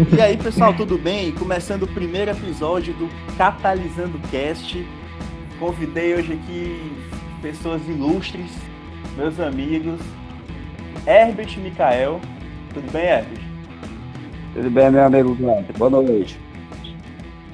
E 0.16 0.20
aí, 0.20 0.36
pessoal, 0.36 0.74
tudo 0.74 0.96
bem? 0.96 1.32
Começando 1.32 1.82
o 1.82 1.88
primeiro 1.88 2.30
episódio 2.30 2.94
do 2.94 3.08
Catalisando 3.36 4.18
Cast. 4.30 4.86
Convidei 5.58 6.14
hoje 6.14 6.32
aqui 6.32 6.92
pessoas 7.42 7.86
ilustres, 7.86 8.50
meus 9.16 9.38
amigos, 9.38 10.00
Herbert 11.06 11.58
Micael. 11.58 12.20
Tudo 12.72 12.90
bem, 12.90 13.04
Herbert? 13.04 13.40
Tudo 14.54 14.70
bem, 14.70 14.90
meu 14.90 15.04
amigo 15.04 15.36
Boa 15.76 15.90
noite. 15.90 16.38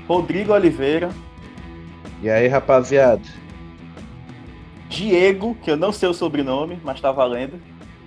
Rodrigo 0.07 0.53
Oliveira. 0.53 1.11
E 2.22 2.31
aí, 2.31 2.46
rapaziada? 2.46 3.22
Diego, 4.89 5.57
que 5.63 5.71
eu 5.71 5.76
não 5.76 5.90
sei 5.90 6.08
o 6.08 6.14
sobrenome, 6.14 6.79
mas 6.85 7.00
tá 7.00 7.11
valendo. 7.11 7.61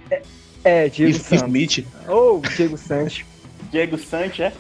É, 0.10 0.22
é 0.64 0.90
Diego 0.90 1.14
Santos. 1.14 1.44
Smith. 1.44 1.86
Ou 2.08 2.38
oh, 2.38 2.56
Diego 2.56 2.78
Santos. 2.78 3.26
Diego 3.70 3.98
Santos, 3.98 4.40
é? 4.40 4.54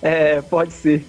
É, 0.00 0.42
pode 0.42 0.72
ser. 0.72 1.04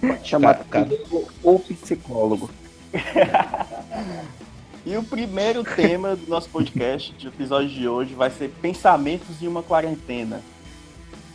Pode 0.00 0.28
chamar 0.28 0.64
cara, 0.64 0.86
cara. 0.86 1.00
ou 1.42 1.58
psicólogo. 1.60 2.50
e 4.84 4.96
o 4.96 5.04
primeiro 5.04 5.62
tema 5.62 6.16
do 6.16 6.28
nosso 6.28 6.48
podcast, 6.48 7.12
de 7.12 7.28
episódio 7.28 7.68
de 7.68 7.88
hoje, 7.88 8.14
vai 8.14 8.30
ser 8.30 8.50
pensamentos 8.60 9.40
em 9.40 9.46
uma 9.46 9.62
quarentena. 9.62 10.42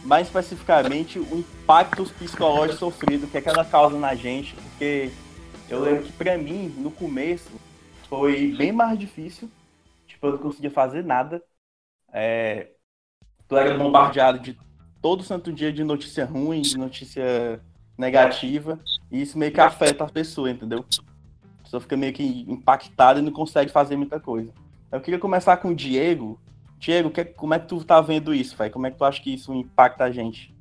Mais 0.04 0.28
especificamente, 0.28 1.18
o 1.20 1.38
impacto 1.38 2.06
psicológico 2.20 2.80
sofrido 2.80 3.28
que 3.28 3.38
aquela 3.38 3.64
causa 3.64 3.98
na 3.98 4.16
gente, 4.16 4.54
porque 4.56 5.12
eu 5.70 5.82
lembro 5.82 6.04
que 6.04 6.12
para 6.12 6.38
mim, 6.38 6.74
no 6.78 6.92
começo, 6.92 7.50
foi 8.10 8.54
bem 8.56 8.72
mais 8.72 9.00
difícil. 9.00 9.50
Tipo, 10.06 10.28
eu 10.28 10.32
não 10.34 10.38
conseguia 10.40 10.72
fazer 10.72 11.04
nada. 11.04 11.42
É, 12.12 12.72
tu 13.48 13.58
era 13.58 13.78
bombardeado 13.78 14.40
de 14.40 14.58
todo 15.02 15.24
santo 15.24 15.52
dia 15.52 15.72
de 15.72 15.84
notícia 15.84 16.26
ruim, 16.26 16.62
de 16.62 16.78
notícia 16.78 17.62
negativa, 17.98 18.80
e 19.12 19.22
isso 19.22 19.38
meio 19.38 19.52
que 19.52 19.60
afeta 19.60 20.04
a 20.04 20.10
pessoa, 20.10 20.50
entendeu? 20.50 20.86
A 21.60 21.64
pessoa 21.64 21.82
fica 21.82 21.98
meio 21.98 22.14
que 22.14 22.46
impactada 22.48 23.20
e 23.20 23.24
não 23.24 23.32
consegue 23.32 23.72
fazer 23.72 23.96
muita 23.96 24.20
coisa. 24.20 24.52
Eu 24.92 25.02
queria 25.02 25.20
começar 25.20 25.58
com 25.58 25.70
o 25.70 25.76
Diego. 25.76 26.40
Diego, 26.80 27.10
que, 27.10 27.26
como 27.26 27.54
é 27.54 27.60
que 27.60 27.68
tu 27.68 27.84
tá 27.84 28.00
vendo 28.00 28.34
isso, 28.34 28.56
velho? 28.56 28.72
Como 28.72 28.88
é 28.88 28.92
que 28.92 28.98
tu 28.98 29.04
acha 29.04 29.22
que 29.22 29.34
isso 29.34 29.54
impacta 29.54 30.06
a 30.06 30.12
gente? 30.12 30.56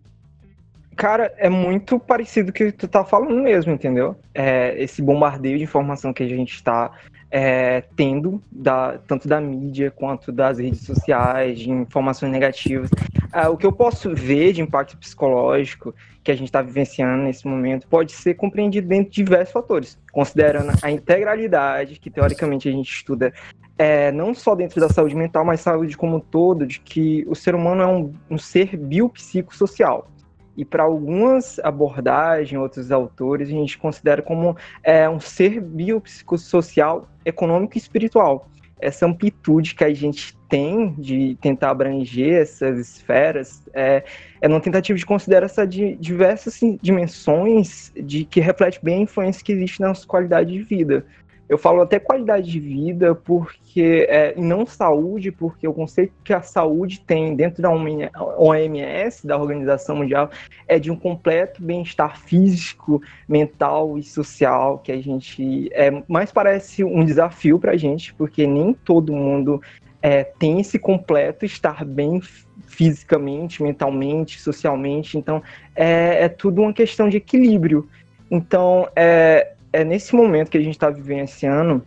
Cara, 0.96 1.32
é 1.36 1.50
muito 1.50 2.00
parecido 2.00 2.50
com 2.50 2.64
o 2.64 2.66
que 2.66 2.72
tu 2.72 2.88
tá 2.88 3.04
falando 3.04 3.42
mesmo, 3.42 3.70
entendeu? 3.70 4.16
É, 4.34 4.74
esse 4.82 5.02
bombardeio 5.02 5.58
de 5.58 5.64
informação 5.64 6.10
que 6.10 6.22
a 6.22 6.28
gente 6.28 6.54
está 6.54 6.90
é, 7.30 7.82
tendo, 7.94 8.42
da, 8.50 8.96
tanto 9.06 9.28
da 9.28 9.38
mídia 9.38 9.90
quanto 9.90 10.32
das 10.32 10.58
redes 10.58 10.80
sociais, 10.80 11.58
de 11.58 11.70
informações 11.70 12.32
negativas. 12.32 12.88
É, 13.30 13.46
o 13.46 13.58
que 13.58 13.66
eu 13.66 13.72
posso 13.72 14.14
ver 14.14 14.54
de 14.54 14.62
impacto 14.62 14.96
psicológico 14.96 15.94
que 16.24 16.30
a 16.30 16.34
gente 16.34 16.48
está 16.48 16.62
vivenciando 16.62 17.24
nesse 17.24 17.46
momento 17.46 17.86
pode 17.86 18.12
ser 18.12 18.32
compreendido 18.32 18.88
dentro 18.88 19.10
de 19.10 19.22
diversos 19.22 19.52
fatores, 19.52 19.98
considerando 20.10 20.72
a 20.82 20.90
integralidade 20.90 22.00
que 22.00 22.08
teoricamente 22.08 22.70
a 22.70 22.72
gente 22.72 22.90
estuda 22.90 23.34
é, 23.78 24.10
não 24.10 24.32
só 24.32 24.54
dentro 24.54 24.80
da 24.80 24.88
saúde 24.88 25.14
mental, 25.14 25.44
mas 25.44 25.60
saúde 25.60 25.94
como 25.94 26.16
um 26.16 26.20
todo, 26.20 26.66
de 26.66 26.80
que 26.80 27.22
o 27.28 27.34
ser 27.34 27.54
humano 27.54 27.82
é 27.82 27.86
um, 27.86 28.14
um 28.30 28.38
ser 28.38 28.74
biopsicossocial. 28.78 30.10
E 30.56 30.64
para 30.64 30.82
algumas 30.82 31.58
abordagens, 31.60 32.60
outros 32.60 32.90
autores, 32.90 33.48
a 33.48 33.52
gente 33.52 33.76
considera 33.76 34.22
como 34.22 34.56
é, 34.82 35.08
um 35.08 35.20
ser 35.20 35.60
biopsicossocial, 35.60 37.08
econômico 37.24 37.76
e 37.76 37.78
espiritual. 37.78 38.48
Essa 38.80 39.06
amplitude 39.06 39.74
que 39.74 39.84
a 39.84 39.92
gente 39.92 40.36
tem 40.48 40.94
de 40.98 41.36
tentar 41.40 41.70
abranger 41.70 42.42
essas 42.42 42.78
esferas 42.78 43.62
é, 43.72 44.04
é 44.40 44.48
uma 44.48 44.60
tentativa 44.60 44.98
de 44.98 45.04
considerar 45.04 45.46
essas 45.46 45.68
diversas 45.68 46.60
dimensões 46.80 47.92
de 47.96 48.24
que 48.24 48.40
reflete 48.40 48.78
bem 48.82 48.98
a 48.98 49.02
influência 49.02 49.44
que 49.44 49.52
existe 49.52 49.80
na 49.80 49.88
nossa 49.88 50.06
qualidade 50.06 50.52
de 50.52 50.62
vida. 50.62 51.04
Eu 51.48 51.56
falo 51.56 51.80
até 51.80 52.00
qualidade 52.00 52.50
de 52.50 52.58
vida 52.58 53.14
porque 53.14 54.06
é, 54.08 54.34
não 54.36 54.66
saúde, 54.66 55.30
porque 55.30 55.66
o 55.66 55.72
conceito 55.72 56.12
que 56.24 56.32
a 56.32 56.42
saúde 56.42 57.00
tem 57.00 57.36
dentro 57.36 57.62
da 57.62 57.70
OMS, 57.70 59.26
da 59.26 59.38
Organização 59.38 59.96
Mundial, 59.96 60.28
é 60.66 60.78
de 60.78 60.90
um 60.90 60.96
completo 60.96 61.62
bem-estar 61.62 62.18
físico, 62.18 63.00
mental 63.28 63.96
e 63.96 64.02
social, 64.02 64.78
que 64.78 64.90
a 64.90 65.00
gente 65.00 65.68
é, 65.72 66.02
mais 66.08 66.32
parece 66.32 66.82
um 66.82 67.04
desafio 67.04 67.60
para 67.60 67.72
a 67.72 67.76
gente, 67.76 68.12
porque 68.14 68.44
nem 68.46 68.72
todo 68.72 69.12
mundo 69.12 69.62
é, 70.02 70.24
tem 70.24 70.60
esse 70.60 70.78
completo 70.78 71.44
estar 71.44 71.84
bem 71.84 72.20
fisicamente, 72.66 73.62
mentalmente, 73.62 74.40
socialmente. 74.40 75.16
Então, 75.16 75.42
é, 75.74 76.24
é 76.24 76.28
tudo 76.28 76.62
uma 76.62 76.72
questão 76.72 77.08
de 77.08 77.16
equilíbrio. 77.18 77.88
Então, 78.30 78.88
é, 78.96 79.52
é 79.76 79.84
nesse 79.84 80.14
momento 80.14 80.50
que 80.50 80.56
a 80.56 80.62
gente 80.62 80.74
está 80.74 80.88
vivenciando, 80.88 81.82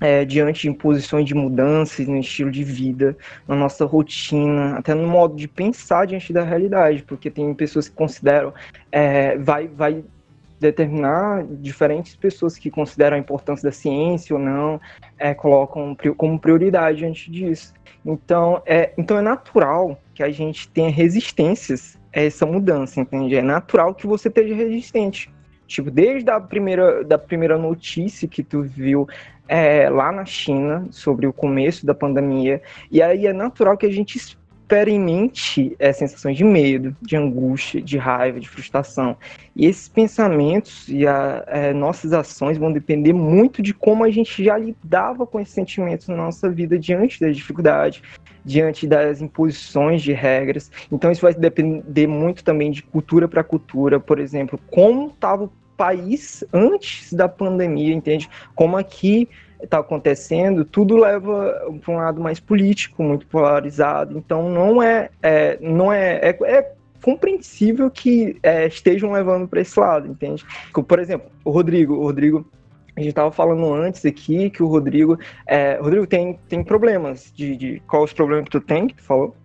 é, 0.00 0.24
diante 0.24 0.62
de 0.62 0.68
imposições 0.70 1.26
de 1.26 1.34
mudanças 1.34 2.06
no 2.06 2.16
estilo 2.16 2.50
de 2.50 2.64
vida, 2.64 3.16
na 3.46 3.54
nossa 3.54 3.84
rotina, 3.84 4.78
até 4.78 4.94
no 4.94 5.06
modo 5.06 5.36
de 5.36 5.46
pensar 5.46 6.06
diante 6.06 6.32
da 6.32 6.42
realidade, 6.42 7.02
porque 7.02 7.30
tem 7.30 7.52
pessoas 7.54 7.88
que 7.88 7.94
consideram, 7.94 8.54
é, 8.90 9.36
vai, 9.36 9.68
vai 9.68 10.02
determinar 10.58 11.44
diferentes 11.46 12.16
pessoas 12.16 12.56
que 12.56 12.70
consideram 12.70 13.16
a 13.16 13.20
importância 13.20 13.68
da 13.68 13.72
ciência 13.72 14.34
ou 14.34 14.40
não, 14.40 14.80
é, 15.18 15.34
colocam 15.34 15.94
como 16.16 16.38
prioridade 16.38 16.98
diante 16.98 17.30
disso. 17.30 17.74
Então 18.04 18.62
é, 18.64 18.92
então 18.96 19.18
é 19.18 19.22
natural 19.22 20.00
que 20.14 20.22
a 20.22 20.30
gente 20.30 20.68
tenha 20.68 20.90
resistências 20.90 21.98
a 22.14 22.20
essa 22.20 22.46
mudança, 22.46 23.00
entende? 23.00 23.36
É 23.36 23.42
natural 23.42 23.94
que 23.94 24.06
você 24.06 24.28
esteja 24.28 24.54
resistente. 24.54 25.30
Tipo, 25.66 25.90
desde 25.90 26.30
a 26.30 26.40
primeira, 26.40 27.02
da 27.04 27.18
primeira 27.18 27.58
notícia 27.58 28.28
que 28.28 28.42
tu 28.42 28.62
viu 28.62 29.08
é, 29.48 29.88
lá 29.88 30.12
na 30.12 30.24
China 30.24 30.86
sobre 30.90 31.26
o 31.26 31.32
começo 31.32 31.84
da 31.84 31.94
pandemia, 31.94 32.62
e 32.90 33.02
aí 33.02 33.26
é 33.26 33.32
natural 33.32 33.76
que 33.76 33.86
a 33.86 33.92
gente 33.92 34.16
experimente 34.16 35.76
é, 35.78 35.92
sensações 35.92 36.36
de 36.36 36.42
medo, 36.42 36.94
de 37.00 37.16
angústia, 37.16 37.80
de 37.80 37.96
raiva, 37.96 38.40
de 38.40 38.48
frustração. 38.48 39.16
E 39.54 39.64
esses 39.64 39.88
pensamentos 39.88 40.88
e 40.88 41.06
a, 41.06 41.44
é, 41.46 41.72
nossas 41.72 42.12
ações 42.12 42.58
vão 42.58 42.72
depender 42.72 43.12
muito 43.12 43.62
de 43.62 43.72
como 43.72 44.02
a 44.02 44.10
gente 44.10 44.42
já 44.42 44.58
lidava 44.58 45.24
com 45.24 45.38
esses 45.38 45.54
sentimentos 45.54 46.08
na 46.08 46.16
nossa 46.16 46.50
vida 46.50 46.76
diante 46.76 47.20
das 47.20 47.36
dificuldades, 47.36 48.02
diante 48.46 48.86
das 48.86 49.20
imposições 49.20 50.00
de 50.00 50.12
regras. 50.12 50.70
Então 50.90 51.10
isso 51.10 51.20
vai 51.20 51.34
depender 51.34 52.06
muito 52.06 52.44
também 52.44 52.70
de 52.70 52.80
cultura 52.80 53.26
para 53.26 53.42
cultura, 53.42 53.98
por 53.98 54.20
exemplo, 54.20 54.58
como 54.70 55.08
estava 55.08 55.44
o 55.44 55.52
país 55.76 56.44
antes 56.52 57.12
da 57.12 57.28
pandemia, 57.28 57.92
entende? 57.92 58.30
Como 58.54 58.76
aqui 58.76 59.28
está 59.60 59.78
acontecendo, 59.78 60.64
tudo 60.64 60.96
leva 60.96 61.76
para 61.84 61.92
um 61.92 61.96
lado 61.96 62.20
mais 62.20 62.38
político, 62.38 63.02
muito 63.02 63.26
polarizado. 63.26 64.16
Então 64.16 64.48
não 64.48 64.80
é, 64.80 65.10
é 65.20 65.58
não 65.60 65.92
é, 65.92 66.20
é, 66.22 66.38
é 66.44 66.72
compreensível 67.02 67.90
que 67.90 68.38
é, 68.42 68.66
estejam 68.66 69.10
levando 69.10 69.48
para 69.48 69.60
esse 69.60 69.78
lado, 69.78 70.06
entende? 70.06 70.44
Por 70.72 70.98
exemplo, 71.00 71.28
o 71.44 71.50
Rodrigo, 71.50 71.94
o 71.94 72.02
Rodrigo 72.04 72.46
a 72.96 73.00
gente 73.00 73.10
estava 73.10 73.30
falando 73.30 73.74
antes 73.74 74.04
aqui 74.06 74.48
que 74.48 74.62
o 74.62 74.66
Rodrigo. 74.66 75.18
É, 75.46 75.76
Rodrigo, 75.76 76.06
tem, 76.06 76.38
tem 76.48 76.64
problemas 76.64 77.30
de, 77.34 77.54
de. 77.54 77.82
Qual 77.86 78.02
os 78.02 78.12
problemas 78.12 78.44
que 78.44 78.52
tu 78.52 78.60
tem? 78.60 78.88
Que 78.88 78.94
tu 78.94 79.02
falou? 79.02 79.36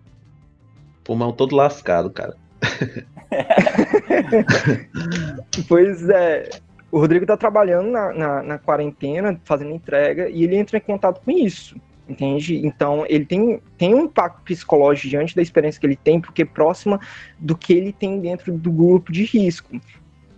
Pulmão 1.04 1.32
todo 1.32 1.54
lascado, 1.54 2.10
cara. 2.10 2.34
pois 5.68 6.08
é. 6.08 6.48
O 6.90 6.98
Rodrigo 6.98 7.24
está 7.24 7.36
trabalhando 7.36 7.90
na, 7.90 8.12
na, 8.12 8.42
na, 8.42 8.58
quarentena, 8.58 9.38
fazendo 9.44 9.70
entrega, 9.70 10.28
e 10.28 10.44
ele 10.44 10.56
entra 10.56 10.76
em 10.76 10.80
contato 10.80 11.22
com 11.24 11.30
isso, 11.30 11.74
entende? 12.06 12.66
Então, 12.66 13.06
ele 13.08 13.24
tem, 13.24 13.62
tem 13.78 13.94
um 13.94 14.04
impacto 14.04 14.42
psicológico 14.42 15.08
diante 15.08 15.34
da 15.34 15.40
experiência 15.40 15.80
que 15.80 15.86
ele 15.86 15.96
tem, 15.96 16.20
porque 16.20 16.42
é 16.42 16.44
próxima 16.44 17.00
do 17.38 17.56
que 17.56 17.72
ele 17.72 17.94
tem 17.94 18.20
dentro 18.20 18.52
do 18.52 18.70
grupo 18.70 19.10
de 19.10 19.24
risco 19.24 19.80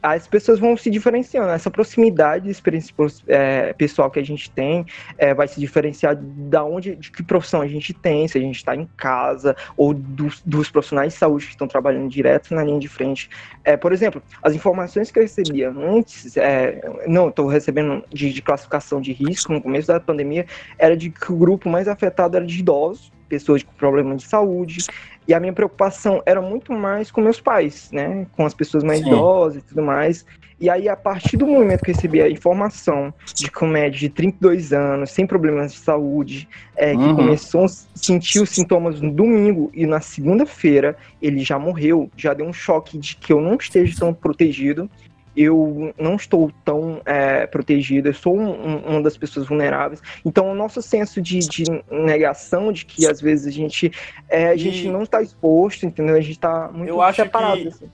as 0.04 0.28
pessoas 0.28 0.58
vão 0.58 0.76
se 0.76 0.90
diferenciando. 0.90 1.48
Essa 1.48 1.70
proximidade 1.70 2.44
de 2.44 2.50
experiência 2.50 2.94
é, 3.26 3.72
pessoal 3.72 4.10
que 4.10 4.20
a 4.20 4.22
gente 4.22 4.50
tem 4.50 4.84
é, 5.16 5.32
vai 5.32 5.48
se 5.48 5.58
diferenciar 5.58 6.14
da 6.14 6.62
onde, 6.62 6.94
de 6.94 7.10
que 7.10 7.22
profissão 7.22 7.62
a 7.62 7.66
gente 7.66 7.94
tem, 7.94 8.28
se 8.28 8.36
a 8.36 8.40
gente 8.40 8.56
está 8.56 8.76
em 8.76 8.86
casa 8.98 9.56
ou 9.78 9.94
dos, 9.94 10.42
dos, 10.42 10.70
profissionais 10.70 11.14
de 11.14 11.18
saúde 11.18 11.46
que 11.46 11.52
estão 11.52 11.66
trabalhando 11.66 12.10
direto 12.10 12.54
na 12.54 12.62
linha 12.62 12.78
de 12.78 12.86
frente. 12.86 13.30
É, 13.64 13.78
por 13.78 13.94
exemplo, 13.94 14.22
as 14.42 14.54
informações 14.54 15.10
que 15.10 15.18
eu 15.18 15.22
recebia 15.22 15.70
antes, 15.70 16.36
é, 16.36 16.82
não, 17.06 17.30
estou 17.30 17.46
recebendo 17.46 18.04
de, 18.12 18.30
de 18.30 18.42
classificação 18.42 19.00
de 19.00 19.10
risco 19.10 19.54
no 19.54 19.62
começo 19.62 19.88
da 19.88 19.98
pandemia, 19.98 20.44
era 20.78 20.94
de 20.94 21.08
que 21.08 21.32
o 21.32 21.36
grupo 21.36 21.70
mais 21.70 21.88
afetado 21.88 22.36
era 22.36 22.44
de 22.44 22.58
idosos 22.60 23.10
pessoas 23.34 23.62
com 23.62 23.72
problemas 23.72 24.22
de 24.22 24.28
saúde. 24.28 24.78
E 25.26 25.32
a 25.32 25.40
minha 25.40 25.52
preocupação 25.52 26.22
era 26.26 26.40
muito 26.40 26.72
mais 26.72 27.10
com 27.10 27.20
meus 27.20 27.40
pais, 27.40 27.90
né? 27.92 28.26
Com 28.32 28.44
as 28.44 28.54
pessoas 28.54 28.84
mais 28.84 29.00
Sim. 29.00 29.08
idosas 29.08 29.62
e 29.62 29.66
tudo 29.66 29.82
mais. 29.82 30.24
E 30.60 30.70
aí, 30.70 30.88
a 30.88 30.96
partir 30.96 31.36
do 31.36 31.46
momento 31.46 31.82
que 31.82 31.90
eu 31.90 31.94
recebi 31.94 32.22
a 32.22 32.30
informação 32.30 33.12
de 33.34 33.50
que 33.50 33.64
um 33.64 33.68
médico 33.68 34.00
de 34.00 34.08
32 34.08 34.72
anos, 34.72 35.10
sem 35.10 35.26
problemas 35.26 35.72
de 35.72 35.78
saúde, 35.78 36.48
é, 36.76 36.92
que 36.92 36.96
uhum. 36.96 37.16
começou 37.16 37.64
a 37.64 37.68
sentir 37.68 38.40
os 38.40 38.50
sintomas 38.50 39.00
no 39.00 39.10
domingo 39.10 39.70
e 39.74 39.84
na 39.86 40.00
segunda-feira 40.00 40.96
ele 41.20 41.40
já 41.40 41.58
morreu, 41.58 42.08
já 42.16 42.32
deu 42.32 42.46
um 42.46 42.52
choque 42.52 42.96
de 42.96 43.16
que 43.16 43.32
eu 43.32 43.40
não 43.40 43.56
esteja 43.56 43.98
tão 43.98 44.14
protegido 44.14 44.88
eu 45.36 45.92
não 45.98 46.16
estou 46.16 46.50
tão 46.64 47.00
é, 47.04 47.46
protegido, 47.46 48.08
eu 48.08 48.14
sou 48.14 48.38
um, 48.38 48.76
uma 48.78 49.02
das 49.02 49.16
pessoas 49.16 49.46
vulneráveis. 49.46 50.00
Então, 50.24 50.50
o 50.50 50.54
nosso 50.54 50.80
senso 50.80 51.20
de, 51.20 51.38
de 51.40 51.64
negação, 51.90 52.72
de 52.72 52.84
que 52.84 53.06
às 53.06 53.20
vezes 53.20 53.46
a 53.46 53.50
gente, 53.50 53.92
é, 54.28 54.48
a 54.48 54.56
gente 54.56 54.88
não 54.88 55.02
está 55.02 55.22
exposto, 55.22 55.86
entendeu? 55.86 56.16
A 56.16 56.20
gente 56.20 56.32
está 56.32 56.70
muito 56.72 56.88
eu 56.88 57.02
acho 57.02 57.22
separado. 57.22 57.60
Que... 57.60 57.68
Assim. 57.68 57.90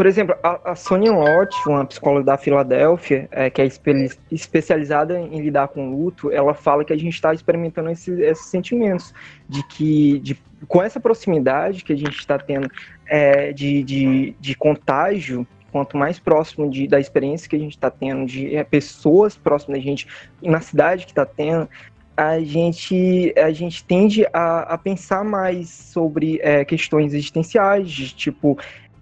Por 0.00 0.06
exemplo, 0.06 0.34
a, 0.42 0.70
a 0.70 0.74
Sonia 0.74 1.12
Lott, 1.12 1.54
uma 1.66 1.84
psicóloga 1.84 2.24
da 2.24 2.38
Filadélfia, 2.38 3.28
é, 3.30 3.50
que 3.50 3.60
é 3.60 3.66
espe 3.66 4.08
especializada 4.32 5.20
em 5.20 5.42
lidar 5.42 5.68
com 5.68 5.90
luto, 5.90 6.30
ela 6.32 6.54
fala 6.54 6.86
que 6.86 6.92
a 6.94 6.96
gente 6.96 7.12
está 7.12 7.34
experimentando 7.34 7.90
esse, 7.90 8.10
esses 8.22 8.46
sentimentos 8.46 9.12
de 9.46 9.62
que, 9.64 10.18
de, 10.20 10.38
com 10.66 10.82
essa 10.82 10.98
proximidade 10.98 11.84
que 11.84 11.92
a 11.92 11.96
gente 11.96 12.18
está 12.18 12.38
tendo 12.38 12.66
é, 13.06 13.52
de, 13.52 13.82
de, 13.82 14.36
de 14.40 14.54
contágio, 14.54 15.46
quanto 15.70 15.96
mais 15.96 16.18
próximo 16.18 16.68
de, 16.68 16.86
da 16.86 17.00
experiência 17.00 17.48
que 17.48 17.56
a 17.56 17.58
gente 17.58 17.72
está 17.76 17.90
tendo, 17.90 18.26
de 18.26 18.54
é, 18.54 18.64
pessoas 18.64 19.36
próximas 19.36 19.78
da 19.78 19.84
gente, 19.84 20.06
na 20.42 20.60
cidade 20.60 21.04
que 21.04 21.12
está 21.12 21.24
tendo, 21.24 21.68
a 22.16 22.38
gente, 22.40 23.32
a 23.36 23.50
gente 23.50 23.82
tende 23.84 24.26
a, 24.32 24.74
a 24.74 24.78
pensar 24.78 25.24
mais 25.24 25.70
sobre 25.70 26.38
é, 26.42 26.64
questões 26.64 27.14
existenciais, 27.14 27.90
de, 27.90 28.14
tipo, 28.14 28.58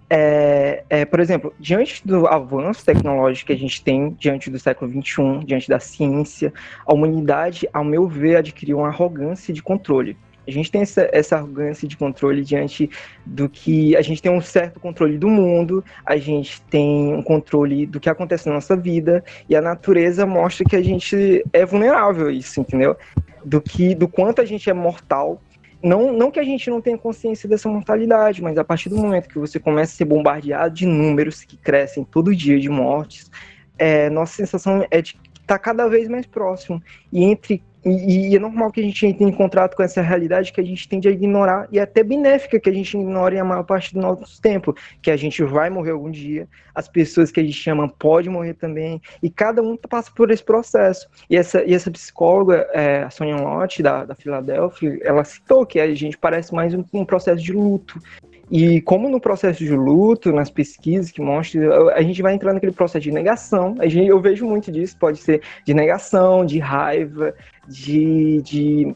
é, 0.09 0.83
é, 0.89 1.05
por 1.05 1.19
exemplo, 1.19 1.53
diante 1.59 2.05
do 2.07 2.25
avanço 2.27 2.83
tecnológico 2.83 3.47
que 3.47 3.53
a 3.53 3.57
gente 3.57 3.83
tem, 3.83 4.15
diante 4.17 4.49
do 4.49 4.57
século 4.57 4.89
XXI, 4.89 5.45
diante 5.45 5.69
da 5.69 5.79
ciência, 5.79 6.51
a 6.85 6.93
humanidade, 6.93 7.67
ao 7.71 7.83
meu 7.83 8.07
ver, 8.07 8.37
adquiriu 8.37 8.79
uma 8.79 8.87
arrogância 8.87 9.53
de 9.53 9.61
controle. 9.61 10.17
A 10.49 10.53
gente 10.53 10.71
tem 10.71 10.81
essa, 10.81 11.09
essa 11.11 11.35
arrogância 11.37 11.87
de 11.87 11.95
controle 11.95 12.43
diante 12.43 12.89
do 13.25 13.47
que 13.47 13.95
a 13.95 14.01
gente 14.01 14.21
tem 14.21 14.31
um 14.31 14.41
certo 14.41 14.79
controle 14.79 15.17
do 15.17 15.29
mundo, 15.29 15.83
a 16.05 16.17
gente 16.17 16.61
tem 16.63 17.13
um 17.13 17.21
controle 17.21 17.85
do 17.85 17.99
que 17.99 18.09
acontece 18.09 18.47
na 18.47 18.55
nossa 18.55 18.75
vida 18.75 19.23
e 19.47 19.55
a 19.55 19.61
natureza 19.61 20.25
mostra 20.25 20.65
que 20.65 20.75
a 20.75 20.81
gente 20.81 21.43
é 21.53 21.65
vulnerável 21.65 22.27
a 22.27 22.31
isso, 22.31 22.59
entendeu? 22.59 22.95
Do 23.45 23.61
que 23.61 23.95
do 23.95 24.07
quanto 24.07 24.41
a 24.41 24.45
gente 24.45 24.69
é 24.69 24.73
mortal 24.73 25.41
não, 25.81 26.11
não 26.11 26.29
que 26.29 26.39
a 26.39 26.43
gente 26.43 26.69
não 26.69 26.81
tenha 26.81 26.97
consciência 26.97 27.47
dessa 27.47 27.69
mortalidade, 27.69 28.41
mas 28.41 28.57
a 28.57 28.63
partir 28.63 28.89
do 28.89 28.97
momento 28.97 29.29
que 29.29 29.39
você 29.39 29.59
começa 29.59 29.93
a 29.93 29.95
ser 29.95 30.05
bombardeado 30.05 30.75
de 30.75 30.85
números 30.85 31.43
que 31.43 31.55
crescem 31.55 32.03
todo 32.03 32.35
dia 32.35 32.59
de 32.59 32.67
mortes, 32.67 33.31
é, 33.77 34.09
nossa 34.09 34.33
sensação 34.33 34.85
é 34.91 35.01
de 35.01 35.11
estar 35.11 35.57
tá 35.57 35.57
cada 35.57 35.87
vez 35.87 36.09
mais 36.09 36.25
próximo. 36.25 36.83
E 37.11 37.23
entre 37.23 37.63
e, 37.85 38.29
e, 38.31 38.35
é 38.35 38.39
normal 38.39 38.71
que 38.71 38.81
a 38.81 38.83
gente 38.83 39.05
entre 39.05 39.23
em 39.23 39.31
contrato 39.31 39.75
com 39.75 39.83
essa 39.83 40.01
realidade 40.01 40.51
que 40.51 40.59
a 40.59 40.63
gente 40.63 40.87
tende 40.87 41.07
a 41.07 41.11
ignorar, 41.11 41.67
e 41.71 41.79
é 41.79 41.81
até 41.81 42.03
benéfica 42.03 42.59
que 42.59 42.69
a 42.69 42.73
gente 42.73 42.97
ignore 42.97 43.37
a 43.37 43.43
maior 43.43 43.63
parte 43.63 43.93
do 43.93 44.01
nosso 44.01 44.41
tempo, 44.41 44.75
que 45.01 45.09
a 45.09 45.15
gente 45.15 45.43
vai 45.43 45.69
morrer 45.69 45.91
algum 45.91 46.11
dia, 46.11 46.47
as 46.75 46.87
pessoas 46.87 47.31
que 47.31 47.39
a 47.39 47.43
gente 47.43 47.55
chama 47.55 47.87
podem 47.87 48.31
morrer 48.31 48.53
também, 48.53 49.01
e 49.23 49.29
cada 49.29 49.61
um 49.61 49.77
passa 49.77 50.11
por 50.13 50.29
esse 50.29 50.43
processo. 50.43 51.07
E 51.29 51.37
essa, 51.37 51.63
e 51.63 51.73
essa 51.73 51.89
psicóloga, 51.89 52.67
é, 52.73 53.03
a 53.03 53.09
Sonia 53.09 53.37
Lott, 53.37 53.81
da, 53.81 54.05
da 54.05 54.15
Filadélfia, 54.15 54.99
ela 55.01 55.23
citou 55.23 55.65
que 55.65 55.79
a 55.79 55.93
gente 55.95 56.17
parece 56.17 56.53
mais 56.53 56.73
um, 56.73 56.83
um 56.93 57.05
processo 57.05 57.41
de 57.41 57.53
luto, 57.53 58.01
e 58.51 58.81
como 58.81 59.09
no 59.09 59.19
processo 59.19 59.59
de 59.59 59.75
luto, 59.75 60.31
nas 60.31 60.49
pesquisas 60.49 61.11
que 61.11 61.21
mostram, 61.21 61.89
a 61.89 62.01
gente 62.01 62.21
vai 62.21 62.33
entrando 62.33 62.55
naquele 62.55 62.71
processo 62.71 63.03
de 63.03 63.11
negação. 63.11 63.75
A 63.79 63.87
gente, 63.87 64.07
eu 64.07 64.19
vejo 64.19 64.45
muito 64.45 64.71
disso, 64.71 64.97
pode 64.97 65.19
ser 65.19 65.41
de 65.63 65.73
negação, 65.73 66.43
de 66.43 66.57
raiva, 66.57 67.35
de, 67.67 68.41
de, 68.41 68.95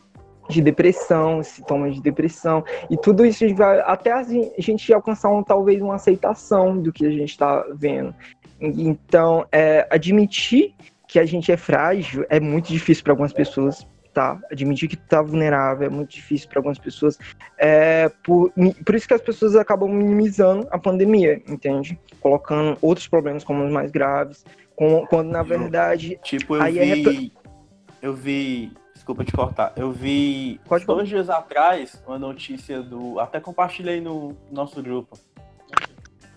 de 0.50 0.62
depressão, 0.62 1.44
sintomas 1.44 1.94
de 1.94 2.02
depressão. 2.02 2.64
E 2.90 2.98
tudo 2.98 3.24
isso 3.26 3.46
vai 3.54 3.80
até 3.82 4.12
a 4.12 4.24
gente 4.58 4.92
alcançar 4.92 5.30
um, 5.30 5.44
talvez 5.44 5.80
uma 5.82 5.96
aceitação 5.96 6.78
do 6.78 6.92
que 6.92 7.06
a 7.06 7.12
gente 7.12 7.30
está 7.30 7.64
vendo. 7.76 8.14
Então, 8.60 9.46
é, 9.52 9.88
admitir 9.92 10.74
que 11.08 11.20
a 11.20 11.26
gente 11.26 11.52
é 11.52 11.58
frágil 11.58 12.26
é 12.28 12.40
muito 12.40 12.70
difícil 12.70 13.04
para 13.04 13.14
algumas 13.14 13.34
pessoas, 13.34 13.86
tá, 14.14 14.40
admitir 14.52 14.88
que 14.88 14.96
tá 14.96 15.22
vulnerável 15.22 15.88
é 15.88 15.90
muito 15.90 16.12
difícil 16.12 16.48
para 16.50 16.60
algumas 16.60 16.78
pessoas. 16.78 17.18
É 17.58 18.10
por, 18.24 18.52
por 18.86 18.96
isso 18.96 19.08
que 19.08 19.14
as 19.14 19.22
pessoas 19.22 19.56
acabam 19.56 19.90
minimizando 19.90 20.68
a 20.72 20.78
pandemia, 20.78 21.42
entende? 21.48 22.00
Colocando 22.20 22.78
outros 22.82 23.08
problemas 23.08 23.44
como 23.44 23.66
os 23.66 23.72
mais 23.72 23.92
graves, 23.92 24.46
com, 24.76 25.06
quando 25.08 25.30
na 25.30 25.44
verdade. 25.44 26.20
Tipo, 26.24 26.56
eu 26.56 26.64
é 26.64 26.72
vi. 26.72 27.34
É... 27.40 28.08
Eu 28.08 28.14
vi. 28.14 28.72
Desculpa 28.94 29.26
te 29.26 29.34
cortar. 29.34 29.74
Eu 29.76 29.92
vi 29.92 30.62
Pode 30.66 30.86
dois 30.86 31.10
dias 31.10 31.30
atrás 31.30 32.02
uma 32.08 32.20
notícia 32.20 32.82
do. 32.82 33.20
Até 33.20 33.40
compartilhei 33.40 34.00
no 34.00 34.38
nosso 34.52 34.82
grupo 34.82 35.18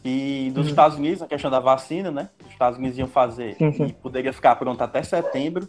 e 0.07 0.51
dos 0.55 0.65
uhum. 0.65 0.71
Estados 0.71 0.97
Unidos, 0.97 1.21
a 1.21 1.27
questão 1.27 1.51
da 1.51 1.59
vacina, 1.59 2.11
né? 2.11 2.31
Os 2.57 2.59
Estados 2.59 2.79
Unidos 2.79 2.99
iam 2.99 3.07
fazer 3.07 3.55
e 3.61 3.93
poderia 3.93 4.33
ficar 4.33 4.57
pronto 4.57 4.83
até 4.83 5.03
setembro. 5.03 5.69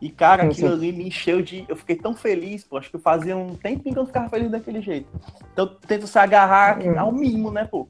E, 0.00 0.08
cara, 0.08 0.44
aquilo 0.44 0.72
ali 0.72 0.92
me 0.92 1.08
encheu 1.08 1.42
de. 1.42 1.64
Eu 1.68 1.74
fiquei 1.74 1.96
tão 1.96 2.14
feliz, 2.14 2.62
pô. 2.62 2.76
Acho 2.76 2.92
que 2.92 2.98
fazia 2.98 3.36
um 3.36 3.56
tempo 3.56 3.82
que 3.82 3.98
eu 3.98 4.06
ficava 4.06 4.28
feliz 4.28 4.48
daquele 4.48 4.80
jeito. 4.80 5.08
Então, 5.52 5.66
tento 5.66 6.06
se 6.06 6.16
agarrar 6.16 6.78
ao 6.96 7.10
mínimo, 7.10 7.50
né, 7.50 7.64
pô? 7.64 7.88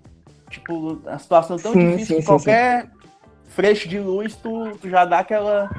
Tipo, 0.49 0.99
a 1.05 1.19
situação 1.19 1.59
tão 1.59 1.75
sim, 1.75 1.91
difícil 1.91 2.17
sim, 2.17 2.21
que 2.23 2.27
qualquer 2.27 2.85
sim. 2.85 2.91
freixo 3.49 3.87
de 3.87 3.99
luz, 3.99 4.35
tu, 4.35 4.71
tu 4.81 4.89
já 4.89 5.05
dá 5.05 5.19
aquela. 5.19 5.71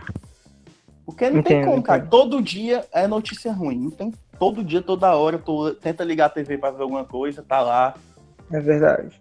Porque 1.07 1.27
não 1.27 1.39
entendo, 1.39 1.63
tem 1.63 1.65
como, 1.65 1.81
cara. 1.81 2.05
Todo 2.05 2.39
dia 2.39 2.85
é 2.93 3.07
notícia 3.07 3.51
ruim. 3.51 3.79
Não 3.79 3.89
tem 3.89 4.13
todo 4.37 4.63
dia, 4.63 4.81
toda 4.83 5.15
hora, 5.15 5.39
tu 5.39 5.73
tenta 5.73 6.03
ligar 6.03 6.27
a 6.27 6.29
TV 6.29 6.59
para 6.59 6.69
ver 6.69 6.83
alguma 6.83 7.03
coisa, 7.03 7.41
tá 7.41 7.61
lá. 7.61 7.95
É 8.51 8.59
verdade. 8.59 9.19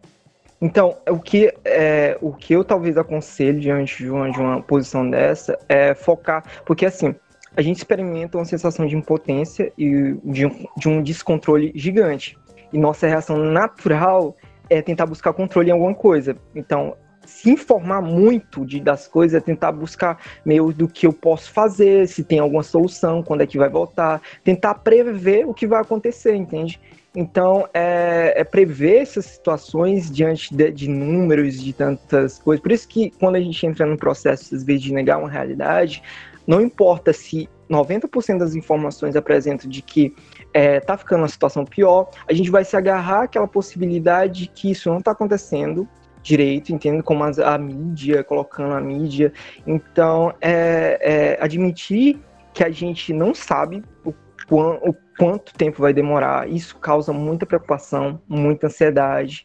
Então, 0.60 0.96
o 1.08 1.18
que, 1.18 1.52
é, 1.64 2.18
o 2.20 2.32
que 2.32 2.52
eu 2.52 2.64
talvez 2.64 2.98
aconselho 2.98 3.60
diante 3.60 4.02
de 4.02 4.10
uma, 4.10 4.30
de 4.30 4.38
uma 4.38 4.60
posição 4.60 5.08
dessa 5.08 5.56
é 5.68 5.94
focar, 5.94 6.44
porque 6.66 6.84
assim, 6.84 7.14
a 7.56 7.62
gente 7.62 7.78
experimenta 7.78 8.38
uma 8.38 8.44
sensação 8.44 8.86
de 8.86 8.96
impotência 8.96 9.72
e 9.78 10.16
de 10.24 10.46
um, 10.46 10.66
de 10.76 10.88
um 10.88 11.02
descontrole 11.02 11.72
gigante. 11.74 12.36
E 12.72 12.78
nossa 12.78 13.06
reação 13.06 13.38
natural 13.38 14.36
é 14.68 14.82
tentar 14.82 15.06
buscar 15.06 15.32
controle 15.32 15.70
em 15.70 15.72
alguma 15.72 15.94
coisa. 15.94 16.36
Então, 16.54 16.96
se 17.24 17.50
informar 17.50 18.00
muito 18.00 18.64
de, 18.64 18.80
das 18.80 19.06
coisas, 19.06 19.40
é 19.40 19.44
tentar 19.44 19.72
buscar 19.72 20.18
meio 20.44 20.72
do 20.72 20.88
que 20.88 21.06
eu 21.06 21.12
posso 21.12 21.52
fazer, 21.52 22.08
se 22.08 22.24
tem 22.24 22.38
alguma 22.38 22.62
solução, 22.62 23.22
quando 23.22 23.42
é 23.42 23.46
que 23.46 23.58
vai 23.58 23.68
voltar, 23.68 24.20
tentar 24.42 24.74
prever 24.74 25.46
o 25.46 25.54
que 25.54 25.66
vai 25.66 25.80
acontecer, 25.80 26.34
entende? 26.34 26.80
Então, 27.20 27.68
é, 27.74 28.32
é, 28.36 28.44
prever 28.44 28.98
essas 28.98 29.24
situações 29.24 30.08
diante 30.08 30.54
de, 30.54 30.70
de, 30.70 30.88
números, 30.88 31.60
de 31.60 31.72
tantas 31.72 32.38
coisas. 32.38 32.62
Por 32.62 32.70
isso 32.70 32.86
que 32.86 33.10
quando 33.18 33.34
a 33.34 33.40
gente 33.40 33.66
entra 33.66 33.84
no 33.84 33.96
processo, 33.96 34.54
às 34.54 34.62
vezes, 34.62 34.82
de 34.82 34.92
negar 34.92 35.18
uma 35.18 35.28
realidade, 35.28 36.00
não 36.46 36.60
importa 36.60 37.12
se 37.12 37.48
90% 37.68 38.38
das 38.38 38.54
informações 38.54 39.16
apresentam 39.16 39.68
de 39.68 39.82
que 39.82 40.14
é, 40.54 40.78
tá 40.78 40.96
ficando 40.96 41.22
uma 41.22 41.28
situação 41.28 41.64
pior, 41.64 42.08
a 42.28 42.32
gente 42.32 42.52
vai 42.52 42.64
se 42.64 42.76
agarrar 42.76 43.24
àquela 43.24 43.48
possibilidade 43.48 44.42
de 44.42 44.46
que 44.46 44.70
isso 44.70 44.88
não 44.88 44.98
está 44.98 45.10
acontecendo 45.10 45.88
direito, 46.22 46.72
entendendo 46.72 47.02
como 47.02 47.24
a, 47.24 47.30
a, 47.52 47.58
mídia, 47.58 48.22
colocando 48.22 48.74
a 48.74 48.80
mídia. 48.80 49.32
Então, 49.66 50.32
é, 50.40 51.36
é 51.36 51.44
admitir 51.44 52.20
que 52.54 52.62
a 52.62 52.70
gente 52.70 53.12
não 53.12 53.34
sabe 53.34 53.82
o, 54.04 54.14
o 54.50 54.94
quanto 55.18 55.52
tempo 55.52 55.82
vai 55.82 55.92
demorar. 55.92 56.48
Isso 56.48 56.78
causa 56.78 57.12
muita 57.12 57.44
preocupação, 57.44 58.20
muita 58.28 58.68
ansiedade, 58.68 59.42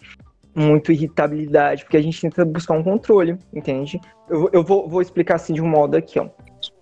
muita 0.56 0.94
irritabilidade, 0.94 1.84
porque 1.84 1.98
a 1.98 2.02
gente 2.02 2.22
tenta 2.22 2.46
buscar 2.46 2.76
um 2.76 2.84
controle, 2.84 3.38
entende? 3.52 4.00
Eu, 4.30 4.50
eu 4.54 4.64
vou, 4.64 4.88
vou, 4.88 5.02
explicar 5.02 5.36
assim 5.36 5.54
de 5.54 5.62
um 5.62 5.68
modo 5.68 5.98
aqui, 5.98 6.20
ó. 6.20 6.30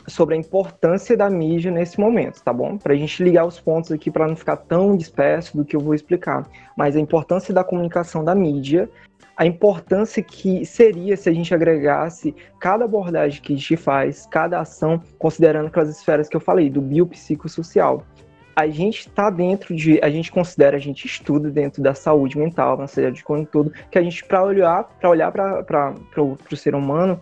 Sobre 0.08 0.36
a 0.36 0.38
importância 0.38 1.16
da 1.16 1.30
mídia 1.30 1.72
nesse 1.72 2.00
momento, 2.00 2.44
tá 2.44 2.52
bom? 2.52 2.78
Para 2.78 2.94
a 2.94 2.98
gente 2.98 3.24
ligar 3.24 3.46
os 3.46 3.60
pontos 3.60 3.92
aqui 3.92 4.12
para 4.12 4.28
não 4.28 4.36
ficar 4.36 4.58
tão 4.58 4.98
disperso 4.98 5.56
do 5.56 5.64
que 5.64 5.76
eu 5.76 5.80
vou 5.80 5.94
explicar. 5.94 6.46
Mas 6.76 6.96
a 6.96 7.00
importância 7.00 7.54
da 7.54 7.64
comunicação 7.64 8.24
da 8.24 8.36
mídia, 8.36 8.90
a 9.38 9.46
importância 9.46 10.22
que 10.22 10.66
seria 10.66 11.16
se 11.16 11.30
a 11.30 11.34
gente 11.34 11.54
agregasse 11.54 12.36
cada 12.60 12.86
abordagem 12.86 13.42
que 13.42 13.54
a 13.54 13.56
gente 13.56 13.78
faz, 13.78 14.28
cada 14.30 14.60
ação, 14.60 15.02
considerando 15.18 15.68
aquelas 15.68 15.90
esferas 15.90 16.28
que 16.28 16.36
eu 16.36 16.42
falei, 16.42 16.70
do 16.70 16.82
biopsicossocial 16.82 18.04
a 18.56 18.68
gente 18.68 19.08
está 19.08 19.30
dentro 19.30 19.76
de, 19.76 20.00
a 20.04 20.10
gente 20.10 20.32
considera, 20.32 20.78
a 20.78 20.80
gente 20.80 21.06
estuda 21.06 21.50
dentro 21.50 21.82
da 21.82 21.94
saúde 21.94 22.38
mental, 22.38 22.78
na 22.78 22.88
saúde 22.88 23.24
como 23.24 23.46
todo, 23.46 23.72
que 23.90 23.98
a 23.98 24.02
gente 24.02 24.24
para 24.26 24.44
olhar, 24.44 24.84
para 25.00 25.10
olhar 25.10 25.32
para 25.32 25.96
o 26.22 26.56
ser 26.56 26.76
humano, 26.76 27.20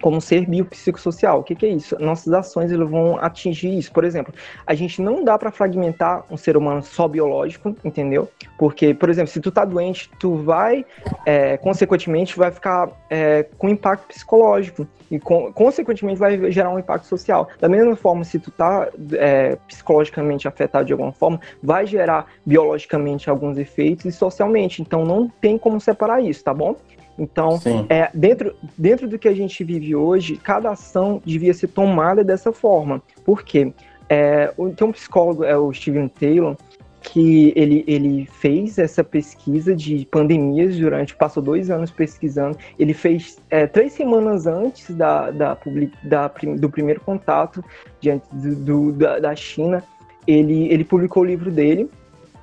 como 0.00 0.20
ser 0.20 0.46
biopsicossocial. 0.46 1.40
O 1.40 1.42
que, 1.42 1.54
que, 1.54 1.66
é 1.66 1.70
isso? 1.70 1.96
Nossas 1.98 2.32
ações 2.32 2.72
elas 2.72 2.88
vão 2.88 3.18
atingir 3.18 3.76
isso. 3.76 3.92
Por 3.92 4.04
exemplo, 4.04 4.32
a 4.66 4.74
gente 4.74 5.02
não 5.02 5.24
dá 5.24 5.38
para 5.38 5.50
fragmentar 5.50 6.24
um 6.30 6.36
ser 6.36 6.56
humano 6.56 6.82
só 6.82 7.08
biológico, 7.08 7.74
entendeu? 7.84 8.28
Porque, 8.58 8.94
por 8.94 9.08
exemplo, 9.08 9.30
se 9.30 9.40
tu 9.40 9.50
tá 9.50 9.64
doente, 9.64 10.10
tu 10.18 10.36
vai, 10.36 10.84
é, 11.26 11.56
consequentemente, 11.56 12.36
vai 12.36 12.50
ficar 12.50 12.90
é, 13.10 13.44
com 13.58 13.68
impacto 13.68 14.08
psicológico 14.08 14.86
e, 15.10 15.18
com, 15.18 15.52
consequentemente, 15.52 16.18
vai 16.18 16.50
gerar 16.50 16.70
um 16.70 16.78
impacto 16.78 17.06
social. 17.06 17.48
Da 17.60 17.68
mesma 17.68 17.96
forma, 17.96 18.24
se 18.24 18.38
tu 18.38 18.50
tá 18.50 18.88
é, 19.12 19.56
psicologicamente 19.66 20.46
afetado 20.46 20.84
de 20.86 20.92
alguma 20.92 21.12
forma, 21.12 21.40
vai 21.62 21.86
gerar 21.86 22.26
biologicamente 22.44 23.28
alguns 23.28 23.58
efeitos 23.58 24.04
e 24.04 24.12
socialmente. 24.12 24.82
Então, 24.82 25.04
não 25.04 25.28
tem 25.28 25.58
como 25.58 25.80
separar 25.80 26.20
isso, 26.20 26.44
tá 26.44 26.54
bom? 26.54 26.76
Então, 27.18 27.60
é, 27.88 28.08
dentro, 28.14 28.54
dentro 28.76 29.08
do 29.08 29.18
que 29.18 29.26
a 29.26 29.34
gente 29.34 29.64
vive 29.64 29.96
hoje, 29.96 30.36
cada 30.36 30.70
ação 30.70 31.20
devia 31.24 31.52
ser 31.52 31.68
tomada 31.68 32.22
dessa 32.22 32.52
forma. 32.52 33.02
Por 33.24 33.42
quê? 33.42 33.72
É, 34.08 34.52
tem 34.76 34.86
um 34.86 34.92
psicólogo, 34.92 35.44
é 35.44 35.56
o 35.58 35.72
Steven 35.72 36.08
Taylor, 36.08 36.56
que 37.02 37.52
ele, 37.56 37.84
ele 37.86 38.26
fez 38.26 38.78
essa 38.78 39.02
pesquisa 39.02 39.74
de 39.74 40.06
pandemias 40.10 40.76
durante, 40.76 41.14
passou 41.14 41.42
dois 41.42 41.70
anos 41.70 41.90
pesquisando. 41.90 42.56
Ele 42.78 42.94
fez 42.94 43.38
é, 43.50 43.66
três 43.66 43.92
semanas 43.92 44.46
antes 44.46 44.94
da, 44.94 45.30
da, 45.30 45.58
da, 46.04 46.30
do 46.56 46.70
primeiro 46.70 47.00
contato 47.00 47.64
diante 48.00 48.26
do, 48.32 48.54
do, 48.54 48.92
da, 48.92 49.18
da 49.18 49.34
China, 49.34 49.82
ele, 50.26 50.68
ele 50.72 50.84
publicou 50.84 51.22
o 51.22 51.26
livro 51.26 51.50
dele, 51.50 51.88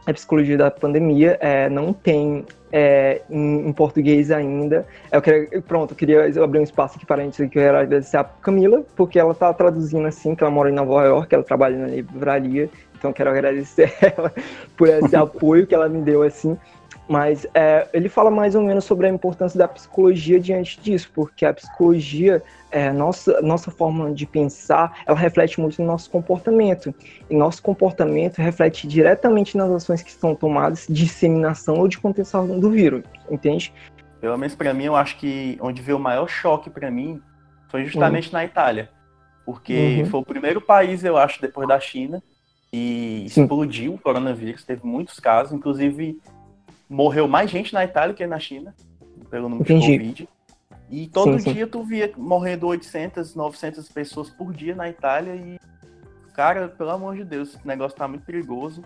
a 0.06 0.14
psicologia 0.14 0.58
da 0.58 0.70
pandemia 0.70 1.38
é, 1.42 1.68
não 1.70 1.92
tem 1.92 2.46
é, 2.78 3.22
em, 3.30 3.70
em, 3.70 3.72
português 3.72 4.30
ainda. 4.32 4.86
Eu 5.10 5.22
queria, 5.22 5.62
pronto, 5.62 5.92
eu 5.92 5.96
queria 5.96 6.44
abrir 6.44 6.60
um 6.60 6.64
espaço 6.64 6.98
aqui 6.98 7.06
para 7.06 7.22
a 7.22 7.26
gente 7.26 7.38
que 7.38 7.44
eu 7.44 7.50
quero 7.50 7.78
agradecer 7.78 8.18
a 8.18 8.24
Camila, 8.26 8.84
porque 8.98 9.18
ela 9.18 9.32
está 9.32 9.54
traduzindo 9.54 10.06
assim, 10.06 10.36
que 10.36 10.44
ela 10.44 10.52
mora 10.52 10.70
em 10.70 10.74
Nova 10.74 11.06
York, 11.06 11.34
ela 11.34 11.44
trabalha 11.44 11.78
na 11.78 11.88
livraria, 11.88 12.70
então 12.98 13.14
quero 13.14 13.30
agradecer 13.30 13.94
ela 14.18 14.30
por 14.76 14.90
esse 14.90 15.16
apoio 15.16 15.66
que 15.66 15.74
ela 15.74 15.88
me 15.88 16.02
deu 16.02 16.22
assim. 16.22 16.58
Mas 17.08 17.46
é, 17.54 17.88
ele 17.94 18.10
fala 18.10 18.32
mais 18.32 18.56
ou 18.56 18.64
menos 18.64 18.84
sobre 18.84 19.06
a 19.06 19.10
importância 19.10 19.58
da 19.58 19.68
psicologia 19.68 20.40
diante 20.40 20.80
disso, 20.82 21.12
porque 21.14 21.46
a 21.46 21.54
psicologia, 21.54 22.42
é, 22.72 22.92
nossa, 22.92 23.42
nossa 23.42 23.70
forma 23.70 24.12
de 24.12 24.26
pensar, 24.26 24.98
ela 25.06 25.18
reflete 25.18 25.60
muito 25.60 25.80
no 25.82 25.88
nosso 25.88 26.10
comportamento. 26.10 26.94
E 27.30 27.36
nosso 27.36 27.62
comportamento 27.62 28.38
reflete 28.38 28.88
diretamente 28.88 29.56
nas 29.56 29.70
ações 29.72 30.02
que 30.02 30.10
estão 30.10 30.34
tomadas 30.34 30.88
de 30.88 30.94
disseminação 30.94 31.76
ou 31.76 31.88
de 31.88 32.00
contenção 32.00 32.60
do 32.60 32.72
vírus, 32.72 33.04
entende? 33.30 33.72
Pelo 34.20 34.38
menos 34.38 34.56
para 34.56 34.74
mim, 34.74 34.86
eu 34.86 34.96
acho 34.96 35.18
que 35.18 35.58
onde 35.62 35.84
veio 35.84 35.98
o 35.98 36.02
maior 36.02 36.28
choque 36.28 36.70
para 36.70 36.90
mim 36.90 37.22
foi 37.70 37.86
justamente 37.86 38.28
uhum. 38.28 38.34
na 38.34 38.46
Itália. 38.46 38.90
Porque 39.46 40.00
uhum. 40.00 40.06
foi 40.08 40.20
o 40.22 40.26
primeiro 40.26 40.60
país, 40.60 41.04
eu 41.04 41.18
acho, 41.18 41.40
depois 41.40 41.68
da 41.68 41.80
China, 41.80 42.24
e 42.74 43.26
explodiu 43.26 43.94
o 43.94 43.98
coronavírus, 43.98 44.66
teve 44.66 44.82
muitos 44.84 45.20
casos, 45.20 45.54
inclusive 45.54 46.20
morreu 46.90 47.28
mais 47.28 47.50
gente 47.50 47.74
na 47.74 47.84
Itália 47.84 48.14
que 48.14 48.26
na 48.26 48.40
China, 48.40 48.76
pelo 49.30 49.50
número 49.50 49.64
Entendi. 49.64 49.92
de 49.92 49.98
Covid. 49.98 50.30
E 50.90 51.08
todo 51.08 51.40
sim, 51.40 51.54
dia 51.54 51.66
sim. 51.66 51.72
tu 51.72 51.84
via 51.84 52.12
morrendo 52.16 52.68
800, 52.68 53.36
900 53.36 53.90
pessoas 53.90 54.30
por 54.30 54.54
dia 54.54 54.76
na 54.76 54.88
Itália 54.90 55.36
e, 55.36 55.60
cara, 56.34 56.68
pelo 56.68 56.92
amor 56.92 57.16
de 57.16 57.24
Deus, 57.24 57.56
esse 57.56 57.68
negócio 57.68 57.98
tá 57.98 58.08
muito 58.08 58.26
perigoso. 58.26 58.84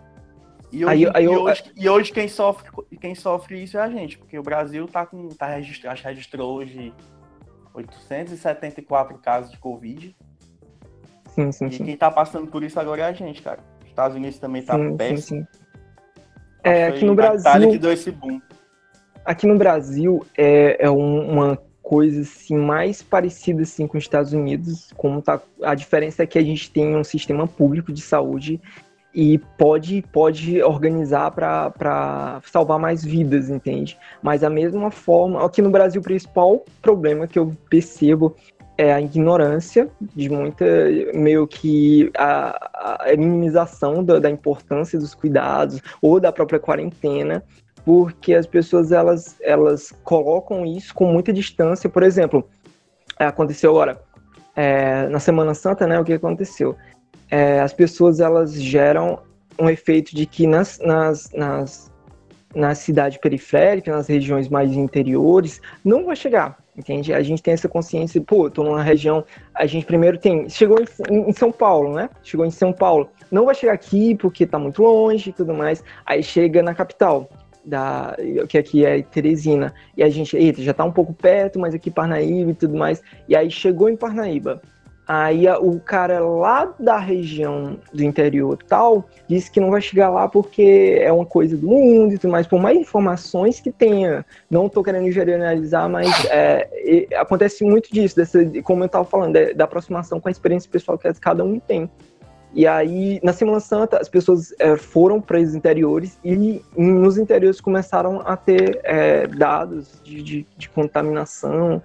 E 0.72 0.86
hoje, 0.86 1.08
aí, 1.08 1.12
aí 1.16 1.26
eu, 1.26 1.34
e, 1.34 1.38
hoje, 1.38 1.64
e 1.76 1.90
hoje, 1.90 2.12
quem, 2.12 2.28
sofre, 2.28 2.70
quem 3.02 3.16
sofre 3.16 3.64
isso 3.64 3.78
é 3.78 3.82
a 3.82 3.90
gente, 3.90 4.18
porque 4.18 4.38
o 4.38 4.44
Brasil 4.44 4.88
tá 4.88 5.06
com, 5.06 5.28
tá 5.30 5.48
registrado, 5.48 5.94
acho 5.94 6.04
que 6.04 6.08
registrou 6.08 6.58
hoje 6.58 6.94
874 7.74 9.18
casos 9.18 9.52
de 9.52 9.58
Covid. 9.58 10.16
Sim, 11.30 11.52
sim, 11.52 11.66
e 11.66 11.72
sim. 11.74 11.86
quem 11.86 11.98
tá 11.98 12.10
passando 12.10 12.48
por 12.48 12.64
isso 12.64 12.80
agora 12.80 13.02
é 13.02 13.06
a 13.06 13.14
gente, 13.14 13.42
cara. 13.42 13.60
Os 13.82 13.88
Estados 13.90 14.16
Unidos 14.16 14.40
também 14.40 14.62
tá 14.62 14.76
sim, 14.76 14.96
péssimo. 14.96 15.42
Sim, 15.42 15.48
sim. 15.52 15.69
É, 16.64 16.88
aqui 16.88 17.06
no 17.06 17.16
Brasil. 17.16 17.72
que 17.72 17.78
deu 17.78 17.92
esse 17.92 18.12
boom. 18.12 18.42
Aqui 19.26 19.46
no 19.46 19.58
Brasil 19.58 20.26
é, 20.38 20.78
é 20.80 20.90
uma 20.90 21.58
coisa 21.82 22.22
assim 22.22 22.56
mais 22.56 23.02
parecida 23.02 23.64
assim 23.64 23.88
com 23.88 23.98
os 23.98 24.04
Estados 24.04 24.32
Unidos, 24.32 24.92
como 24.96 25.22
tá, 25.22 25.42
a 25.64 25.74
diferença 25.74 26.22
é 26.22 26.28
que 26.28 26.38
a 26.38 26.44
gente 26.44 26.70
tem 26.70 26.96
um 26.96 27.04
sistema 27.04 27.48
público 27.48 27.92
de 27.92 28.02
saúde 28.02 28.62
e 29.12 29.40
pode 29.58 30.04
pode 30.14 30.62
organizar 30.62 31.32
para 31.32 32.42
salvar 32.46 32.78
mais 32.78 33.04
vidas, 33.04 33.50
entende? 33.50 33.98
Mas 34.22 34.44
a 34.44 34.52
mesma 34.52 34.92
forma, 34.92 35.44
aqui 35.44 35.64
no 35.64 35.72
Brasil 35.72 36.00
o 36.00 36.04
principal 36.04 36.64
problema 36.80 37.28
que 37.28 37.40
eu 37.40 37.56
percebo 37.70 38.36
é 38.80 38.94
a 38.94 39.02
ignorância 39.02 39.90
de 40.16 40.30
muita, 40.30 40.66
meio 41.14 41.46
que 41.46 42.10
a, 42.16 43.02
a 43.12 43.18
minimização 43.18 44.02
da, 44.02 44.20
da, 44.20 44.30
importância 44.30 44.98
dos 44.98 45.14
cuidados 45.14 45.82
ou 46.02 46.18
da 46.18 46.32
própria 46.32 46.62
quarentena, 46.62 47.44
porque 47.84 48.34
as 48.34 48.48
pessoas 48.48 48.94
elas, 48.94 49.36
elas 49.42 49.92
colocam 50.06 50.66
isso 50.66 50.96
com 50.96 51.12
muita 51.12 51.34
distância. 51.34 51.90
Por 51.90 52.04
exemplo, 52.04 52.48
aconteceu 53.18 53.72
agora 53.72 54.02
é, 54.56 55.10
na 55.10 55.20
Semana 55.20 55.54
Santa, 55.54 55.86
né? 55.86 56.00
O 56.00 56.06
que 56.06 56.14
aconteceu? 56.14 56.74
É, 57.30 57.60
as 57.60 57.74
pessoas 57.74 58.22
elas 58.22 58.54
geram 58.54 59.20
um 59.60 59.70
efeito 59.70 60.16
de 60.16 60.26
que 60.26 60.48
nas, 60.48 60.80
nas, 60.80 61.30
nas 61.34 61.92
na 62.56 62.74
cidade 62.74 63.20
periférica, 63.20 63.92
nas 63.92 64.08
regiões 64.08 64.48
mais 64.48 64.72
interiores, 64.72 65.62
não 65.84 66.06
vai 66.06 66.16
chegar, 66.16 66.58
entende? 66.80 67.14
A 67.14 67.22
gente 67.22 67.44
tem 67.44 67.54
essa 67.54 67.68
consciência, 67.68 68.22
pô, 68.22 68.50
tô 68.50 68.64
numa 68.64 68.82
região, 68.82 69.24
a 69.54 69.66
gente 69.66 69.86
primeiro 69.86 70.18
tem, 70.18 70.50
chegou 70.50 70.80
em, 70.80 71.30
em, 71.30 71.34
São 71.34 71.52
Paulo, 71.52 71.94
né? 71.94 72.10
Chegou 72.24 72.46
em 72.46 72.52
São 72.52 72.72
Paulo, 72.72 73.10
não 73.30 73.46
vai 73.46 73.54
chegar 73.54 73.74
aqui 73.74 74.16
porque 74.16 74.46
tá 74.46 74.58
muito 74.58 74.82
longe 74.82 75.30
e 75.30 75.34
tudo 75.34 75.54
mais, 75.54 75.84
aí 76.06 76.24
chega 76.24 76.64
na 76.64 76.74
capital, 76.74 77.30
da, 77.64 78.16
que 78.48 78.58
aqui 78.58 78.86
é 78.86 79.02
Teresina, 79.02 79.74
e 79.96 80.02
a 80.02 80.10
gente, 80.10 80.36
eita, 80.36 80.62
já 80.62 80.74
tá 80.74 80.84
um 80.84 80.92
pouco 80.92 81.14
perto, 81.14 81.60
mas 81.60 81.76
aqui 81.76 81.92
Parnaíba 81.92 82.52
e 82.52 82.56
tudo 82.56 82.76
mais, 82.76 83.04
e 83.28 83.36
aí 83.36 83.52
chegou 83.52 83.90
em 83.90 83.98
Parnaíba, 83.98 84.62
Aí 85.12 85.50
o 85.50 85.80
cara 85.80 86.20
lá 86.20 86.72
da 86.80 87.00
região 87.00 87.80
do 87.92 88.04
interior 88.04 88.60
tal 88.68 89.10
disse 89.28 89.50
que 89.50 89.60
não 89.60 89.72
vai 89.72 89.82
chegar 89.82 90.08
lá 90.12 90.28
porque 90.28 91.00
é 91.02 91.12
uma 91.12 91.26
coisa 91.26 91.58
do 91.58 91.68
mundo 91.68 92.14
e 92.14 92.20
tudo 92.20 92.30
mais, 92.30 92.46
por 92.46 92.62
mais 92.62 92.78
informações 92.78 93.60
que 93.60 93.72
tenha. 93.72 94.24
Não 94.52 94.68
estou 94.68 94.84
querendo 94.84 95.12
generalizar, 95.12 95.90
mas 95.90 96.08
é, 96.26 97.08
acontece 97.16 97.64
muito 97.64 97.92
disso, 97.92 98.18
dessa, 98.18 98.38
como 98.62 98.84
eu 98.84 98.86
estava 98.86 99.04
falando, 99.04 99.34
da, 99.34 99.52
da, 99.52 99.64
aproximação 99.64 100.20
com 100.20 100.28
a 100.28 100.32
experiência 100.32 100.70
pessoal 100.70 100.96
que 100.96 101.12
cada 101.16 101.44
um 101.44 101.60
tem. 101.60 101.90
E 102.54 102.68
aí, 102.68 103.20
na 103.24 103.34
Semana 103.34 103.60
Santa, 103.60 103.98
as 103.98 104.08
pessoas 104.08 104.54
é, 104.60 104.78
foram 104.78 105.20
para 105.20 105.40
os 105.40 105.56
interiores 105.56 106.20
e 106.24 106.62
nos 106.78 107.18
interiores 107.18 107.60
começaram 107.60 108.22
a 108.24 108.38
ter 108.38 108.80
é, 108.84 109.26
dados 109.26 110.00
de, 110.04 110.22
de, 110.22 110.48
de 110.56 110.70
contaminação 110.70 111.82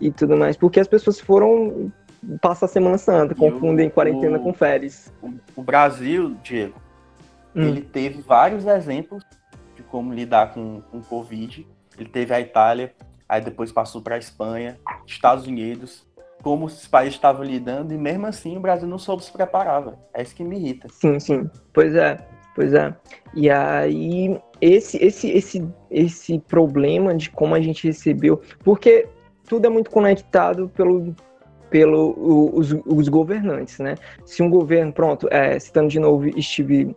e 0.00 0.10
tudo 0.10 0.36
mais, 0.36 0.56
porque 0.56 0.80
as 0.80 0.88
pessoas 0.88 1.20
foram 1.20 1.92
passa 2.40 2.64
a 2.64 2.68
Semana 2.68 2.98
Santa, 2.98 3.34
confundem 3.34 3.88
o, 3.88 3.90
quarentena 3.90 4.38
o, 4.38 4.42
com 4.42 4.52
férias. 4.52 5.12
O, 5.56 5.62
Brasil, 5.62 6.36
Diego, 6.42 6.74
hum. 7.54 7.62
ele 7.62 7.82
teve 7.82 8.20
vários 8.22 8.66
exemplos 8.66 9.24
de 9.74 9.82
como 9.82 10.12
lidar 10.12 10.52
com 10.52 10.82
o 10.92 11.00
Covid. 11.00 11.66
Ele 11.98 12.08
teve 12.08 12.34
a 12.34 12.40
Itália, 12.40 12.92
aí 13.28 13.40
depois 13.40 13.70
passou 13.70 14.02
para 14.02 14.16
a 14.16 14.18
Espanha, 14.18 14.78
Estados 15.06 15.46
Unidos, 15.46 16.06
como 16.42 16.66
os 16.66 16.86
países 16.86 17.14
estavam 17.14 17.42
lidando, 17.42 17.94
e 17.94 17.96
mesmo 17.96 18.26
assim 18.26 18.56
o 18.56 18.60
Brasil 18.60 18.86
não 18.86 18.98
soube 18.98 19.24
se 19.24 19.32
preparar, 19.32 19.94
É 20.12 20.22
isso 20.22 20.34
que 20.34 20.44
me 20.44 20.56
irrita. 20.56 20.88
Sim, 20.90 21.18
sim. 21.18 21.50
Pois 21.72 21.94
é, 21.94 22.18
pois 22.54 22.74
é. 22.74 22.94
E 23.32 23.48
aí, 23.48 24.38
esse, 24.60 25.02
esse, 25.02 25.30
esse, 25.30 25.66
esse 25.90 26.38
problema 26.40 27.14
de 27.14 27.30
como 27.30 27.54
a 27.54 27.60
gente 27.60 27.86
recebeu, 27.86 28.42
porque 28.62 29.08
tudo 29.48 29.66
é 29.66 29.70
muito 29.70 29.90
conectado 29.90 30.68
pelo 30.68 31.14
pelos 31.74 32.72
os 32.86 33.08
governantes, 33.08 33.80
né? 33.80 33.96
Se 34.24 34.44
um 34.44 34.48
governo, 34.48 34.92
pronto, 34.92 35.26
é, 35.28 35.58
citando 35.58 35.88
de 35.88 35.98
novo 35.98 36.30
Steve 36.40 36.94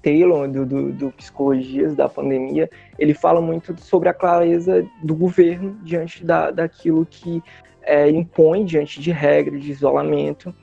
Taylor, 0.00 0.46
do, 0.46 0.64
do, 0.64 0.92
do, 0.92 1.10
Psicologias 1.10 1.96
da 1.96 2.08
Pandemia, 2.08 2.70
ele 3.00 3.12
fala 3.12 3.40
muito 3.40 3.74
sobre 3.80 4.08
a 4.08 4.14
clareza 4.14 4.86
do 5.02 5.12
governo 5.12 5.76
diante 5.82 6.24
da, 6.24 6.52
daquilo 6.52 7.04
que 7.04 7.42
é, 7.82 8.08
impõe, 8.08 8.64
diante 8.64 9.00
de 9.00 9.10
regras 9.10 9.60
de 9.60 9.72
isolamento. 9.72 10.54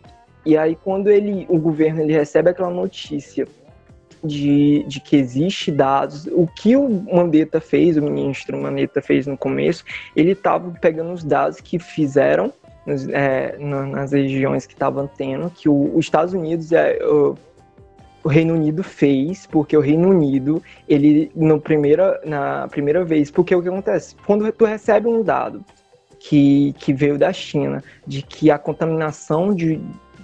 E 0.45 0.57
aí, 0.57 0.77
quando 0.81 1.09
ele, 1.09 1.45
o 1.49 1.59
governo 1.59 1.99
ele 1.99 2.13
recebe 2.13 2.49
aquela 2.49 2.69
notícia 2.69 3.45
de, 4.23 4.85
de, 4.87 5.01
que 5.01 5.17
existe 5.17 5.69
dados. 5.69 6.27
O 6.27 6.47
que 6.47 6.77
o 6.77 6.89
Mandetta 7.13 7.59
fez, 7.59 7.97
o 7.97 8.01
ministro 8.01 8.57
Mandetta 8.57 9.01
fez 9.01 9.27
no 9.27 9.37
começo, 9.37 9.83
ele 10.15 10.31
estava 10.31 10.71
pegando 10.79 11.11
os 11.11 11.25
dados 11.25 11.59
que 11.59 11.77
fizeram 11.77 12.53
nos, 12.85 13.07
é, 13.09 13.57
nas 13.57 14.11
regiões 14.11 14.65
que 14.65 14.73
estavam 14.73 15.07
tendo, 15.07 15.49
que 15.49 15.69
o, 15.69 15.95
os 15.95 16.05
Estados 16.05 16.33
Unidos 16.33 16.71
é, 16.71 16.97
o, 17.03 17.35
o, 18.23 18.27
Reino 18.27 18.53
Unido 18.53 18.83
fez, 18.83 19.45
porque 19.47 19.75
o 19.75 19.81
Reino 19.81 20.09
Unido, 20.09 20.61
ele 20.87 21.31
no 21.35 21.59
primeira, 21.59 22.19
na 22.25 22.67
primeira 22.67 23.03
vez, 23.03 23.31
porque 23.31 23.55
o 23.55 23.61
que 23.61 23.69
acontece? 23.69 24.15
Quando 24.25 24.51
tu 24.51 24.65
recebe 24.65 25.07
um 25.07 25.23
dado 25.23 25.63
que, 26.19 26.73
que 26.79 26.93
veio 26.93 27.17
da 27.17 27.33
China, 27.33 27.83
de 28.07 28.21
que 28.21 28.49
a 28.49 28.57
contaminação 28.57 29.53
de, 29.53 29.79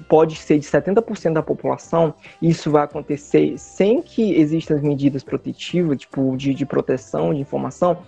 pode 0.08 0.36
ser 0.36 0.58
de 0.58 0.66
70% 0.66 1.34
da 1.34 1.44
população, 1.44 2.13
isso 2.42 2.72
vai 2.72 2.84
acontecer 2.84 3.58
sem 3.58 4.01
que 4.01 4.34
existam 4.34 4.80
medidas 4.82 5.24
protetivas, 5.24 6.00
tipo 6.00 6.36
de, 6.36 6.54
de 6.54 6.66
proteção 6.66 7.34
de 7.34 7.42
informação, 7.42 8.00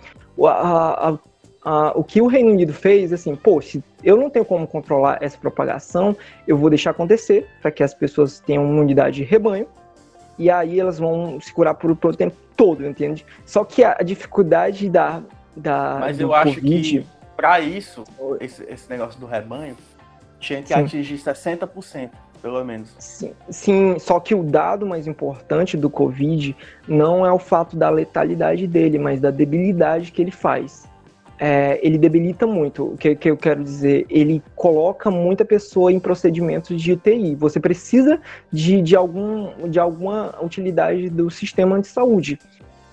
a, 0.42 1.10
a, 1.10 1.18
a, 1.64 1.92
o 1.96 2.02
que 2.02 2.20
o 2.20 2.26
Reino 2.26 2.50
Unido 2.50 2.72
fez, 2.72 3.12
assim, 3.12 3.34
pô, 3.36 3.60
se 3.60 3.82
eu 4.02 4.16
não 4.16 4.28
tenho 4.28 4.44
como 4.44 4.66
controlar 4.66 5.18
essa 5.20 5.38
propagação, 5.38 6.16
eu 6.46 6.56
vou 6.56 6.68
deixar 6.68 6.90
acontecer 6.90 7.46
para 7.60 7.70
que 7.70 7.82
as 7.82 7.94
pessoas 7.94 8.40
tenham 8.40 8.64
imunidade 8.64 9.16
de 9.16 9.24
rebanho, 9.24 9.66
e 10.38 10.50
aí 10.50 10.80
elas 10.80 10.98
vão 10.98 11.40
se 11.40 11.52
curar 11.52 11.74
por, 11.74 11.90
o 11.90 12.16
tempo 12.16 12.36
todo, 12.56 12.86
entende? 12.86 13.24
Só 13.46 13.64
que 13.64 13.84
a, 13.84 13.94
dificuldade 14.02 14.88
da, 14.88 15.22
da 15.56 15.98
Mas 16.00 16.18
eu 16.18 16.34
acho 16.34 16.60
que 16.60 17.06
para 17.36 17.60
isso, 17.60 18.04
esse, 18.40 18.62
esse 18.68 18.90
negócio 18.90 19.18
do 19.18 19.26
rebanho, 19.26 19.76
tinha 20.38 20.62
que 20.62 20.68
Sim. 20.68 20.80
atingir 20.80 21.18
60%, 21.18 22.10
pelo 22.40 22.64
menos. 22.64 22.94
Sim, 22.98 23.32
sim, 23.48 23.98
só 23.98 24.20
que 24.20 24.34
o 24.34 24.42
dado 24.42 24.86
mais 24.86 25.06
importante 25.06 25.76
do 25.76 25.88
Covid 25.88 26.56
não 26.86 27.24
é 27.24 27.32
o 27.32 27.38
fato 27.38 27.76
da 27.76 27.88
letalidade 27.88 28.66
dele, 28.66 28.98
mas 28.98 29.20
da 29.20 29.30
debilidade 29.30 30.10
que 30.10 30.20
ele 30.20 30.30
faz. 30.30 30.88
É, 31.44 31.80
ele 31.82 31.98
debilita 31.98 32.46
muito. 32.46 32.92
O 32.92 32.96
que, 32.96 33.16
que, 33.16 33.28
eu 33.28 33.36
quero 33.36 33.64
dizer? 33.64 34.06
Ele 34.08 34.40
coloca 34.54 35.10
muita 35.10 35.44
pessoa 35.44 35.90
em 35.90 35.98
procedimentos 35.98 36.80
de 36.80 36.92
UTI. 36.92 37.34
Você 37.34 37.58
precisa 37.58 38.20
de, 38.52 38.80
de, 38.80 38.94
algum, 38.94 39.68
de 39.68 39.80
alguma 39.80 40.40
utilidade 40.40 41.08
do 41.08 41.28
sistema 41.32 41.80
de 41.80 41.88
saúde. 41.88 42.38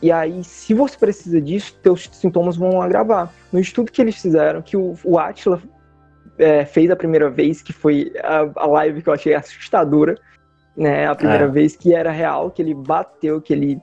E 0.01 0.11
aí, 0.11 0.43
se 0.43 0.73
você 0.73 0.97
precisa 0.97 1.39
disso, 1.39 1.77
seus 1.83 2.09
sintomas 2.11 2.57
vão 2.57 2.81
agravar. 2.81 3.31
No 3.53 3.59
estudo 3.59 3.91
que 3.91 4.01
eles 4.01 4.19
fizeram, 4.19 4.63
que 4.63 4.75
o, 4.75 4.95
o 5.03 5.19
Atila 5.19 5.61
é, 6.39 6.65
fez 6.65 6.89
a 6.89 6.95
primeira 6.95 7.29
vez, 7.29 7.61
que 7.61 7.71
foi 7.71 8.11
a, 8.23 8.49
a, 8.55 8.65
live 8.65 9.03
que 9.03 9.09
eu 9.09 9.13
achei 9.13 9.35
assustadora, 9.35 10.17
né? 10.75 11.05
A 11.05 11.13
primeira 11.13 11.45
é. 11.45 11.49
vez 11.49 11.75
que 11.75 11.93
era 11.93 12.09
real, 12.09 12.49
que 12.49 12.63
ele 12.63 12.73
bateu, 12.73 13.39
que 13.39 13.53
ele, 13.53 13.79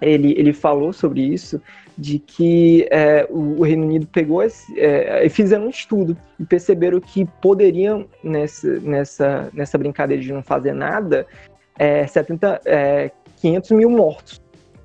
ele, 0.00 0.32
ele 0.38 0.54
falou 0.54 0.94
sobre 0.94 1.20
isso, 1.20 1.60
de 1.98 2.20
que 2.20 2.86
é, 2.92 3.26
o, 3.28 3.62
Reino 3.64 3.82
Unido 3.82 4.06
pegou 4.06 4.40
esse, 4.40 4.78
é, 4.78 5.26
e 5.26 5.28
fizeram 5.28 5.66
um 5.66 5.70
estudo 5.70 6.16
e 6.38 6.44
perceberam 6.44 7.00
que 7.00 7.24
poderiam, 7.42 8.06
nessa, 8.22 8.78
nessa, 8.78 9.50
nessa 9.52 9.76
brincadeira 9.76 10.22
de 10.22 10.32
não 10.32 10.42
fazer 10.42 10.72
nada, 10.72 11.26
é, 11.76 12.06
70, 12.06 12.60
é, 12.64 13.10
500 13.40 13.70
mil 13.72 13.90
mortos. 13.90 14.40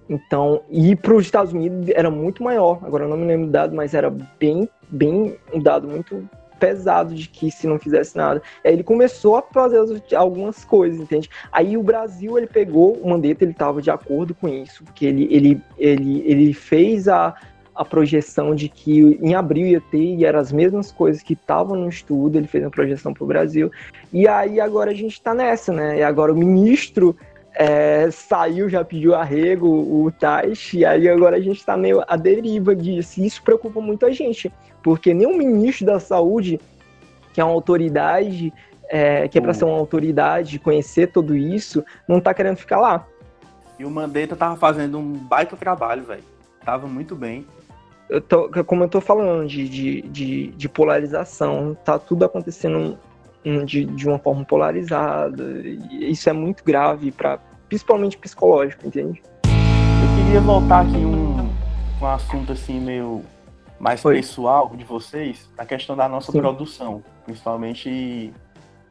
Então, 0.09 0.63
e 0.69 0.95
para 0.95 1.13
os 1.13 1.23
Estados 1.23 1.53
Unidos 1.53 1.89
era 1.95 2.09
muito 2.09 2.43
maior. 2.43 2.79
Agora 2.83 3.05
eu 3.05 3.09
não 3.09 3.15
me 3.15 3.25
lembro 3.25 3.45
do 3.45 3.51
dado, 3.51 3.75
mas 3.75 3.93
era 3.93 4.09
bem, 4.39 4.67
bem 4.89 5.37
um 5.53 5.59
dado 5.59 5.87
muito 5.87 6.27
pesado 6.63 7.13
de 7.13 7.27
que 7.27 7.51
se 7.51 7.67
não 7.67 7.77
fizesse 7.77 8.15
nada. 8.15 8.41
Aí 8.63 8.71
ele 8.71 8.83
começou 8.83 9.35
a 9.35 9.41
fazer 9.41 9.81
algumas 10.15 10.63
coisas, 10.63 10.97
entende? 10.97 11.29
Aí 11.51 11.75
o 11.75 11.83
Brasil, 11.83 12.37
ele 12.37 12.47
pegou 12.47 12.93
o 12.93 13.09
Mandetta, 13.09 13.43
ele 13.43 13.51
estava 13.51 13.81
de 13.81 13.91
acordo 13.91 14.33
com 14.33 14.47
isso, 14.47 14.81
porque 14.85 15.05
ele, 15.05 15.27
ele, 15.29 15.61
ele, 15.77 16.23
ele 16.25 16.53
fez 16.53 17.09
a, 17.09 17.35
a 17.75 17.83
projeção 17.83 18.55
de 18.55 18.69
que 18.69 19.19
em 19.21 19.35
abril 19.35 19.67
ia 19.67 19.81
ter, 19.81 20.15
e 20.15 20.23
eram 20.23 20.39
as 20.39 20.53
mesmas 20.53 20.89
coisas 20.89 21.21
que 21.21 21.33
estavam 21.33 21.75
no 21.75 21.89
estudo, 21.89 22.37
ele 22.37 22.47
fez 22.47 22.63
uma 22.63 22.71
projeção 22.71 23.13
para 23.13 23.25
o 23.25 23.27
Brasil. 23.27 23.69
E 24.13 24.25
aí 24.25 24.61
agora 24.61 24.91
a 24.91 24.95
gente 24.95 25.13
está 25.13 25.33
nessa, 25.33 25.73
né? 25.73 25.99
E 25.99 26.03
agora 26.03 26.31
o 26.31 26.37
ministro 26.37 27.13
é, 27.55 28.09
saiu, 28.09 28.69
já 28.69 28.85
pediu 28.85 29.13
arrego, 29.15 29.67
o 29.67 30.09
Tais, 30.17 30.71
e 30.73 30.85
aí 30.85 31.09
agora 31.09 31.35
a 31.35 31.41
gente 31.41 31.57
está 31.57 31.75
meio 31.75 32.01
à 32.07 32.15
deriva 32.15 32.73
disso. 32.73 33.19
E 33.19 33.25
isso 33.25 33.43
preocupa 33.43 33.81
muito 33.81 34.05
a 34.05 34.11
gente, 34.11 34.49
porque 34.83 35.13
nem 35.13 35.25
o 35.25 35.37
ministro 35.37 35.85
da 35.85 35.99
Saúde, 35.99 36.59
que 37.33 37.39
é 37.39 37.43
uma 37.43 37.53
autoridade, 37.53 38.53
é, 38.89 39.27
que 39.27 39.37
é 39.37 39.41
para 39.41 39.53
ser 39.53 39.65
uma 39.65 39.77
autoridade, 39.77 40.59
conhecer 40.59 41.07
tudo 41.07 41.35
isso, 41.35 41.83
não 42.07 42.17
está 42.17 42.33
querendo 42.33 42.57
ficar 42.57 42.79
lá. 42.79 43.07
E 43.79 43.85
o 43.85 43.89
Mandetta 43.89 44.35
tava 44.35 44.55
fazendo 44.55 44.99
um 44.99 45.13
baita 45.13 45.55
trabalho, 45.55 46.03
velho. 46.03 46.23
Tava 46.63 46.85
muito 46.85 47.15
bem. 47.15 47.45
Eu 48.09 48.21
tô, 48.21 48.49
como 48.65 48.83
eu 48.83 48.89
tô 48.89 49.01
falando 49.01 49.47
de, 49.47 49.67
de, 49.67 50.01
de, 50.03 50.47
de 50.49 50.69
polarização, 50.69 51.75
tá 51.83 51.97
tudo 51.97 52.25
acontecendo 52.25 52.99
de, 53.65 53.85
de 53.85 54.07
uma 54.07 54.19
forma 54.19 54.45
polarizada. 54.45 55.43
Isso 55.89 56.29
é 56.29 56.33
muito 56.33 56.63
grave, 56.63 57.11
para 57.11 57.39
principalmente 57.67 58.17
psicológico, 58.17 58.85
entende? 58.85 59.23
Eu 59.45 60.23
queria 60.23 60.41
voltar 60.41 60.81
aqui 60.81 60.97
um, 60.97 61.49
um 61.99 62.05
assunto 62.05 62.51
assim 62.51 62.79
meio 62.79 63.23
mais 63.83 64.03
Oi. 64.05 64.15
pessoal 64.15 64.73
de 64.73 64.85
vocês, 64.85 65.51
a 65.57 65.65
questão 65.65 65.93
da 65.93 66.07
nossa 66.07 66.31
Sim. 66.31 66.39
produção, 66.39 67.03
principalmente 67.25 68.33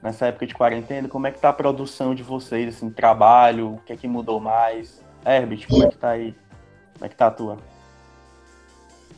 nessa 0.02 0.26
época 0.26 0.46
de 0.46 0.54
quarentena, 0.54 1.08
como 1.08 1.26
é 1.26 1.30
que 1.30 1.40
tá 1.40 1.48
a 1.48 1.52
produção 1.54 2.14
de 2.14 2.22
vocês, 2.22 2.76
assim, 2.76 2.90
trabalho, 2.90 3.76
o 3.76 3.78
que 3.86 3.94
é 3.94 3.96
que 3.96 4.06
mudou 4.06 4.38
mais? 4.38 5.02
Herbert, 5.24 5.66
como 5.66 5.84
é 5.84 5.88
que 5.88 5.96
tá 5.96 6.10
aí? 6.10 6.34
Como 6.92 7.06
é 7.06 7.08
que 7.08 7.16
tá 7.16 7.28
a 7.28 7.30
tua? 7.30 7.56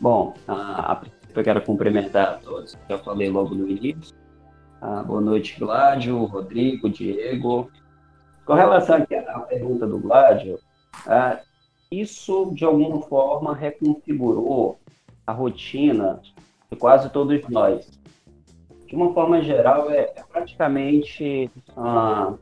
Bom, 0.00 0.34
a, 0.46 0.92
a 0.92 0.94
princípio 0.94 1.40
eu 1.40 1.42
quero 1.42 1.60
cumprimentar 1.62 2.28
a 2.28 2.32
todos, 2.34 2.76
que 2.76 2.92
eu 2.92 2.98
falei 3.00 3.28
logo 3.28 3.56
no 3.56 3.68
início, 3.68 4.14
ah, 4.80 5.02
boa 5.02 5.20
noite, 5.20 5.58
Gládio, 5.58 6.24
Rodrigo, 6.26 6.88
Diego. 6.88 7.68
Com 8.46 8.54
relação 8.54 8.98
aqui 8.98 9.16
à 9.16 9.40
pergunta 9.40 9.88
do 9.88 9.98
Gládio, 9.98 10.56
ah, 11.04 11.40
isso 11.90 12.52
de 12.54 12.64
alguma 12.64 13.02
forma 13.02 13.56
reconfigurou 13.56 14.78
a 15.26 15.32
rotina 15.32 16.20
de 16.70 16.76
quase 16.76 17.10
todos 17.10 17.40
nós. 17.48 18.00
De 18.87 18.94
uma 18.94 19.12
forma 19.12 19.42
geral, 19.42 19.90
é, 19.90 20.12
é 20.14 20.22
praticamente 20.30 21.50
ah, 21.76 22.34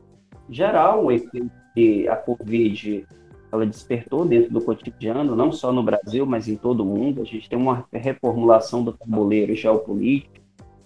geral 0.49 1.05
o 1.05 1.11
efeito 1.11 1.51
que 1.73 2.07
a 2.07 2.15
Covid 2.15 3.07
ela 3.51 3.65
despertou 3.65 4.25
dentro 4.25 4.51
do 4.51 4.61
cotidiano, 4.61 5.35
não 5.35 5.51
só 5.51 5.71
no 5.71 5.83
Brasil, 5.83 6.25
mas 6.25 6.47
em 6.47 6.55
todo 6.55 6.81
o 6.81 6.85
mundo. 6.85 7.21
A 7.21 7.25
gente 7.25 7.47
tem 7.47 7.57
uma 7.57 7.85
reformulação 7.91 8.83
do 8.83 8.93
tabuleiro 8.93 9.55
geopolítico, 9.55 10.43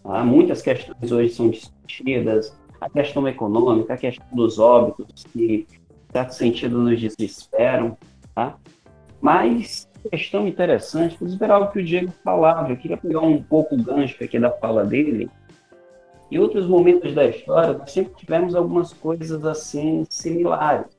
Tá? 0.07 0.23
Muitas 0.23 0.61
questões 0.61 1.11
hoje 1.11 1.33
são 1.33 1.49
discutidas, 1.49 2.57
a 2.79 2.89
questão 2.89 3.27
econômica, 3.27 3.93
a 3.93 3.97
questão 3.97 4.25
dos 4.31 4.57
óbitos, 4.57 5.25
que, 5.25 5.67
em 5.69 6.11
certo 6.13 6.31
sentido, 6.31 6.79
nos 6.79 6.99
desesperam. 6.99 7.97
Tá? 8.33 8.57
Mas, 9.19 9.86
questão 10.09 10.47
interessante, 10.47 11.15
inclusive 11.15 11.43
era 11.43 11.55
algo 11.55 11.71
que 11.71 11.79
o 11.79 11.85
Diego 11.85 12.11
falava, 12.23 12.69
eu 12.69 12.77
queria 12.77 12.97
pegar 12.97 13.21
um 13.21 13.41
pouco 13.41 13.75
o 13.75 13.83
gancho 13.83 14.23
aqui 14.23 14.39
da 14.39 14.51
fala 14.51 14.85
dele. 14.85 15.29
Em 16.29 16.39
outros 16.39 16.67
momentos 16.67 17.13
da 17.13 17.25
história, 17.25 17.73
nós 17.73 17.91
sempre 17.91 18.13
tivemos 18.15 18.53
algumas 18.53 18.91
coisas 18.91 19.45
assim 19.45 20.05
similares. 20.09 20.97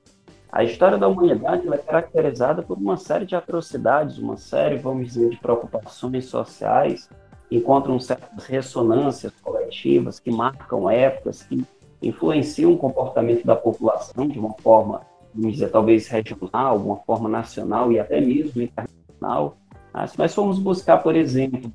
A 0.51 0.65
história 0.65 0.97
da 0.97 1.07
humanidade 1.07 1.69
é 1.69 1.77
caracterizada 1.77 2.63
por 2.63 2.79
uma 2.79 2.97
série 2.97 3.27
de 3.27 3.37
atrocidades, 3.37 4.17
uma 4.17 4.39
série, 4.39 4.77
vamos 4.77 5.09
dizer, 5.09 5.29
de 5.29 5.37
preocupações 5.37 6.25
sociais, 6.25 7.11
encontram 7.51 8.01
certas 8.01 8.47
ressonâncias 8.47 9.33
coletivas 9.43 10.19
que 10.19 10.31
marcam 10.31 10.89
épocas, 10.89 11.43
que 11.43 11.63
influenciam 12.01 12.73
o 12.73 12.79
comportamento 12.79 13.45
da 13.45 13.57
população 13.57 14.27
de 14.27 14.39
uma 14.39 14.55
forma, 14.55 15.03
vamos 15.35 15.53
dizer, 15.53 15.71
talvez 15.71 16.09
regional, 16.09 16.79
uma 16.79 16.97
forma 16.97 17.29
nacional 17.29 17.93
e 17.93 17.99
até 17.99 18.19
mesmo 18.19 18.63
internacional. 18.63 18.98
Ah, 19.93 20.07
se 20.07 20.19
nós 20.19 20.35
formos 20.35 20.59
buscar, 20.59 20.99
por 20.99 21.17
exemplo, 21.17 21.73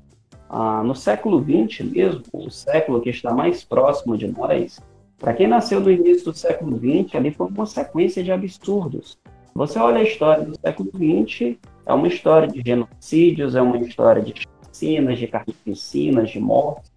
ah, 0.48 0.82
no 0.82 0.94
século 0.94 1.42
XX 1.42 1.80
mesmo, 1.90 2.22
o 2.32 2.50
século 2.50 3.00
que 3.00 3.10
está 3.10 3.32
mais 3.32 3.64
próximo 3.64 4.16
de 4.16 4.28
nós, 4.28 4.80
para 5.18 5.34
quem 5.34 5.46
nasceu 5.46 5.80
no 5.80 5.90
início 5.90 6.26
do 6.26 6.34
século 6.36 6.78
XX, 6.78 7.14
ali 7.14 7.30
foi 7.30 7.46
uma 7.48 7.66
sequência 7.66 8.22
de 8.22 8.30
absurdos. 8.30 9.18
Você 9.54 9.78
olha 9.78 9.98
a 9.98 10.02
história 10.02 10.44
do 10.44 10.58
século 10.58 10.90
XX, 10.90 11.56
é 11.86 11.92
uma 11.92 12.08
história 12.08 12.48
de 12.48 12.62
genocídios, 12.64 13.54
é 13.54 13.62
uma 13.62 13.78
história 13.78 14.20
de 14.20 14.34
piscinas, 14.72 15.18
de 15.18 15.26
carnificinas, 15.26 16.30
de 16.30 16.40
mortes. 16.40 16.92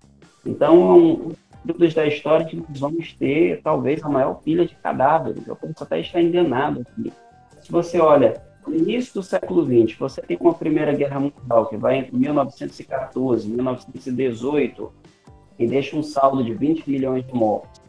Então, 0.45 1.31
períodos 1.65 1.93
da 1.93 2.05
história 2.05 2.45
que 2.45 2.55
nós 2.55 2.79
vamos 2.79 3.13
ter 3.13 3.61
talvez 3.61 4.03
a 4.03 4.09
maior 4.09 4.35
pilha 4.35 4.65
de 4.65 4.75
cadáveres. 4.75 5.45
Eu 5.47 5.55
posso 5.55 5.83
até 5.83 5.99
estar 5.99 6.21
enganado 6.21 6.81
aqui. 6.81 7.11
Se 7.61 7.71
você 7.71 7.99
olha, 7.99 8.41
no 8.67 8.75
início 8.75 9.13
do 9.13 9.23
século 9.23 9.65
XX, 9.65 9.97
você 9.97 10.21
tem 10.21 10.37
uma 10.39 10.53
Primeira 10.53 10.93
Guerra 10.93 11.19
Mundial 11.19 11.65
que 11.67 11.77
vai 11.77 11.99
entre 11.99 12.15
1914 12.15 13.47
e 13.47 13.51
1918 13.51 14.91
e 15.57 15.67
deixa 15.67 15.95
um 15.95 16.03
saldo 16.03 16.43
de 16.43 16.53
20 16.53 16.89
milhões 16.89 17.25
de 17.25 17.33
mortos. 17.33 17.81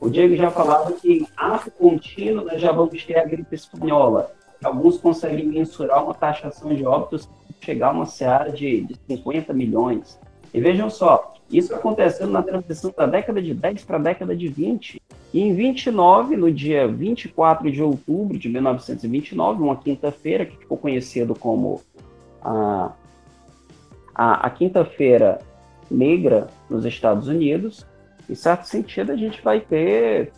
O 0.00 0.08
Diego 0.08 0.36
já 0.36 0.50
falava 0.50 0.92
que 0.92 1.20
em 1.20 1.26
ato 1.36 1.70
contínuo 1.70 2.44
nós 2.44 2.60
já 2.60 2.70
vamos 2.70 3.04
ter 3.04 3.18
a 3.18 3.24
gripe 3.24 3.54
espanhola. 3.54 4.30
Alguns 4.62 4.98
conseguem 4.98 5.46
mensurar 5.46 6.04
uma 6.04 6.14
taxação 6.14 6.74
de 6.74 6.84
óbitos 6.84 7.28
chegar 7.60 7.88
a 7.88 7.92
uma 7.92 8.06
seara 8.06 8.52
de, 8.52 8.82
de 8.82 8.96
50 9.08 9.52
milhões. 9.52 10.20
E 10.54 10.60
vejam 10.60 10.88
só, 10.88 11.34
isso 11.50 11.74
acontecendo 11.74 12.30
na 12.30 12.42
transição 12.42 12.92
da 12.96 13.06
década 13.06 13.40
de 13.40 13.54
10 13.54 13.84
para 13.84 13.96
a 13.96 14.00
década 14.00 14.36
de 14.36 14.48
20. 14.48 15.00
E 15.32 15.40
em 15.40 15.54
29, 15.54 16.36
no 16.36 16.52
dia 16.52 16.86
24 16.86 17.70
de 17.70 17.82
outubro 17.82 18.38
de 18.38 18.48
1929, 18.48 19.62
uma 19.62 19.76
quinta-feira, 19.76 20.44
que 20.44 20.56
ficou 20.56 20.76
conhecido 20.76 21.34
como 21.34 21.80
a, 22.42 22.92
a, 24.14 24.46
a 24.46 24.50
quinta-feira 24.50 25.38
negra 25.90 26.48
nos 26.68 26.84
Estados 26.84 27.28
Unidos, 27.28 27.86
em 28.28 28.34
certo 28.34 28.64
sentido, 28.64 29.12
a 29.12 29.16
gente 29.16 29.40
vai 29.42 29.60
ter 29.60 30.32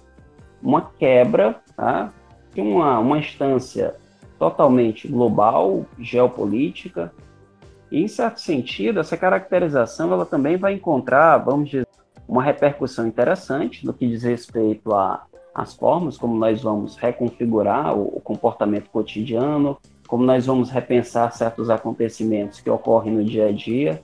uma 0.62 0.90
quebra 0.98 1.60
tá, 1.76 2.12
de 2.54 2.60
uma, 2.60 2.98
uma 3.00 3.18
instância 3.18 3.96
totalmente 4.38 5.08
global, 5.08 5.84
geopolítica, 5.98 7.12
e, 7.90 8.02
em 8.02 8.08
certo 8.08 8.40
sentido, 8.40 9.00
essa 9.00 9.16
caracterização 9.16 10.12
ela 10.12 10.24
também 10.24 10.56
vai 10.56 10.74
encontrar, 10.74 11.38
vamos 11.38 11.70
dizer, 11.70 11.88
uma 12.28 12.42
repercussão 12.42 13.06
interessante 13.06 13.84
no 13.84 13.92
que 13.92 14.06
diz 14.06 14.22
respeito 14.22 14.90
às 15.52 15.74
formas 15.74 16.16
como 16.16 16.36
nós 16.36 16.62
vamos 16.62 16.96
reconfigurar 16.96 17.96
o, 17.96 18.18
o 18.18 18.20
comportamento 18.20 18.88
cotidiano, 18.90 19.76
como 20.06 20.24
nós 20.24 20.46
vamos 20.46 20.70
repensar 20.70 21.32
certos 21.32 21.68
acontecimentos 21.68 22.60
que 22.60 22.70
ocorrem 22.70 23.12
no 23.12 23.24
dia 23.24 23.48
a 23.48 23.52
dia. 23.52 24.02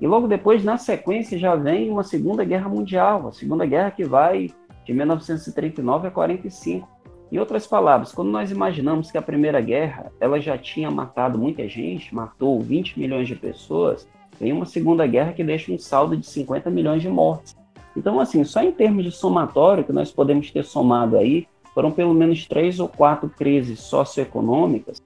E 0.00 0.06
logo 0.06 0.26
depois, 0.26 0.64
na 0.64 0.76
sequência, 0.76 1.38
já 1.38 1.54
vem 1.54 1.90
uma 1.90 2.02
Segunda 2.02 2.44
Guerra 2.44 2.68
Mundial, 2.68 3.28
a 3.28 3.32
Segunda 3.32 3.64
Guerra 3.64 3.90
que 3.90 4.04
vai 4.04 4.50
de 4.84 4.92
1939 4.92 6.08
a 6.08 6.10
45. 6.10 6.88
Em 7.32 7.38
outras 7.38 7.66
palavras, 7.66 8.12
quando 8.12 8.30
nós 8.30 8.50
imaginamos 8.50 9.10
que 9.10 9.16
a 9.16 9.22
Primeira 9.22 9.58
Guerra 9.58 10.12
ela 10.20 10.38
já 10.38 10.58
tinha 10.58 10.90
matado 10.90 11.38
muita 11.38 11.66
gente, 11.66 12.14
matou 12.14 12.60
20 12.60 13.00
milhões 13.00 13.26
de 13.26 13.34
pessoas, 13.34 14.06
vem 14.38 14.52
uma 14.52 14.66
Segunda 14.66 15.06
Guerra 15.06 15.32
que 15.32 15.42
deixa 15.42 15.72
um 15.72 15.78
saldo 15.78 16.14
de 16.14 16.26
50 16.26 16.68
milhões 16.68 17.00
de 17.00 17.08
mortes. 17.08 17.56
Então, 17.96 18.20
assim, 18.20 18.44
só 18.44 18.62
em 18.62 18.70
termos 18.70 19.04
de 19.04 19.10
somatório 19.10 19.82
que 19.82 19.94
nós 19.94 20.12
podemos 20.12 20.50
ter 20.50 20.62
somado 20.62 21.16
aí, 21.16 21.48
foram 21.72 21.90
pelo 21.90 22.12
menos 22.12 22.46
três 22.46 22.78
ou 22.78 22.86
quatro 22.86 23.30
crises 23.30 23.80
socioeconômicas, 23.80 25.02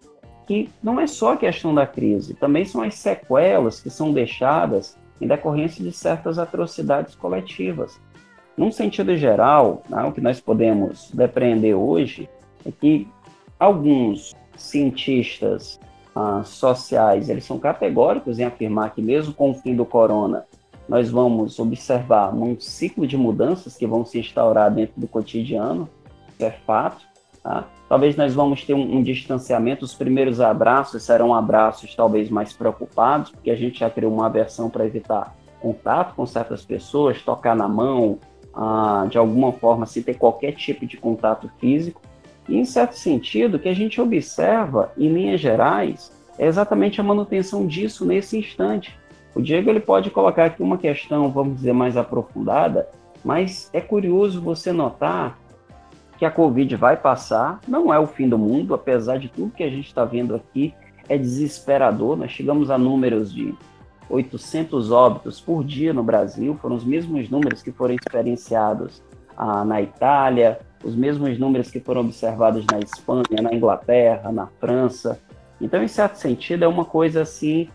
que 0.49 0.69
não 0.83 0.99
é 0.99 1.07
só 1.07 1.35
a 1.35 1.37
questão 1.37 1.73
da 1.73 1.87
crise, 1.87 2.35
também 2.35 2.65
são 2.65 2.83
as 2.83 2.97
sequelas 2.97 3.81
que 3.81 3.89
são 3.89 4.13
deixadas 4.13 4.99
em 5.21 5.29
decorrência 5.29 5.85
de 5.85 5.93
certas 5.93 6.41
atrocidades 6.41 7.15
coletivas. 7.15 8.01
Num 8.57 8.73
sentido 8.73 9.15
geral, 9.17 9.83
né, 9.89 10.03
o 10.05 10.13
que 10.13 10.21
nós 10.21 10.41
podemos 10.41 11.11
depreender 11.13 11.77
hoje 11.77 12.29
é 12.65 12.71
que 12.71 13.07
alguns 13.59 14.35
cientistas 14.57 15.79
ah, 16.15 16.43
sociais 16.45 17.29
eles 17.29 17.45
são 17.45 17.59
categóricos 17.59 18.39
em 18.39 18.45
afirmar 18.45 18.95
que 18.95 19.03
mesmo 19.03 19.35
com 19.35 19.51
o 19.51 19.55
fim 19.55 19.77
do 19.77 19.85
corona 19.85 20.45
nós 20.89 21.11
vamos 21.11 21.59
observar 21.59 22.35
um 22.35 22.59
ciclo 22.59 23.07
de 23.07 23.17
mudanças 23.17 23.77
que 23.77 23.87
vão 23.87 24.05
se 24.05 24.19
instaurar 24.19 24.73
dentro 24.73 25.01
do 25.01 25.09
cotidiano, 25.09 25.89
isso 26.31 26.45
é 26.45 26.51
fato. 26.51 27.05
Tá? 27.43 27.67
Talvez 27.89 28.17
nós 28.17 28.35
vamos 28.35 28.65
ter 28.65 28.75
um, 28.75 28.97
um, 28.97 29.03
distanciamento, 29.03 29.85
os 29.85 29.95
primeiros 29.95 30.41
abraços 30.41 31.03
serão 31.03 31.35
abraços 31.35 31.95
talvez 31.95 32.31
mais 32.31 32.53
preocupados, 32.53 33.31
porque 33.31 33.51
a 33.51 33.57
gente 33.57 33.81
já 33.81 33.91
criou 33.91 34.13
uma 34.13 34.27
aversão 34.27 34.71
para 34.71 34.87
evitar 34.87 35.35
contato 35.61 36.15
com 36.15 36.25
certas 36.25 36.65
pessoas, 36.65 37.21
tocar 37.23 37.57
na 37.57 37.69
mão, 37.69 38.19
de 39.11 39.19
alguma 39.19 39.53
forma, 39.53 39.85
sem 39.87 40.03
ter 40.03 40.15
qualquer 40.15 40.53
tipo 40.53 40.87
de 40.87 40.97
contato 40.97 41.51
físico. 41.59 42.01
E, 42.49 42.57
em 42.57 42.65
certo 42.65 42.95
sentido, 42.95 43.57
o 43.57 43.59
que 43.59 43.69
a 43.69 43.75
gente 43.75 44.01
observa, 44.01 44.93
em 44.97 45.09
linhas 45.09 45.41
gerais, 45.41 46.13
é 46.39 46.47
exatamente 46.47 47.01
a 47.01 47.05
manutenção 47.05 47.67
disso 47.67 48.05
nesse 48.05 48.39
instante. 48.39 48.99
O 49.35 49.43
Diego 49.43 49.69
ele 49.69 49.81
pode 49.81 50.11
colocar 50.11 50.47
aqui 50.47 50.63
uma 50.63 50.79
questão, 50.79 51.31
vamos 51.31 51.57
dizer, 51.57 51.73
mais 51.73 51.97
aprofundada, 51.97 52.89
mas 53.25 53.69
é 53.73 53.81
curioso 53.81 54.41
você 54.41 54.73
notar 54.73 55.39
que 56.19 56.25
a 56.25 56.31
Covid 56.31 56.75
vai 56.77 56.97
passar, 56.97 57.61
não 57.69 57.93
é 57.93 57.99
o 57.99 58.07
fim 58.07 58.27
do 58.27 58.39
mundo, 58.39 58.73
apesar 58.73 59.19
de 59.19 59.29
tudo 59.29 59.53
que 59.53 59.63
a 59.63 59.69
gente 59.69 59.89
está 59.89 60.05
vendo 60.05 60.35
aqui, 60.35 60.73
é 61.09 61.19
desesperador. 61.19 62.17
Nós 62.17 62.31
chegamos 62.31 62.71
a 62.71 62.79
números 62.79 63.35
de 63.35 63.55
800 64.09 64.91
óbitos 64.91 65.41
por 65.41 65.65
dia 65.65 65.93
no 65.93 66.03
Brasil, 66.03 66.57
foram 66.61 66.77
os 66.77 66.85
mesmos 66.85 67.29
números 67.29 67.63
que 67.63 67.73
foram 67.73 67.95
experienciados 67.95 69.03
ah, 69.37 69.65
na 69.65 69.83
Itália, 69.83 70.59
os 70.85 70.95
mesmos 70.95 71.39
números 71.39 71.71
que 71.71 71.81
foram 71.81 72.03
observados 72.03 72.65
na 72.71 72.79
Espanha, 72.79 73.43
na 73.43 73.53
Inglaterra, 73.53 74.31
na 74.31 74.47
França. 74.61 75.21
Então, 75.61 75.83
em 75.83 75.89
certo 75.89 76.17
sentido, 76.17 76.65
é 76.65 76.69
uma 76.69 76.85
coisa 76.85 77.23
assim 77.23 77.69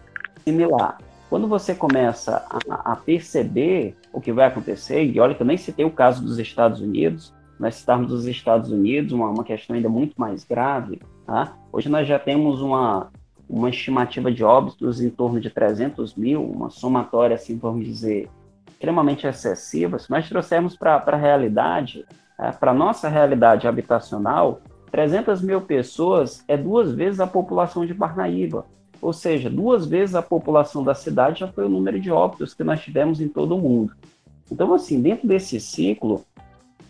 similar. 0.43 0.97
Quando 1.29 1.47
você 1.47 1.73
começa 1.73 2.45
a, 2.69 2.91
a 2.91 2.95
perceber 2.95 3.95
o 4.11 4.19
que 4.19 4.31
vai 4.31 4.47
acontecer, 4.47 5.03
e 5.03 5.19
olha 5.19 5.33
que 5.33 5.41
eu 5.41 5.47
nem 5.47 5.57
citei 5.57 5.85
o 5.85 5.91
caso 5.91 6.23
dos 6.23 6.39
Estados 6.39 6.81
Unidos, 6.81 7.33
nós 7.59 7.75
citarmos 7.75 8.11
os 8.11 8.25
Estados 8.25 8.71
Unidos, 8.71 9.13
uma, 9.13 9.29
uma 9.29 9.43
questão 9.43 9.75
ainda 9.75 9.87
muito 9.87 10.19
mais 10.19 10.43
grave, 10.43 10.99
tá? 11.25 11.55
hoje 11.71 11.87
nós 11.89 12.07
já 12.07 12.17
temos 12.17 12.59
uma, 12.61 13.11
uma 13.51 13.69
estimativa 13.69 14.31
de 14.31 14.45
óbitos 14.45 15.01
em 15.01 15.09
torno 15.09 15.41
de 15.41 15.49
300 15.49 16.15
mil, 16.15 16.41
uma 16.41 16.69
somatória, 16.69 17.35
assim, 17.35 17.57
vamos 17.57 17.85
dizer, 17.85 18.29
extremamente 18.69 19.27
excessiva. 19.27 19.99
Se 19.99 20.09
nós 20.09 20.29
trouxermos 20.29 20.77
para 20.77 20.95
a 20.95 21.15
realidade, 21.17 22.05
é, 22.39 22.49
para 22.49 22.71
a 22.71 22.73
nossa 22.73 23.09
realidade 23.09 23.67
habitacional, 23.67 24.61
300 24.89 25.41
mil 25.41 25.59
pessoas 25.59 26.45
é 26.47 26.55
duas 26.55 26.93
vezes 26.93 27.19
a 27.19 27.27
população 27.27 27.85
de 27.85 27.93
Parnaíba. 27.93 28.65
Ou 29.01 29.11
seja, 29.11 29.49
duas 29.49 29.85
vezes 29.85 30.15
a 30.15 30.21
população 30.21 30.81
da 30.81 30.95
cidade 30.95 31.41
já 31.41 31.47
foi 31.49 31.65
o 31.65 31.69
número 31.69 31.99
de 31.99 32.09
óbitos 32.09 32.53
que 32.53 32.63
nós 32.63 32.79
tivemos 32.79 33.19
em 33.19 33.27
todo 33.27 33.57
o 33.57 33.59
mundo. 33.59 33.93
Então, 34.49 34.73
assim, 34.73 35.01
dentro 35.01 35.27
desse 35.27 35.59
ciclo, 35.59 36.23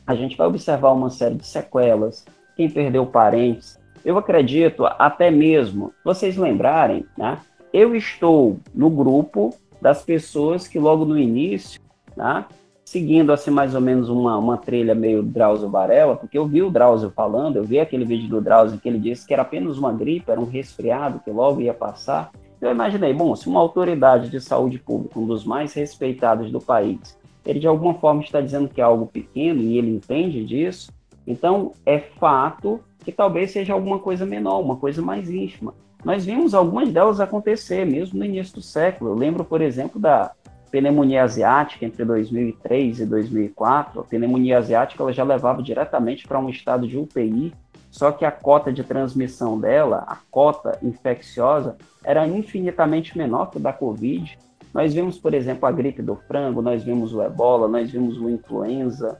a 0.05 0.13
gente 0.13 0.37
vai 0.37 0.45
observar 0.45 0.91
uma 0.91 1.09
série 1.09 1.35
de 1.35 1.45
sequelas, 1.45 2.23
quem 2.55 2.69
perdeu 2.69 3.03
parentes, 3.07 3.79
eu 4.03 4.17
acredito 4.17 4.85
até 4.85 5.29
mesmo, 5.29 5.93
vocês 6.03 6.37
lembrarem, 6.37 7.05
né? 7.17 7.39
Eu 7.73 7.95
estou 7.95 8.59
no 8.73 8.89
grupo 8.89 9.55
das 9.81 10.03
pessoas 10.03 10.67
que 10.67 10.77
logo 10.77 11.05
no 11.05 11.17
início, 11.17 11.79
né? 12.15 12.45
Seguindo 12.83 13.31
assim 13.31 13.51
mais 13.51 13.73
ou 13.73 13.79
menos 13.79 14.09
uma, 14.09 14.37
uma 14.37 14.57
trilha 14.57 14.93
meio 14.93 15.23
Drauzio 15.23 15.69
Varela, 15.69 16.15
porque 16.15 16.37
eu 16.37 16.45
vi 16.45 16.61
o 16.61 16.69
Drauzio 16.69 17.09
falando, 17.09 17.55
eu 17.55 17.63
vi 17.63 17.79
aquele 17.79 18.03
vídeo 18.03 18.27
do 18.27 18.41
Drauzio 18.41 18.79
que 18.79 18.89
ele 18.89 18.99
disse 18.99 19.25
que 19.25 19.33
era 19.33 19.43
apenas 19.43 19.77
uma 19.77 19.93
gripe, 19.93 20.29
era 20.29 20.41
um 20.41 20.45
resfriado 20.45 21.21
que 21.23 21.31
logo 21.31 21.61
ia 21.61 21.73
passar. 21.73 22.31
Eu 22.59 22.69
imaginei, 22.69 23.13
bom, 23.13 23.35
se 23.35 23.47
uma 23.47 23.59
autoridade 23.59 24.29
de 24.29 24.41
saúde 24.41 24.77
pública, 24.77 25.17
um 25.19 25.25
dos 25.25 25.45
mais 25.45 25.73
respeitados 25.73 26.51
do 26.51 26.59
país, 26.59 27.17
ele 27.45 27.59
de 27.59 27.67
alguma 27.67 27.93
forma 27.95 28.21
está 28.21 28.41
dizendo 28.41 28.67
que 28.67 28.81
é 28.81 28.83
algo 28.83 29.07
pequeno 29.07 29.61
e 29.61 29.77
ele 29.77 29.89
entende 29.89 30.43
disso, 30.45 30.91
então 31.25 31.71
é 31.85 31.97
fato 31.97 32.81
que 33.03 33.11
talvez 33.11 33.51
seja 33.51 33.73
alguma 33.73 33.99
coisa 33.99 34.25
menor, 34.25 34.59
uma 34.59 34.75
coisa 34.75 35.01
mais 35.01 35.29
íntima. 35.29 35.73
Nós 36.03 36.25
vimos 36.25 36.53
algumas 36.53 36.89
delas 36.89 37.19
acontecer, 37.19 37.85
mesmo 37.85 38.19
no 38.19 38.25
início 38.25 38.55
do 38.55 38.61
século. 38.61 39.11
Eu 39.11 39.15
lembro, 39.15 39.43
por 39.43 39.61
exemplo, 39.61 39.99
da 39.99 40.31
pneumonia 40.71 41.23
asiática 41.23 41.85
entre 41.85 42.05
2003 42.05 43.01
e 43.01 43.05
2004. 43.05 43.99
A 43.99 44.03
pneumonia 44.03 44.57
asiática 44.57 45.03
ela 45.03 45.13
já 45.13 45.23
levava 45.23 45.61
diretamente 45.61 46.27
para 46.27 46.39
um 46.39 46.49
estado 46.49 46.87
de 46.87 46.97
UTI, 46.97 47.53
só 47.91 48.11
que 48.11 48.23
a 48.23 48.31
cota 48.31 48.71
de 48.71 48.83
transmissão 48.83 49.59
dela, 49.59 50.05
a 50.07 50.17
cota 50.31 50.79
infecciosa, 50.81 51.75
era 52.03 52.25
infinitamente 52.25 53.17
menor 53.17 53.51
que 53.51 53.57
a 53.57 53.61
da 53.61 53.73
Covid. 53.73 54.39
Nós 54.73 54.93
vimos, 54.93 55.19
por 55.19 55.33
exemplo, 55.33 55.67
a 55.67 55.71
gripe 55.71 56.01
do 56.01 56.15
frango, 56.15 56.61
nós 56.61 56.83
vimos 56.83 57.13
o 57.13 57.21
ebola, 57.21 57.67
nós 57.67 57.91
vimos 57.91 58.17
o 58.17 58.29
influenza, 58.29 59.19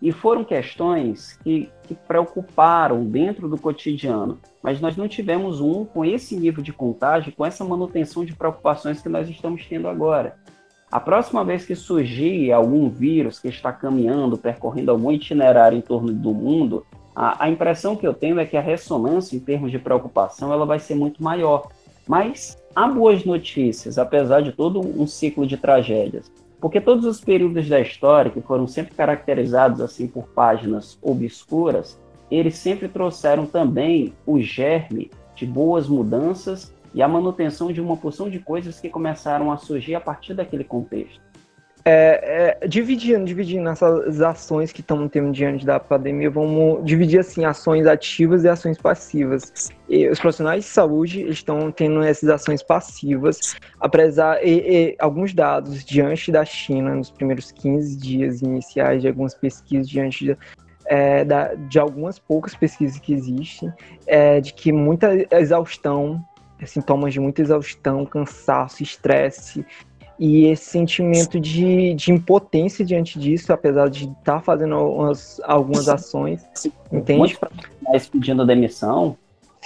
e 0.00 0.12
foram 0.12 0.44
questões 0.44 1.38
que, 1.42 1.70
que 1.84 1.94
preocuparam 1.94 3.04
dentro 3.04 3.48
do 3.48 3.58
cotidiano, 3.58 4.38
mas 4.62 4.80
nós 4.80 4.96
não 4.96 5.08
tivemos 5.08 5.60
um 5.60 5.84
com 5.84 6.04
esse 6.04 6.36
nível 6.36 6.62
de 6.62 6.72
contágio, 6.72 7.32
com 7.32 7.44
essa 7.44 7.64
manutenção 7.64 8.24
de 8.24 8.34
preocupações 8.34 9.00
que 9.00 9.08
nós 9.08 9.28
estamos 9.28 9.64
tendo 9.66 9.88
agora. 9.88 10.36
A 10.90 11.00
próxima 11.00 11.44
vez 11.44 11.64
que 11.64 11.74
surgir 11.74 12.52
algum 12.52 12.88
vírus 12.88 13.38
que 13.38 13.48
está 13.48 13.72
caminhando, 13.72 14.38
percorrendo 14.38 14.90
algum 14.90 15.10
itinerário 15.10 15.76
em 15.76 15.80
torno 15.80 16.12
do 16.12 16.32
mundo, 16.32 16.86
a, 17.14 17.44
a 17.44 17.50
impressão 17.50 17.96
que 17.96 18.06
eu 18.06 18.14
tenho 18.14 18.38
é 18.38 18.46
que 18.46 18.56
a 18.56 18.60
ressonância 18.60 19.34
em 19.34 19.40
termos 19.40 19.70
de 19.70 19.78
preocupação 19.78 20.52
ela 20.52 20.64
vai 20.66 20.78
ser 20.78 20.94
muito 20.94 21.22
maior. 21.22 21.68
Mas 22.06 22.56
há 22.74 22.86
boas 22.86 23.24
notícias, 23.24 23.98
apesar 23.98 24.42
de 24.42 24.52
todo 24.52 24.80
um 24.80 25.06
ciclo 25.06 25.46
de 25.46 25.56
tragédias. 25.56 26.30
Porque 26.60 26.80
todos 26.80 27.04
os 27.04 27.20
períodos 27.20 27.68
da 27.68 27.80
história, 27.80 28.30
que 28.30 28.40
foram 28.40 28.66
sempre 28.66 28.94
caracterizados 28.94 29.80
assim 29.80 30.06
por 30.06 30.26
páginas 30.28 30.98
obscuras, 31.02 32.00
eles 32.30 32.56
sempre 32.56 32.88
trouxeram 32.88 33.46
também 33.46 34.14
o 34.26 34.40
germe 34.40 35.10
de 35.34 35.46
boas 35.46 35.86
mudanças 35.88 36.74
e 36.94 37.02
a 37.02 37.08
manutenção 37.08 37.70
de 37.70 37.80
uma 37.80 37.96
porção 37.96 38.30
de 38.30 38.38
coisas 38.38 38.80
que 38.80 38.88
começaram 38.88 39.52
a 39.52 39.58
surgir 39.58 39.94
a 39.94 40.00
partir 40.00 40.34
daquele 40.34 40.64
contexto. 40.64 41.20
É, 41.88 42.56
é, 42.60 42.66
dividindo, 42.66 43.24
dividindo 43.24 43.68
essas 43.68 44.20
ações 44.20 44.72
que 44.72 44.80
estamos 44.80 45.08
tendo 45.08 45.30
diante 45.30 45.64
da 45.64 45.78
pandemia, 45.78 46.28
vamos 46.28 46.84
dividir 46.84 47.20
assim 47.20 47.44
ações 47.44 47.86
ativas 47.86 48.42
e 48.42 48.48
ações 48.48 48.76
passivas. 48.76 49.70
E 49.88 50.08
os 50.08 50.18
profissionais 50.18 50.64
de 50.64 50.70
saúde 50.70 51.22
estão 51.28 51.70
tendo 51.70 52.02
essas 52.02 52.28
ações 52.28 52.60
passivas, 52.60 53.54
apesar 53.78 54.44
e, 54.44 54.50
e, 54.50 54.96
alguns 54.98 55.32
dados 55.32 55.84
diante 55.84 56.32
da 56.32 56.44
China 56.44 56.92
nos 56.92 57.08
primeiros 57.08 57.52
15 57.52 57.96
dias 57.96 58.42
iniciais 58.42 59.02
de 59.02 59.06
algumas 59.06 59.36
pesquisas 59.36 59.88
diante 59.88 60.24
de, 60.24 60.38
é, 60.86 61.24
da, 61.24 61.54
de 61.54 61.78
algumas 61.78 62.18
poucas 62.18 62.56
pesquisas 62.56 62.98
que 62.98 63.14
existem, 63.14 63.72
é, 64.08 64.40
de 64.40 64.52
que 64.52 64.72
muita 64.72 65.12
exaustão, 65.30 66.20
sintomas 66.64 67.12
de 67.12 67.20
muita 67.20 67.42
exaustão, 67.42 68.04
cansaço, 68.04 68.82
estresse, 68.82 69.64
E 70.18 70.46
esse 70.46 70.64
sentimento 70.64 71.38
de, 71.38 71.94
de 71.94 72.10
impotência 72.10 72.84
diante 72.84 73.18
disso, 73.18 73.52
apesar 73.52 73.90
de 73.90 74.04
estar 74.04 74.36
tá 74.36 74.40
fazendo 74.40 74.74
algumas, 74.74 75.40
algumas 75.44 75.88
ações, 75.88 76.44
entende? 76.90 77.38
Mas 77.82 78.08
pedindo 78.08 78.46
demissão. 78.46 79.16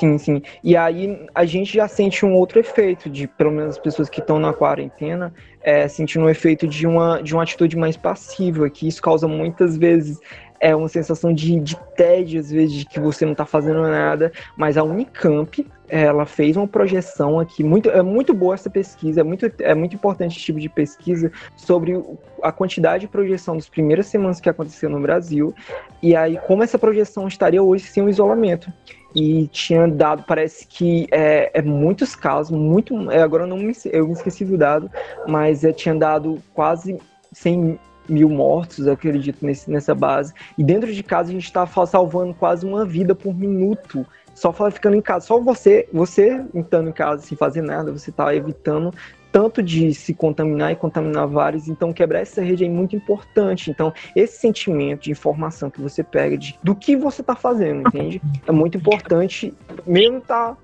Sim, 0.01 0.17
sim. 0.17 0.43
E 0.65 0.77
aí 0.77 1.27
a 1.35 1.45
gente 1.45 1.75
já 1.75 1.87
sente 1.87 2.25
um 2.25 2.35
outro 2.35 2.59
efeito, 2.59 3.11
de 3.11 3.27
pelo 3.27 3.51
menos 3.51 3.77
as 3.77 3.79
pessoas 3.79 4.09
que 4.09 4.21
estão 4.21 4.39
na 4.39 4.53
quarentena, 4.53 5.33
é, 5.63 5.87
sentindo 5.89 6.23
o 6.23 6.27
um 6.27 6.31
efeito 6.31 6.67
de 6.67 6.87
uma, 6.87 7.23
de 7.23 7.35
uma 7.35 7.43
atitude 7.43 7.77
mais 7.77 7.97
passiva, 7.97 8.71
que 8.71 8.89
isso 8.89 9.03
causa 9.03 9.29
muitas 9.29 9.77
vezes 9.77 10.19
é 10.61 10.77
uma 10.77 10.89
sensação 10.89 11.33
de, 11.33 11.59
de 11.59 11.77
tédio, 11.97 12.39
às 12.39 12.51
vezes, 12.51 12.77
de 12.77 12.85
que 12.85 13.01
você 13.01 13.25
não 13.25 13.33
está 13.33 13.47
fazendo 13.47 13.81
nada, 13.81 14.31
mas 14.57 14.77
a 14.77 14.85
Unicamp, 14.85 15.67
ela 15.89 16.27
fez 16.27 16.57
uma 16.57 16.69
projeção 16.69 17.41
aqui, 17.41 17.65
muito, 17.65 17.89
é 17.89 18.03
muito 18.03 18.35
boa 18.35 18.55
essa 18.55 18.69
pesquisa, 18.69 19.23
é 19.23 19.25
muito, 19.25 19.51
é 19.59 19.75
muito 19.75 19.97
importante 19.97 20.37
esse 20.37 20.45
tipo 20.45 20.61
de 20.61 20.69
pesquisa 20.69 21.33
sobre 21.57 22.01
a 22.43 22.53
quantidade 22.53 23.07
de 23.07 23.09
projeção 23.09 23.57
das 23.57 23.69
primeiras 23.69 24.07
semanas 24.07 24.39
que 24.39 24.49
aconteceu 24.49 24.91
no 24.91 25.01
Brasil, 25.01 25.55
e 26.03 26.15
aí 26.15 26.39
como 26.47 26.63
essa 26.63 26.79
projeção 26.79 27.27
estaria 27.27 27.63
hoje 27.63 27.85
sem 27.85 28.03
o 28.03 28.09
isolamento. 28.09 28.71
E 29.13 29.49
tinha 29.49 29.89
dado, 29.89 30.23
parece 30.23 30.65
que 30.65 31.09
é, 31.11 31.51
é 31.53 31.63
muitos 31.63 32.15
casos, 32.15 32.57
muito, 32.57 33.11
é, 33.11 33.21
agora 33.21 33.43
eu 33.43 33.49
não 33.49 33.57
me, 33.57 33.73
eu 33.87 34.07
me 34.07 34.13
esqueci 34.13 34.45
do 34.45 34.57
dado, 34.57 34.89
mas 35.27 35.65
é, 35.65 35.73
tinha 35.73 35.97
dado 35.97 36.41
quase 36.55 36.97
100 37.33 37.77
mil 38.11 38.29
mortos, 38.29 38.87
eu 38.87 38.93
acredito, 38.93 39.45
nesse, 39.45 39.71
nessa 39.71 39.95
base. 39.95 40.33
E 40.59 40.65
dentro 40.65 40.93
de 40.93 41.03
casa 41.03 41.31
a 41.31 41.33
gente 41.33 41.45
está 41.45 41.67
salvando 41.67 42.35
quase 42.35 42.67
uma 42.67 42.85
vida 42.85 43.15
por 43.15 43.35
minuto. 43.35 44.07
Só 44.35 44.53
ficando 44.71 44.97
em 44.97 45.03
casa. 45.03 45.27
Só 45.27 45.39
você, 45.39 45.89
você 45.93 46.45
estando 46.55 46.89
em 46.89 46.93
casa 46.93 47.23
sem 47.23 47.37
fazer 47.37 47.63
nada, 47.63 47.93
você 47.93 48.11
está 48.11 48.35
evitando 48.35 48.93
tanto 49.31 49.63
de 49.63 49.95
se 49.95 50.13
contaminar 50.13 50.73
e 50.73 50.77
contaminar 50.77 51.27
vários. 51.27 51.69
Então, 51.69 51.93
quebrar 51.93 52.21
essa 52.21 52.43
rede 52.43 52.65
é 52.65 52.69
muito 52.69 52.97
importante. 52.97 53.71
Então, 53.71 53.93
esse 54.15 54.39
sentimento 54.39 55.03
de 55.03 55.11
informação 55.11 55.71
que 55.71 55.81
você 55.81 56.03
pega 56.03 56.37
de, 56.37 56.59
do 56.63 56.75
que 56.75 56.97
você 56.97 57.21
está 57.21 57.37
fazendo, 57.37 57.87
entende? 57.89 58.21
É 58.47 58.53
muito 58.53 58.77
importante, 58.77 59.55
mesmo 59.87 60.19
estar 60.19 60.55
tá 60.55 60.57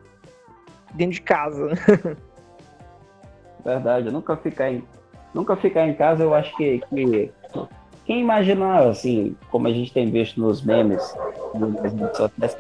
dentro 0.95 1.15
de 1.15 1.23
casa. 1.23 1.69
Verdade, 3.65 4.11
nunca 4.11 4.37
ficar 4.37 4.71
em 4.71 4.85
nunca 5.35 5.55
ficar 5.55 5.87
em 5.87 5.93
casa, 5.93 6.23
eu 6.23 6.35
acho 6.35 6.57
que, 6.57 6.81
que 6.89 7.31
quem 8.07 8.21
imaginar, 8.21 8.87
assim, 8.87 9.37
como 9.51 9.67
a 9.67 9.73
gente 9.73 9.93
tem 9.93 10.09
visto 10.11 10.41
nos 10.41 10.63
memes, 10.63 11.03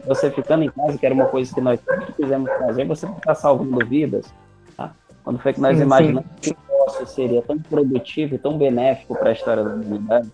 você 0.04 0.30
ficando 0.30 0.64
em 0.64 0.70
casa, 0.70 0.98
que 0.98 1.06
era 1.06 1.14
uma 1.14 1.26
coisa 1.26 1.54
que 1.54 1.61
nós 1.61 1.78
quisemos 2.16 2.50
fazer, 2.50 2.85
você 2.85 3.06
está 3.06 3.32
salvando 3.32 3.87
vidas. 3.87 4.26
Tá? 4.76 4.92
Quando 5.22 5.38
foi 5.38 5.52
que 5.52 5.61
nós 5.61 5.76
sim, 5.76 5.85
imaginamos 5.85 6.24
sim. 6.40 6.52
que 6.52 7.02
o 7.02 7.06
seria 7.06 7.42
tão 7.42 7.59
produtivo 7.61 8.35
e 8.35 8.38
tão 8.38 8.59
benéfico 8.59 9.14
para 9.16 9.30
a 9.30 9.32
história 9.32 9.62
da 9.62 9.74
humanidade? 9.74 10.32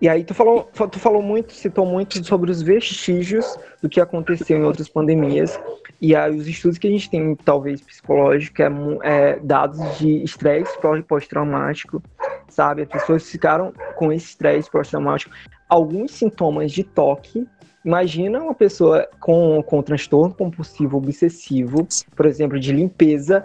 E 0.00 0.08
aí 0.08 0.24
tu 0.24 0.34
falou, 0.34 0.70
tu 0.90 0.98
falou 0.98 1.20
muito, 1.20 1.52
citou 1.52 1.84
muito 1.84 2.24
sobre 2.24 2.50
os 2.50 2.62
vestígios 2.62 3.58
do 3.82 3.88
que 3.88 4.00
aconteceu 4.00 4.58
em 4.58 4.64
outras 4.64 4.88
pandemias. 4.88 5.58
E 6.00 6.14
aí 6.14 6.34
os 6.34 6.46
estudos 6.46 6.78
que 6.78 6.86
a 6.86 6.90
gente 6.90 7.10
tem, 7.10 7.34
talvez 7.36 7.80
psicológico, 7.80 8.62
é, 8.62 8.68
é 9.02 9.38
dados 9.40 9.98
de 9.98 10.22
estresse 10.22 10.72
pós-traumático, 11.06 12.02
sabe? 12.48 12.82
As 12.82 12.88
pessoas 12.88 13.28
ficaram 13.28 13.72
com 13.96 14.12
esse 14.12 14.26
estresse 14.26 14.70
pós-traumático. 14.70 15.34
Alguns 15.68 16.12
sintomas 16.12 16.72
de 16.72 16.84
toque. 16.84 17.46
Imagina 17.84 18.40
uma 18.40 18.54
pessoa 18.54 19.08
com, 19.20 19.62
com 19.62 19.82
transtorno 19.82 20.34
compulsivo 20.34 20.96
obsessivo, 20.96 21.86
por 22.14 22.26
exemplo, 22.26 22.58
de 22.58 22.72
limpeza, 22.72 23.44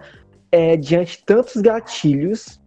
é, 0.52 0.76
diante 0.76 1.18
de 1.18 1.24
tantos 1.24 1.62
gatilhos 1.62 2.60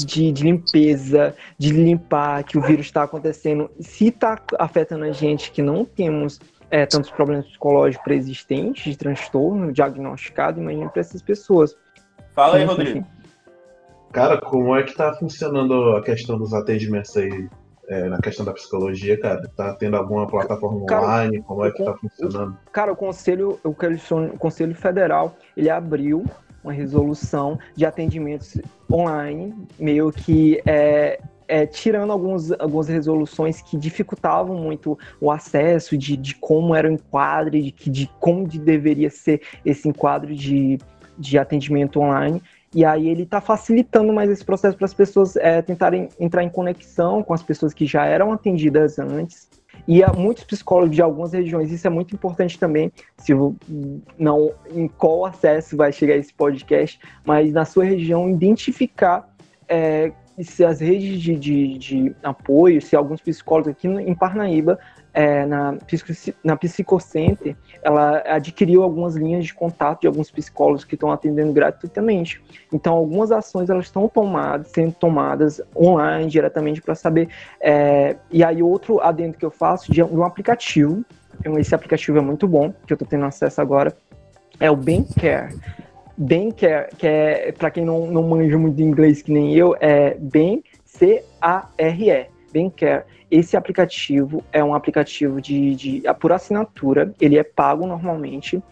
de, 0.00 0.32
de, 0.32 0.44
limpeza, 0.44 1.34
de 1.58 1.72
limpar, 1.72 2.44
que 2.44 2.56
o 2.56 2.62
vírus 2.62 2.86
está 2.86 3.02
acontecendo, 3.02 3.70
se 3.80 4.08
está 4.08 4.40
afetando 4.58 5.04
a 5.04 5.12
gente 5.12 5.50
que 5.50 5.60
não 5.60 5.84
temos 5.84 6.40
é, 6.70 6.86
tantos 6.86 7.10
problemas 7.10 7.46
psicológicos 7.46 8.02
preexistentes, 8.04 8.84
de 8.84 8.96
transtorno 8.96 9.72
diagnosticado, 9.72 10.60
imagina 10.60 10.88
para 10.88 11.00
essas 11.00 11.20
pessoas. 11.20 11.76
Fala 12.34 12.56
aí, 12.56 12.64
Rodrigo. 12.64 13.00
Assim. 13.00 13.21
Cara, 14.12 14.40
como 14.40 14.76
é 14.76 14.82
que 14.82 14.94
tá 14.94 15.12
funcionando 15.14 15.96
a 15.96 16.02
questão 16.02 16.38
dos 16.38 16.52
atendimentos 16.52 17.16
aí 17.16 17.48
é, 17.88 18.08
na 18.08 18.18
questão 18.18 18.44
da 18.44 18.52
psicologia, 18.52 19.18
cara? 19.18 19.42
Tá 19.56 19.74
tendo 19.74 19.96
alguma 19.96 20.26
plataforma 20.26 20.84
cara, 20.86 21.02
online? 21.02 21.42
Como 21.42 21.64
é 21.64 21.70
que 21.70 21.84
tá 21.84 21.94
funcionando? 21.96 22.56
Cara, 22.70 22.92
o 22.92 22.96
Conselho, 22.96 23.58
o 23.64 23.74
Conselho 24.38 24.74
Federal, 24.74 25.34
ele 25.56 25.70
abriu 25.70 26.24
uma 26.62 26.72
resolução 26.72 27.58
de 27.74 27.84
atendimentos 27.84 28.56
online, 28.90 29.54
meio 29.78 30.12
que 30.12 30.62
é, 30.64 31.18
é, 31.48 31.66
tirando 31.66 32.12
alguns, 32.12 32.52
algumas 32.52 32.88
resoluções 32.88 33.60
que 33.60 33.76
dificultavam 33.76 34.56
muito 34.56 34.98
o 35.20 35.30
acesso 35.30 35.98
de, 35.98 36.16
de 36.16 36.34
como 36.36 36.74
era 36.74 36.88
o 36.88 36.92
enquadre, 36.92 37.74
de, 37.76 37.90
de 37.90 38.10
como 38.20 38.46
de 38.46 38.58
deveria 38.58 39.10
ser 39.10 39.42
esse 39.64 39.88
enquadre 39.88 40.34
de, 40.34 40.78
de 41.18 41.38
atendimento 41.38 42.00
online. 42.00 42.42
E 42.74 42.84
aí 42.84 43.08
ele 43.08 43.24
está 43.24 43.40
facilitando 43.40 44.12
mais 44.12 44.30
esse 44.30 44.44
processo 44.44 44.76
para 44.76 44.86
as 44.86 44.94
pessoas 44.94 45.36
é, 45.36 45.60
tentarem 45.60 46.08
entrar 46.18 46.42
em 46.42 46.48
conexão 46.48 47.22
com 47.22 47.34
as 47.34 47.42
pessoas 47.42 47.74
que 47.74 47.84
já 47.84 48.06
eram 48.06 48.32
atendidas 48.32 48.98
antes. 48.98 49.50
E 49.86 50.02
há 50.02 50.12
muitos 50.12 50.44
psicólogos 50.44 50.94
de 50.94 51.02
algumas 51.02 51.32
regiões, 51.32 51.72
isso 51.72 51.86
é 51.86 51.90
muito 51.90 52.14
importante 52.14 52.58
também, 52.58 52.92
se 53.16 53.32
não 54.18 54.52
em 54.70 54.86
qual 54.86 55.24
acesso 55.26 55.76
vai 55.76 55.92
chegar 55.92 56.14
esse 56.14 56.32
podcast, 56.32 57.00
mas 57.24 57.52
na 57.52 57.64
sua 57.64 57.84
região 57.84 58.28
identificar 58.28 59.28
é, 59.68 60.12
se 60.40 60.64
as 60.64 60.80
redes 60.80 61.20
de, 61.20 61.36
de, 61.36 61.78
de, 61.78 62.16
apoio, 62.22 62.80
se 62.80 62.94
alguns 62.94 63.20
psicólogos 63.20 63.72
aqui 63.72 63.88
em 63.88 64.14
Parnaíba 64.14 64.78
é, 65.14 65.44
na, 65.46 65.76
na 66.42 66.56
Psicocenter, 66.56 67.56
ela 67.82 68.22
adquiriu 68.26 68.82
algumas 68.82 69.14
linhas 69.14 69.44
de 69.44 69.54
contato 69.54 70.02
de 70.02 70.06
alguns 70.06 70.30
psicólogos 70.30 70.84
que 70.84 70.94
estão 70.94 71.10
atendendo 71.10 71.52
gratuitamente. 71.52 72.42
Então, 72.72 72.94
algumas 72.94 73.30
ações 73.30 73.68
elas 73.68 73.86
estão 73.86 74.08
tomadas, 74.08 74.68
sendo 74.68 74.92
tomadas 74.92 75.60
online, 75.76 76.30
diretamente, 76.30 76.80
para 76.80 76.94
saber. 76.94 77.28
É, 77.60 78.16
e 78.30 78.42
aí, 78.42 78.62
outro 78.62 79.00
adendo 79.00 79.36
que 79.36 79.44
eu 79.44 79.50
faço 79.50 79.92
de, 79.92 80.02
um 80.02 80.24
aplicativo, 80.24 81.04
esse 81.58 81.74
aplicativo 81.74 82.18
é 82.18 82.22
muito 82.22 82.46
bom, 82.46 82.72
que 82.86 82.92
eu 82.92 82.94
estou 82.94 83.06
tendo 83.06 83.24
acesso 83.24 83.60
agora, 83.60 83.94
é 84.58 84.70
o 84.70 84.76
Care. 84.76 85.54
Bem 86.16 86.50
Care, 86.50 86.88
que 86.96 87.06
é, 87.06 87.52
para 87.52 87.70
quem 87.70 87.84
não, 87.84 88.06
não 88.06 88.22
manja 88.22 88.56
muito 88.56 88.76
de 88.76 88.82
inglês 88.82 89.22
que 89.22 89.32
nem 89.32 89.54
eu, 89.54 89.76
é 89.80 90.14
Bem 90.14 90.62
C-A-R-E, 90.84 92.26
Care. 92.76 93.04
Esse 93.30 93.56
aplicativo 93.56 94.44
é 94.52 94.62
um 94.62 94.74
aplicativo 94.74 95.40
de, 95.40 95.74
de 95.74 96.02
por 96.20 96.32
assinatura, 96.32 97.14
ele 97.20 97.38
é 97.38 97.42
pago 97.42 97.86
normalmente. 97.86 98.62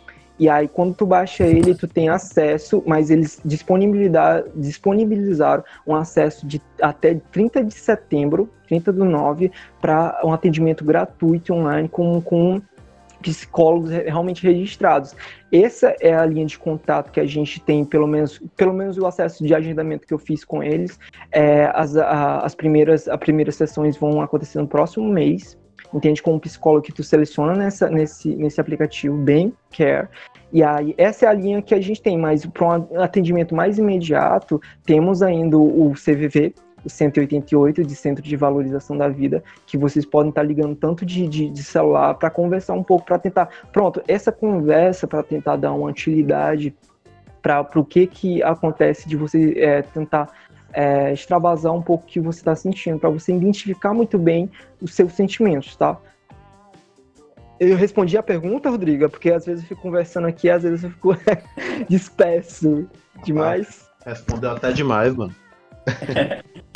E 0.41 0.49
aí, 0.49 0.67
quando 0.69 0.95
tu 0.95 1.05
baixa 1.05 1.47
ele, 1.47 1.75
tu 1.75 1.87
tem 1.87 2.09
acesso, 2.09 2.83
mas 2.87 3.11
eles 3.11 3.39
disponibilizaram 3.45 5.63
um 5.87 5.95
acesso 5.95 6.47
de 6.47 6.63
até 6.81 7.21
30 7.31 7.63
de 7.63 7.75
setembro, 7.75 8.49
30 8.67 8.91
do 8.91 9.05
9, 9.05 9.53
para 9.83 10.19
um 10.25 10.33
atendimento 10.33 10.83
gratuito 10.83 11.53
online 11.53 11.91
com, 11.91 12.23
com 12.23 12.63
psicólogos 13.21 13.91
realmente 13.91 14.43
registrados. 14.43 15.15
Essa 15.53 15.95
é 16.01 16.15
a 16.15 16.25
linha 16.25 16.47
de 16.47 16.59
contato 16.59 17.11
que 17.11 17.21
a 17.21 17.27
gente 17.27 17.61
tem, 17.61 17.85
pelo 17.85 18.07
menos, 18.07 18.41
pelo 18.57 18.73
menos 18.73 18.99
o 18.99 19.07
acesso 19.07 19.45
de 19.45 19.55
agendamento 19.55 20.07
que 20.07 20.15
eu 20.15 20.19
fiz 20.19 20.45
com 20.45 20.63
eles. 20.63 20.99
É, 21.33 21.71
as, 21.75 21.97
a, 21.97 22.39
as 22.39 22.55
primeiras, 22.55 23.09
as 23.09 23.19
primeiras 23.19 23.57
sessões 23.57 23.97
vão 23.97 24.21
acontecer 24.21 24.59
no 24.59 24.69
próximo 24.69 25.09
mês. 25.09 25.59
Entende? 25.93 26.23
Com 26.23 26.37
o 26.37 26.41
psicólogo 26.41 26.85
que 26.85 26.93
tu 26.93 27.03
seleciona 27.03 27.53
nessa, 27.53 27.91
nesse, 27.91 28.37
nesse 28.37 28.61
aplicativo, 28.61 29.17
bem 29.17 29.53
Care. 29.77 30.09
E 30.53 30.63
aí, 30.63 30.95
essa 30.97 31.27
é 31.27 31.29
a 31.29 31.33
linha 31.33 31.63
que 31.63 31.75
a 31.75 31.81
gente 31.81 32.01
tem, 32.01 32.17
mas 32.17 32.45
para 32.47 32.79
um 32.79 33.01
atendimento 33.01 33.55
mais 33.55 33.79
imediato, 33.79 34.61
temos 34.85 35.23
ainda 35.23 35.57
o 35.59 35.93
CVV, 35.93 36.55
188 36.87 37.85
de 37.85 37.95
Centro 37.95 38.23
de 38.23 38.37
Valorização 38.37 38.97
da 38.97 39.09
Vida, 39.09 39.43
que 39.67 39.77
vocês 39.77 40.05
podem 40.05 40.31
estar 40.31 40.43
ligando 40.43 40.75
tanto 40.75 41.05
de, 41.05 41.27
de, 41.29 41.51
de 41.51 41.63
celular 41.63 42.15
para 42.15 42.31
conversar 42.31 42.75
um 42.75 42.83
pouco, 42.83 43.07
para 43.07 43.19
tentar. 43.19 43.49
Pronto, 43.73 44.03
essa 44.07 44.33
conversa 44.33 45.07
para 45.07 45.23
tentar 45.23 45.57
dar 45.57 45.73
uma 45.73 45.89
utilidade 45.89 46.75
para 47.43 47.67
o 47.75 47.85
que, 47.85 48.07
que 48.07 48.43
acontece 48.43 49.09
de 49.09 49.17
você 49.17 49.55
é, 49.59 49.83
tentar 49.83 50.29
é, 50.73 51.13
extravasar 51.13 51.73
um 51.73 51.83
pouco 51.83 52.05
o 52.05 52.07
que 52.07 52.21
você 52.21 52.41
está 52.41 52.55
sentindo, 52.55 52.99
para 52.99 53.11
você 53.11 53.33
identificar 53.35 53.93
muito 53.93 54.19
bem 54.19 54.51
os 54.81 54.95
seus 54.95 55.13
sentimentos, 55.13 55.77
tá? 55.77 55.99
Eu 57.59 57.77
respondi 57.77 58.17
a 58.17 58.23
pergunta, 58.23 58.71
Rodrigo, 58.71 59.09
porque 59.11 59.31
às 59.31 59.45
vezes 59.45 59.63
eu 59.63 59.69
fico 59.69 59.83
conversando 59.83 60.27
aqui, 60.27 60.49
às 60.49 60.63
vezes 60.63 60.83
eu 60.83 60.91
fico 60.91 61.15
disperso 61.91 62.89
demais. 63.23 63.87
Ah, 64.05 64.11
respondeu 64.11 64.53
até 64.53 64.73
demais, 64.73 65.15
mano. 65.15 65.35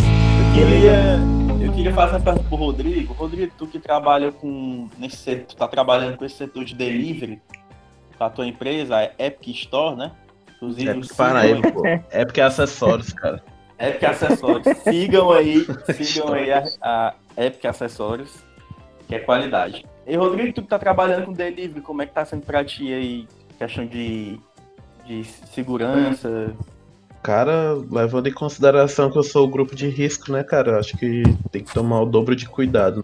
queria, 0.55 1.19
eu 1.61 1.73
queria 1.73 1.93
fazer 1.93 2.12
uma 2.12 2.21
pergunta 2.21 2.49
pro 2.49 2.57
Rodrigo. 2.57 3.12
Rodrigo, 3.12 3.53
tu 3.59 3.67
que 3.67 3.81
trabalha 3.81 4.31
com. 4.31 4.88
Nesse 4.97 5.17
setor, 5.17 5.47
tu 5.47 5.57
tá 5.57 5.67
trabalhando 5.67 6.17
com 6.17 6.25
esse 6.25 6.37
setor 6.37 6.64
de 6.64 6.75
delivery 6.75 7.43
pra 8.17 8.31
tua 8.31 8.47
empresa, 8.47 8.97
a 8.97 9.05
Epic 9.19 9.49
Store, 9.57 9.97
né? 9.97 10.12
Inclusive, 10.57 10.90
Epic 10.90 11.17
Paraíba, 11.17 11.73
pô. 11.73 11.85
Epic 11.87 12.38
é 12.38 12.43
acessórios, 12.43 13.12
cara. 13.12 13.43
Epic 13.77 14.05
Acessórios. 14.05 14.79
sigam 14.85 15.33
aí, 15.33 15.67
sigam 15.93 16.33
aí 16.33 16.53
a, 16.53 16.64
a 16.81 17.14
Epic 17.37 17.64
Acessórios, 17.64 18.45
que 19.09 19.17
é 19.17 19.19
qualidade. 19.19 19.85
E 20.07 20.17
Rodrigo, 20.17 20.53
tu 20.53 20.62
que 20.62 20.69
tá 20.69 20.79
trabalhando 20.79 21.27
com 21.27 21.33
delivery, 21.33 21.81
como 21.81 22.01
é 22.03 22.07
que 22.07 22.12
tá 22.12 22.25
sendo 22.25 22.47
pra 22.47 22.64
ti 22.64 22.93
aí? 22.93 23.27
Questão 23.59 23.85
de, 23.85 24.38
de 25.05 25.25
segurança. 25.25 26.55
Cara, 27.25 27.73
levando 27.91 28.27
em 28.27 28.33
consideração 28.33 29.11
que 29.11 29.17
eu 29.17 29.23
sou 29.23 29.47
o 29.47 29.51
grupo 29.51 29.75
de 29.75 29.89
risco, 29.89 30.31
né, 30.31 30.45
cara? 30.45 30.79
Acho 30.79 30.95
que 30.99 31.23
tem 31.51 31.65
que 31.65 31.73
tomar 31.73 32.03
o 32.03 32.05
dobro 32.05 32.37
de 32.37 32.47
cuidado. 32.47 33.03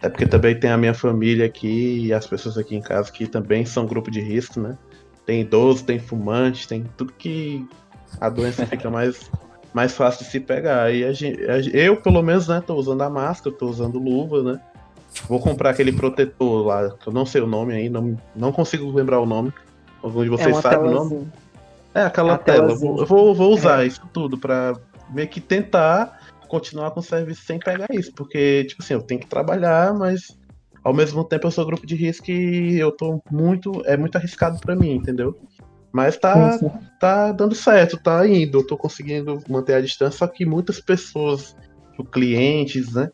É 0.00 0.08
porque 0.08 0.24
também 0.24 0.56
tem 0.56 0.70
a 0.70 0.76
minha 0.76 0.94
família 0.94 1.44
aqui 1.44 2.06
e 2.06 2.12
as 2.12 2.28
pessoas 2.28 2.56
aqui 2.56 2.76
em 2.76 2.80
casa 2.80 3.10
que 3.10 3.26
também 3.26 3.66
são 3.66 3.86
grupo 3.86 4.08
de 4.08 4.20
risco, 4.20 4.60
né? 4.60 4.78
Tem 5.26 5.40
idoso, 5.40 5.82
tem 5.82 5.98
fumante, 5.98 6.68
tem 6.68 6.84
tudo 6.96 7.12
que 7.12 7.66
a 8.20 8.28
doença 8.28 8.64
fica 8.70 8.88
mais, 8.88 9.28
mais 9.72 9.96
fácil 9.96 10.24
de 10.24 10.30
se 10.30 10.38
pegar. 10.38 10.94
E 10.94 11.04
a 11.04 11.12
gente, 11.12 11.40
eu, 11.76 11.96
pelo 11.96 12.22
menos, 12.22 12.46
né, 12.46 12.62
tô 12.64 12.76
usando 12.76 13.02
a 13.02 13.10
máscara, 13.10 13.56
tô 13.56 13.66
usando 13.68 13.98
luva, 13.98 14.44
né? 14.44 14.60
Vou 15.28 15.40
comprar 15.40 15.70
aquele 15.70 15.90
protetor 15.90 16.64
lá, 16.64 16.90
que 16.90 17.08
eu 17.08 17.12
não 17.12 17.26
sei 17.26 17.40
o 17.40 17.48
nome 17.48 17.74
aí, 17.74 17.88
não, 17.88 18.16
não 18.36 18.52
consigo 18.52 18.92
lembrar 18.92 19.18
o 19.18 19.26
nome. 19.26 19.52
Algum 20.00 20.22
de 20.22 20.28
vocês 20.28 20.56
é 20.56 20.60
sabe 20.60 20.86
o 20.86 20.90
nome? 20.92 21.26
É, 21.94 22.02
aquela 22.02 22.36
tela. 22.36 22.72
Eu 22.72 23.06
vou, 23.06 23.34
vou 23.34 23.52
usar 23.52 23.84
é. 23.84 23.86
isso 23.86 24.02
tudo 24.12 24.36
pra 24.36 24.74
meio 25.10 25.28
que 25.28 25.40
tentar 25.40 26.20
continuar 26.48 26.90
com 26.90 27.00
o 27.00 27.02
serviço 27.02 27.44
sem 27.44 27.58
pegar 27.58 27.86
isso. 27.92 28.12
Porque, 28.14 28.64
tipo 28.64 28.82
assim, 28.82 28.94
eu 28.94 29.02
tenho 29.02 29.20
que 29.20 29.26
trabalhar, 29.26 29.94
mas 29.94 30.36
ao 30.82 30.92
mesmo 30.92 31.24
tempo 31.24 31.46
eu 31.46 31.50
sou 31.50 31.64
grupo 31.64 31.86
de 31.86 31.94
risco 31.94 32.30
e 32.30 32.78
eu 32.78 32.90
tô 32.90 33.22
muito. 33.30 33.82
É 33.86 33.96
muito 33.96 34.16
arriscado 34.16 34.58
para 34.60 34.74
mim, 34.74 34.94
entendeu? 34.94 35.38
Mas 35.92 36.16
tá, 36.16 36.58
tá 36.98 37.30
dando 37.30 37.54
certo, 37.54 37.96
tá 37.96 38.26
indo. 38.26 38.58
Eu 38.58 38.66
tô 38.66 38.76
conseguindo 38.76 39.38
manter 39.48 39.74
a 39.74 39.80
distância, 39.80 40.18
só 40.18 40.26
que 40.26 40.44
muitas 40.44 40.80
pessoas, 40.80 41.56
clientes, 42.10 42.92
né? 42.92 43.08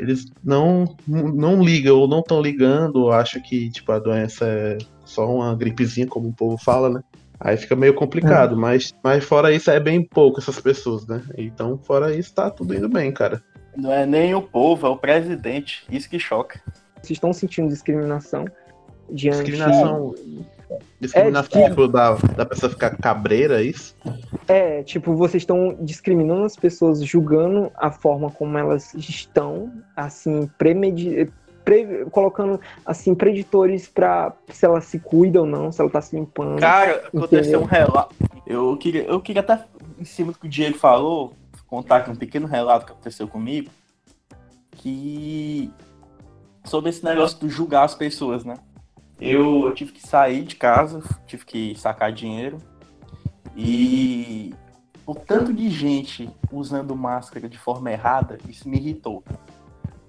Eles 0.00 0.26
não, 0.42 0.96
não 1.06 1.62
ligam 1.62 1.96
ou 1.96 2.08
não 2.08 2.18
estão 2.18 2.42
ligando, 2.42 2.96
ou 2.96 3.12
acham 3.12 3.40
que 3.40 3.70
tipo, 3.70 3.92
a 3.92 4.00
doença 4.00 4.44
é 4.46 4.78
só 5.04 5.32
uma 5.32 5.54
gripezinha, 5.54 6.08
como 6.08 6.30
o 6.30 6.34
povo 6.34 6.58
fala, 6.58 6.90
né? 6.90 7.00
Aí 7.44 7.58
fica 7.58 7.76
meio 7.76 7.92
complicado, 7.92 8.54
é. 8.54 8.58
mas, 8.58 8.94
mas 9.04 9.22
fora 9.22 9.52
isso 9.52 9.70
é 9.70 9.78
bem 9.78 10.02
pouco 10.02 10.40
essas 10.40 10.58
pessoas, 10.58 11.06
né? 11.06 11.22
Então, 11.36 11.76
fora 11.76 12.16
isso, 12.16 12.34
tá 12.34 12.50
tudo 12.50 12.74
indo 12.74 12.88
bem, 12.88 13.12
cara. 13.12 13.42
Não 13.76 13.92
é 13.92 14.06
nem 14.06 14.34
o 14.34 14.40
povo, 14.40 14.86
é 14.86 14.88
o 14.88 14.96
presidente. 14.96 15.84
Isso 15.90 16.08
que 16.08 16.18
choca. 16.18 16.58
Vocês 16.94 17.10
estão 17.10 17.34
sentindo 17.34 17.68
discriminação 17.68 18.46
diante... 19.10 19.44
Discriminação... 19.44 20.14
Discriminação, 20.98 21.60
é, 21.60 21.68
tipo, 21.68 21.86
da, 21.86 22.14
da 22.14 22.46
pessoa 22.46 22.70
ficar 22.70 22.96
cabreira, 22.96 23.60
é 23.60 23.64
isso? 23.64 23.94
É, 24.48 24.82
tipo, 24.82 25.14
vocês 25.14 25.42
estão 25.42 25.76
discriminando 25.78 26.44
as 26.44 26.56
pessoas, 26.56 27.04
julgando 27.04 27.70
a 27.76 27.90
forma 27.90 28.30
como 28.30 28.56
elas 28.56 28.94
estão, 28.94 29.70
assim, 29.94 30.50
premeditando 30.56 31.30
pre, 31.64 32.04
colocando 32.10 32.60
assim 32.84 33.14
preditores 33.14 33.88
para 33.88 34.32
se 34.48 34.64
ela 34.64 34.80
se 34.80 34.98
cuida 34.98 35.40
ou 35.40 35.46
não, 35.46 35.72
se 35.72 35.80
ela 35.80 35.90
tá 35.90 36.00
se 36.00 36.14
limpando. 36.14 36.60
Cara, 36.60 37.08
aconteceu 37.08 37.60
um 37.60 37.64
relato. 37.64 38.14
Eu 38.46 38.76
queria, 38.76 39.04
eu 39.04 39.20
queria 39.20 39.40
até 39.40 39.64
em 39.98 40.04
cima 40.04 40.32
do 40.32 40.38
que 40.38 40.46
o 40.46 40.50
Diego 40.50 40.76
falou, 40.76 41.32
contar 41.66 41.98
aqui 41.98 42.10
um 42.10 42.16
pequeno 42.16 42.46
relato 42.46 42.86
que 42.86 42.92
aconteceu 42.92 43.26
comigo, 43.26 43.70
que 44.72 45.72
sobre 46.64 46.90
esse 46.90 47.04
negócio 47.04 47.38
de 47.38 47.48
julgar 47.48 47.84
as 47.84 47.94
pessoas, 47.94 48.44
né? 48.44 48.56
Eu, 49.20 49.66
eu 49.66 49.74
tive 49.74 49.92
que 49.92 50.06
sair 50.06 50.42
de 50.42 50.56
casa, 50.56 51.02
tive 51.26 51.44
que 51.44 51.74
sacar 51.78 52.12
dinheiro 52.12 52.58
e 53.56 54.52
o 55.06 55.14
tanto 55.14 55.52
de 55.52 55.70
gente 55.70 56.28
usando 56.50 56.96
máscara 56.96 57.48
de 57.48 57.58
forma 57.58 57.92
errada, 57.92 58.38
isso 58.48 58.68
me 58.68 58.76
irritou. 58.78 59.22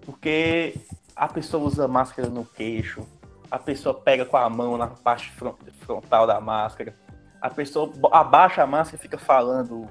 Porque 0.01 0.75
a 1.15 1.27
pessoa 1.27 1.63
usa 1.63 1.87
máscara 1.87 2.29
no 2.29 2.43
queixo, 2.43 3.07
a 3.49 3.57
pessoa 3.57 3.93
pega 3.93 4.25
com 4.25 4.37
a 4.37 4.49
mão 4.49 4.77
na 4.77 4.87
parte 4.87 5.31
frontal 5.79 6.27
da 6.27 6.41
máscara, 6.41 6.93
a 7.41 7.49
pessoa 7.49 7.91
abaixa 8.11 8.63
a 8.63 8.67
máscara 8.67 8.97
e 8.97 9.01
fica 9.01 9.17
falando, 9.17 9.87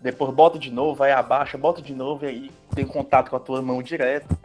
depois 0.00 0.34
bota 0.34 0.58
de 0.58 0.70
novo, 0.70 1.02
aí 1.02 1.12
abaixa, 1.12 1.56
bota 1.56 1.80
de 1.80 1.94
novo 1.94 2.24
e 2.24 2.28
aí 2.28 2.50
tem 2.74 2.86
contato 2.86 3.30
com 3.30 3.36
a 3.36 3.40
tua 3.40 3.62
mão 3.62 3.82
direto. 3.82 4.36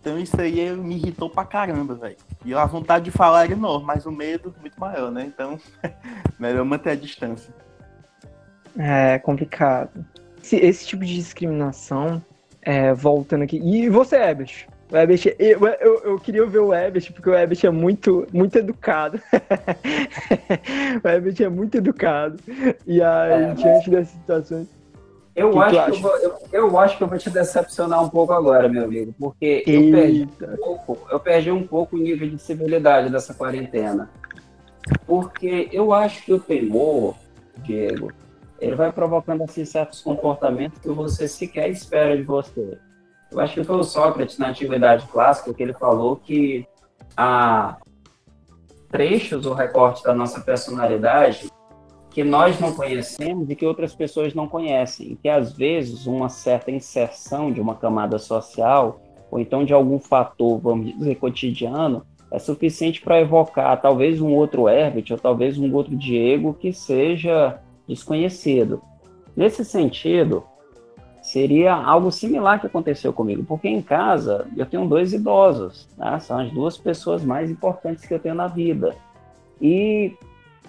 Então 0.00 0.18
isso 0.18 0.40
aí 0.40 0.70
me 0.72 0.96
irritou 0.96 1.28
pra 1.28 1.44
caramba, 1.44 1.94
velho. 1.94 2.16
E 2.44 2.54
a 2.54 2.64
vontade 2.66 3.06
de 3.06 3.10
falar 3.10 3.44
era 3.44 3.52
enorme, 3.52 3.86
mas 3.86 4.06
o 4.06 4.12
medo 4.12 4.54
muito 4.60 4.78
maior, 4.78 5.10
né? 5.10 5.24
Então, 5.24 5.58
melhor 6.38 6.64
manter 6.64 6.90
a 6.90 6.96
distância. 6.96 7.52
É 8.78 9.18
complicado. 9.18 10.06
Esse, 10.42 10.56
esse 10.56 10.86
tipo 10.86 11.04
de 11.04 11.14
discriminação, 11.14 12.22
é, 12.62 12.94
voltando 12.94 13.42
aqui. 13.42 13.58
E 13.58 13.88
você, 13.88 14.16
Ebert? 14.16 14.68
O 14.90 14.96
Ebert, 14.96 15.34
eu, 15.38 15.66
eu, 15.66 16.00
eu, 16.02 16.18
queria 16.18 16.46
ver 16.46 16.60
o 16.60 16.72
Ebert, 16.72 17.12
porque 17.12 17.28
o 17.28 17.34
Ebert 17.34 17.62
é 17.62 17.70
muito, 17.70 18.26
muito 18.32 18.56
educado. 18.56 19.20
o 21.04 21.08
Ebert 21.08 21.42
é 21.42 21.48
muito 21.48 21.76
educado. 21.76 22.38
E 22.86 23.02
aí, 23.02 23.42
é, 23.42 23.54
diante 23.54 23.90
das 23.90 24.08
situações. 24.08 24.66
Eu 25.36 25.52
que 25.52 25.58
acho 25.58 25.84
que 25.84 25.90
eu, 25.90 26.00
vou, 26.00 26.16
eu, 26.18 26.38
eu, 26.52 26.78
acho 26.78 26.96
que 26.96 27.02
eu 27.04 27.06
vou 27.06 27.18
te 27.18 27.30
decepcionar 27.30 28.02
um 28.02 28.08
pouco 28.08 28.32
agora, 28.32 28.68
meu 28.68 28.84
amigo, 28.84 29.14
porque 29.18 29.62
eu 29.66 29.92
perdi, 29.92 30.28
um 30.42 30.56
pouco, 30.56 30.98
eu 31.12 31.20
perdi 31.20 31.50
um 31.52 31.64
pouco 31.64 31.94
o 31.94 31.98
nível 31.98 32.28
de 32.28 32.38
civilidade 32.38 33.08
dessa 33.08 33.34
quarentena. 33.34 34.10
Porque 35.06 35.68
eu 35.70 35.92
acho 35.92 36.24
que 36.24 36.32
o 36.32 36.40
temor, 36.40 37.14
Diego, 37.58 38.10
ele 38.58 38.74
vai 38.74 38.90
provocando 38.90 39.44
assim, 39.44 39.64
certos 39.64 40.00
comportamentos 40.00 40.80
que 40.80 40.88
você 40.88 41.28
sequer 41.28 41.68
espera 41.68 42.16
de 42.16 42.22
você. 42.22 42.78
Eu 43.30 43.40
acho 43.40 43.54
que 43.54 43.64
foi 43.64 43.76
o 43.76 43.84
Sócrates 43.84 44.38
na 44.38 44.48
antiguidade 44.48 45.06
clássica 45.08 45.52
que 45.52 45.62
ele 45.62 45.74
falou 45.74 46.16
que 46.16 46.66
há 47.16 47.76
trechos 48.90 49.44
ou 49.44 49.54
recortes 49.54 50.02
da 50.02 50.14
nossa 50.14 50.40
personalidade 50.40 51.50
que 52.10 52.24
nós 52.24 52.58
não 52.58 52.72
conhecemos 52.72 53.48
e 53.50 53.54
que 53.54 53.66
outras 53.66 53.94
pessoas 53.94 54.34
não 54.34 54.48
conhecem, 54.48 55.12
e 55.12 55.16
que 55.16 55.28
às 55.28 55.52
vezes 55.52 56.06
uma 56.06 56.28
certa 56.28 56.70
inserção 56.70 57.52
de 57.52 57.60
uma 57.60 57.74
camada 57.74 58.18
social 58.18 59.00
ou 59.30 59.38
então 59.38 59.64
de 59.64 59.74
algum 59.74 59.98
fator, 59.98 60.58
vamos 60.58 60.96
dizer, 60.96 61.16
cotidiano, 61.16 62.04
é 62.30 62.38
suficiente 62.38 63.00
para 63.00 63.20
evocar 63.20 63.80
talvez 63.80 64.20
um 64.20 64.32
outro 64.34 64.68
Herbert 64.68 65.04
ou 65.10 65.18
talvez 65.18 65.58
um 65.58 65.72
outro 65.74 65.94
Diego 65.94 66.54
que 66.54 66.72
seja 66.72 67.58
desconhecido. 67.86 68.82
Nesse 69.36 69.64
sentido, 69.64 70.44
seria 71.28 71.74
algo 71.74 72.10
similar 72.10 72.58
que 72.58 72.66
aconteceu 72.66 73.12
comigo, 73.12 73.44
porque 73.44 73.68
em 73.68 73.82
casa 73.82 74.46
eu 74.56 74.64
tenho 74.64 74.86
dois 74.86 75.12
idosos, 75.12 75.86
né? 75.96 76.18
são 76.20 76.38
as 76.38 76.50
duas 76.50 76.78
pessoas 76.78 77.22
mais 77.22 77.50
importantes 77.50 78.06
que 78.06 78.14
eu 78.14 78.18
tenho 78.18 78.34
na 78.34 78.46
vida. 78.46 78.96
E 79.60 80.16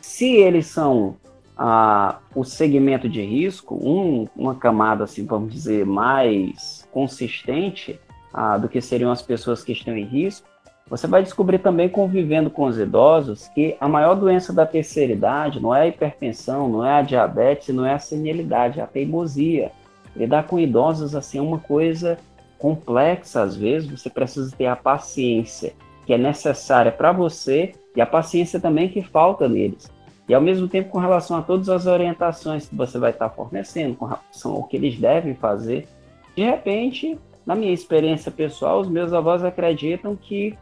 se 0.02 0.36
eles 0.36 0.68
são 0.68 1.16
ah, 1.58 2.20
o 2.36 2.44
segmento 2.44 3.08
de 3.08 3.22
risco, 3.22 3.76
um, 3.76 4.28
uma 4.36 4.54
camada, 4.54 5.06
assim, 5.06 5.26
vamos 5.26 5.54
dizer, 5.54 5.86
mais 5.86 6.86
consistente 6.92 7.98
ah, 8.34 8.58
do 8.58 8.68
que 8.68 8.82
seriam 8.82 9.12
as 9.12 9.22
pessoas 9.22 9.64
que 9.64 9.72
estão 9.72 9.96
em 9.96 10.04
risco, 10.04 10.46
você 10.90 11.08
vai 11.08 11.24
descobrir 11.24 11.60
também, 11.60 11.88
convivendo 11.88 12.50
com 12.50 12.66
os 12.66 12.78
idosos, 12.78 13.48
que 13.50 13.78
a 13.80 13.88
maior 13.88 14.16
doença 14.16 14.52
da 14.52 14.66
terceira 14.66 15.14
idade 15.14 15.62
não 15.62 15.74
é 15.74 15.84
a 15.84 15.88
hipertensão, 15.88 16.68
não 16.68 16.86
é 16.86 17.00
a 17.00 17.02
diabetes, 17.02 17.74
não 17.74 17.86
é 17.86 17.94
a 17.94 18.00
senilidade, 18.00 18.80
é 18.80 18.84
a 18.84 18.88
teimosia. 18.88 19.72
Lidar 20.20 20.44
com 20.44 20.60
idosos 20.60 21.16
assim 21.16 21.38
é 21.38 21.42
uma 21.42 21.60
coisa 21.60 22.18
complexa 22.58 23.42
às 23.42 23.56
vezes, 23.56 23.90
você 23.90 24.10
precisa 24.10 24.54
ter 24.56 24.66
a 24.66 24.76
paciência 24.76 25.74
que 26.06 26.14
é 26.14 26.18
necessária 26.18 26.92
para 26.92 27.14
você 27.14 27.74
e 27.96 28.02
a 28.02 28.06
paciência 28.06 28.60
também 28.60 28.90
que 28.90 29.02
falta 29.02 29.48
neles. 29.48 29.90
E 30.28 30.34
ao 30.34 30.42
mesmo 30.42 30.68
tempo, 30.68 30.90
com 30.90 31.00
relação 31.00 31.38
a 31.38 31.42
todas 31.42 31.70
as 31.70 31.88
orientações 31.88 32.68
que 32.68 32.76
você 32.76 33.00
vai 33.00 33.12
estar 33.12 33.30
fornecendo, 33.30 33.96
com 33.96 34.06
relação 34.06 34.54
ao 34.54 34.64
que 34.64 34.76
eles 34.76 35.00
devem 35.00 35.34
fazer, 35.34 35.88
de 36.36 36.44
repente, 36.44 37.18
na 37.46 37.56
minha 37.56 37.72
experiência 37.72 38.32
pessoal, 38.32 38.82
os 38.82 38.90
meus 38.90 39.14
avós 39.14 39.44
acreditam 39.44 40.16
que 40.16 40.56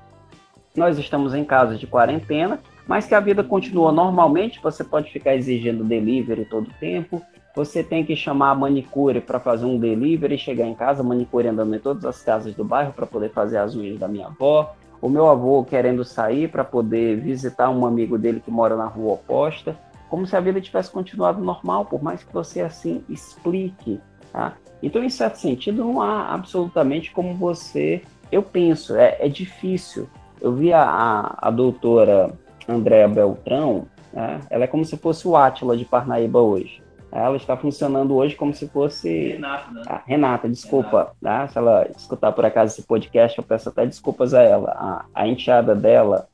nós 0.75 0.97
estamos 0.97 1.33
em 1.33 1.43
casa 1.43 1.75
de 1.75 1.87
quarentena, 1.87 2.59
mas 2.87 3.07
que 3.07 3.15
a 3.15 3.19
vida 3.19 3.43
continua 3.43 3.91
normalmente, 3.91 4.61
você 4.61 4.83
pode 4.83 5.11
ficar 5.11 5.35
exigindo 5.35 5.83
delivery 5.83 6.45
todo 6.45 6.67
o 6.67 6.73
tempo, 6.79 7.21
você 7.57 7.83
tem 7.83 8.05
que 8.05 8.15
chamar 8.15 8.51
a 8.51 8.55
manicure 8.55 9.19
para 9.19 9.39
fazer 9.39 9.65
um 9.65 9.79
delivery 9.79 10.35
e 10.35 10.37
chegar 10.37 10.67
em 10.67 10.75
casa, 10.75 11.01
manicure 11.01 11.47
andando 11.47 11.75
em 11.75 11.79
todas 11.79 12.05
as 12.05 12.21
casas 12.21 12.53
do 12.53 12.63
bairro 12.63 12.93
para 12.93 13.07
poder 13.07 13.31
fazer 13.31 13.57
as 13.57 13.75
unhas 13.75 13.97
da 13.97 14.07
minha 14.07 14.27
avó. 14.27 14.75
O 15.01 15.09
meu 15.09 15.27
avô 15.27 15.63
querendo 15.63 16.05
sair 16.05 16.47
para 16.51 16.63
poder 16.63 17.19
visitar 17.19 17.71
um 17.71 17.83
amigo 17.83 18.15
dele 18.15 18.39
que 18.39 18.51
mora 18.51 18.77
na 18.77 18.85
rua 18.85 19.13
oposta. 19.13 19.75
Como 20.07 20.27
se 20.27 20.35
a 20.35 20.39
vida 20.39 20.61
tivesse 20.61 20.91
continuado 20.91 21.43
normal, 21.43 21.85
por 21.85 22.01
mais 22.01 22.23
que 22.23 22.31
você 22.31 22.61
assim 22.61 23.03
explique. 23.09 23.99
Tá? 24.31 24.53
Então, 24.83 25.03
em 25.03 25.09
certo 25.09 25.37
sentido, 25.37 25.83
não 25.83 25.99
há 25.99 26.31
absolutamente 26.35 27.11
como 27.11 27.33
você. 27.33 28.03
Eu 28.31 28.43
penso, 28.43 28.95
é, 28.95 29.17
é 29.19 29.27
difícil. 29.27 30.07
Eu 30.39 30.53
vi 30.53 30.71
a, 30.71 30.83
a, 30.83 31.47
a 31.47 31.49
doutora 31.49 32.31
Andréa 32.69 33.07
Beltrão, 33.07 33.87
né? 34.13 34.41
ela 34.47 34.65
é 34.65 34.67
como 34.67 34.85
se 34.85 34.95
fosse 34.95 35.27
o 35.27 35.35
Átila 35.35 35.75
de 35.75 35.85
Parnaíba 35.85 36.39
hoje 36.39 36.85
ela 37.25 37.37
está 37.37 37.55
funcionando 37.57 38.15
hoje 38.15 38.35
como 38.35 38.53
se 38.53 38.67
fosse. 38.67 39.29
Renata, 39.29 39.71
né? 39.71 39.81
Ah, 39.87 40.01
Renata, 40.05 40.49
desculpa. 40.49 41.11
Tá? 41.21 41.47
Se 41.47 41.57
ela 41.57 41.87
escutar 41.95 42.31
por 42.31 42.45
acaso 42.45 42.73
esse 42.73 42.87
podcast, 42.87 43.37
eu 43.37 43.43
peço 43.43 43.69
até 43.69 43.85
desculpas 43.85 44.33
a 44.33 44.41
ela. 44.41 44.71
A, 44.71 45.05
a 45.23 45.27
enteada 45.27 45.73
dela, 45.75 46.27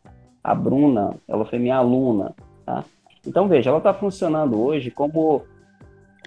a 0.44 0.54
Bruna, 0.56 1.16
ela 1.28 1.46
foi 1.46 1.60
minha 1.60 1.78
aluna. 1.78 2.34
Tá? 2.66 2.84
Então, 3.26 3.48
veja, 3.48 3.70
ela 3.70 3.78
está 3.80 3.94
funcionando 3.94 4.62
hoje 4.62 4.92
como. 4.92 5.44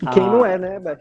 E 0.03 0.07
quem 0.09 0.23
a- 0.23 0.27
não 0.27 0.45
é, 0.47 0.57
né, 0.59 0.79
Beth? 0.79 0.99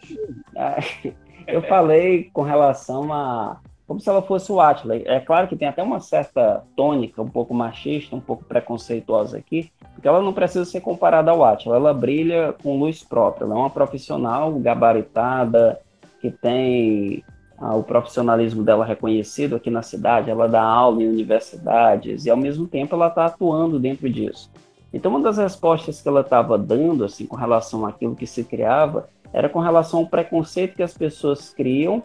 Eu 1.47 1.61
falei 1.63 2.29
com 2.33 2.41
relação 2.41 3.13
a. 3.13 3.57
Como 3.87 3.99
se 3.99 4.09
ela 4.09 4.21
fosse 4.21 4.51
o 4.51 4.59
Atlas. 4.59 5.03
É 5.05 5.19
claro 5.19 5.47
que 5.47 5.55
tem 5.55 5.67
até 5.67 5.83
uma 5.83 5.99
certa 5.99 6.63
tônica, 6.75 7.21
um 7.21 7.29
pouco 7.29 7.53
machista, 7.53 8.15
um 8.15 8.19
pouco 8.19 8.43
preconceituosa 8.43 9.37
aqui, 9.37 9.71
porque 9.93 10.07
ela 10.07 10.21
não 10.21 10.33
precisa 10.33 10.65
ser 10.65 10.81
comparada 10.81 11.29
ao 11.29 11.43
Atlas. 11.43 11.75
Ela 11.75 11.93
brilha 11.93 12.55
com 12.63 12.79
luz 12.79 13.03
própria. 13.03 13.45
Ela 13.45 13.53
é 13.53 13.57
uma 13.57 13.69
profissional 13.69 14.51
gabaritada, 14.53 15.79
que 16.19 16.31
tem 16.31 17.23
ah, 17.59 17.75
o 17.75 17.83
profissionalismo 17.83 18.63
dela 18.63 18.83
reconhecido 18.83 19.55
aqui 19.55 19.69
na 19.69 19.83
cidade. 19.83 20.31
Ela 20.31 20.47
dá 20.47 20.63
aula 20.63 21.03
em 21.03 21.07
universidades 21.07 22.25
e, 22.25 22.29
ao 22.29 22.37
mesmo 22.37 22.67
tempo, 22.67 22.95
ela 22.95 23.07
está 23.07 23.27
atuando 23.27 23.79
dentro 23.79 24.09
disso. 24.09 24.51
Então, 24.91 25.11
uma 25.11 25.21
das 25.21 25.37
respostas 25.37 26.01
que 26.01 26.07
ela 26.07 26.21
estava 26.21 26.57
dando, 26.57 27.03
assim, 27.03 27.25
com 27.25 27.35
relação 27.35 27.85
àquilo 27.85 28.15
que 28.15 28.25
se 28.25 28.43
criava, 28.43 29.09
era 29.33 29.49
com 29.49 29.59
relação 29.59 29.99
ao 29.99 30.07
preconceito 30.07 30.75
que 30.75 30.83
as 30.83 30.93
pessoas 30.97 31.49
criam, 31.53 32.01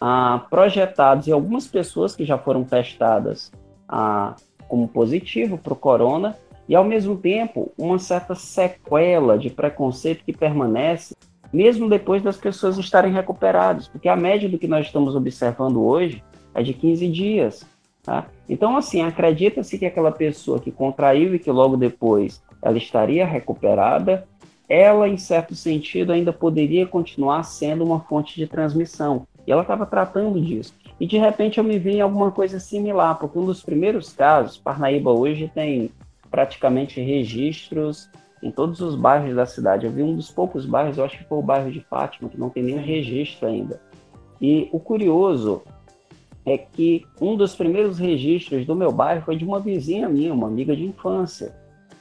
ah, 0.00 0.46
projetados 0.50 1.28
em 1.28 1.32
algumas 1.32 1.66
pessoas 1.66 2.14
que 2.14 2.24
já 2.24 2.38
foram 2.38 2.64
testadas 2.64 3.50
ah, 3.88 4.34
como 4.68 4.88
positivo 4.88 5.58
para 5.58 5.72
o 5.72 5.76
corona, 5.76 6.36
e 6.68 6.76
ao 6.76 6.84
mesmo 6.84 7.16
tempo 7.16 7.72
uma 7.78 7.98
certa 7.98 8.34
sequela 8.34 9.38
de 9.38 9.48
preconceito 9.48 10.24
que 10.24 10.36
permanece, 10.36 11.16
mesmo 11.52 11.88
depois 11.88 12.22
das 12.22 12.36
pessoas 12.36 12.76
estarem 12.76 13.12
recuperadas, 13.12 13.88
porque 13.88 14.08
a 14.08 14.16
média 14.16 14.48
do 14.48 14.58
que 14.58 14.68
nós 14.68 14.86
estamos 14.86 15.16
observando 15.16 15.82
hoje 15.82 16.22
é 16.54 16.62
de 16.62 16.74
15 16.74 17.08
dias. 17.08 17.66
Tá? 18.02 18.26
Então, 18.48 18.76
assim, 18.76 19.02
acredita-se 19.02 19.78
que 19.78 19.86
aquela 19.86 20.12
pessoa 20.12 20.60
que 20.60 20.70
contraiu 20.70 21.34
e 21.34 21.38
que 21.38 21.50
logo 21.50 21.76
depois 21.76 22.42
ela 22.62 22.76
estaria 22.76 23.26
recuperada, 23.26 24.26
ela, 24.68 25.08
em 25.08 25.16
certo 25.16 25.54
sentido, 25.54 26.12
ainda 26.12 26.32
poderia 26.32 26.86
continuar 26.86 27.42
sendo 27.42 27.84
uma 27.84 28.00
fonte 28.00 28.36
de 28.36 28.46
transmissão. 28.46 29.26
E 29.48 29.50
ela 29.50 29.62
estava 29.62 29.86
tratando 29.86 30.38
disso. 30.38 30.74
E 31.00 31.06
de 31.06 31.16
repente 31.16 31.56
eu 31.56 31.64
me 31.64 31.78
vi 31.78 31.92
em 31.92 32.00
alguma 32.02 32.30
coisa 32.30 32.60
similar, 32.60 33.18
porque 33.18 33.38
um 33.38 33.46
dos 33.46 33.62
primeiros 33.62 34.12
casos, 34.12 34.58
Parnaíba 34.58 35.10
hoje 35.10 35.50
tem 35.54 35.90
praticamente 36.30 37.00
registros 37.00 38.10
em 38.42 38.50
todos 38.50 38.82
os 38.82 38.94
bairros 38.94 39.34
da 39.34 39.46
cidade. 39.46 39.86
Eu 39.86 39.90
vi 39.90 40.02
um 40.02 40.14
dos 40.14 40.30
poucos 40.30 40.66
bairros, 40.66 40.98
eu 40.98 41.04
acho 41.06 41.16
que 41.16 41.24
foi 41.24 41.38
o 41.38 41.42
bairro 41.42 41.72
de 41.72 41.80
Fátima, 41.80 42.28
que 42.28 42.38
não 42.38 42.50
tem 42.50 42.62
nenhum 42.62 42.82
registro 42.82 43.48
ainda. 43.48 43.80
E 44.38 44.68
o 44.70 44.78
curioso 44.78 45.62
é 46.44 46.58
que 46.58 47.06
um 47.18 47.34
dos 47.34 47.56
primeiros 47.56 47.98
registros 47.98 48.66
do 48.66 48.76
meu 48.76 48.92
bairro 48.92 49.22
foi 49.22 49.36
de 49.36 49.46
uma 49.46 49.60
vizinha 49.60 50.10
minha, 50.10 50.34
uma 50.34 50.46
amiga 50.46 50.76
de 50.76 50.84
infância. 50.84 51.56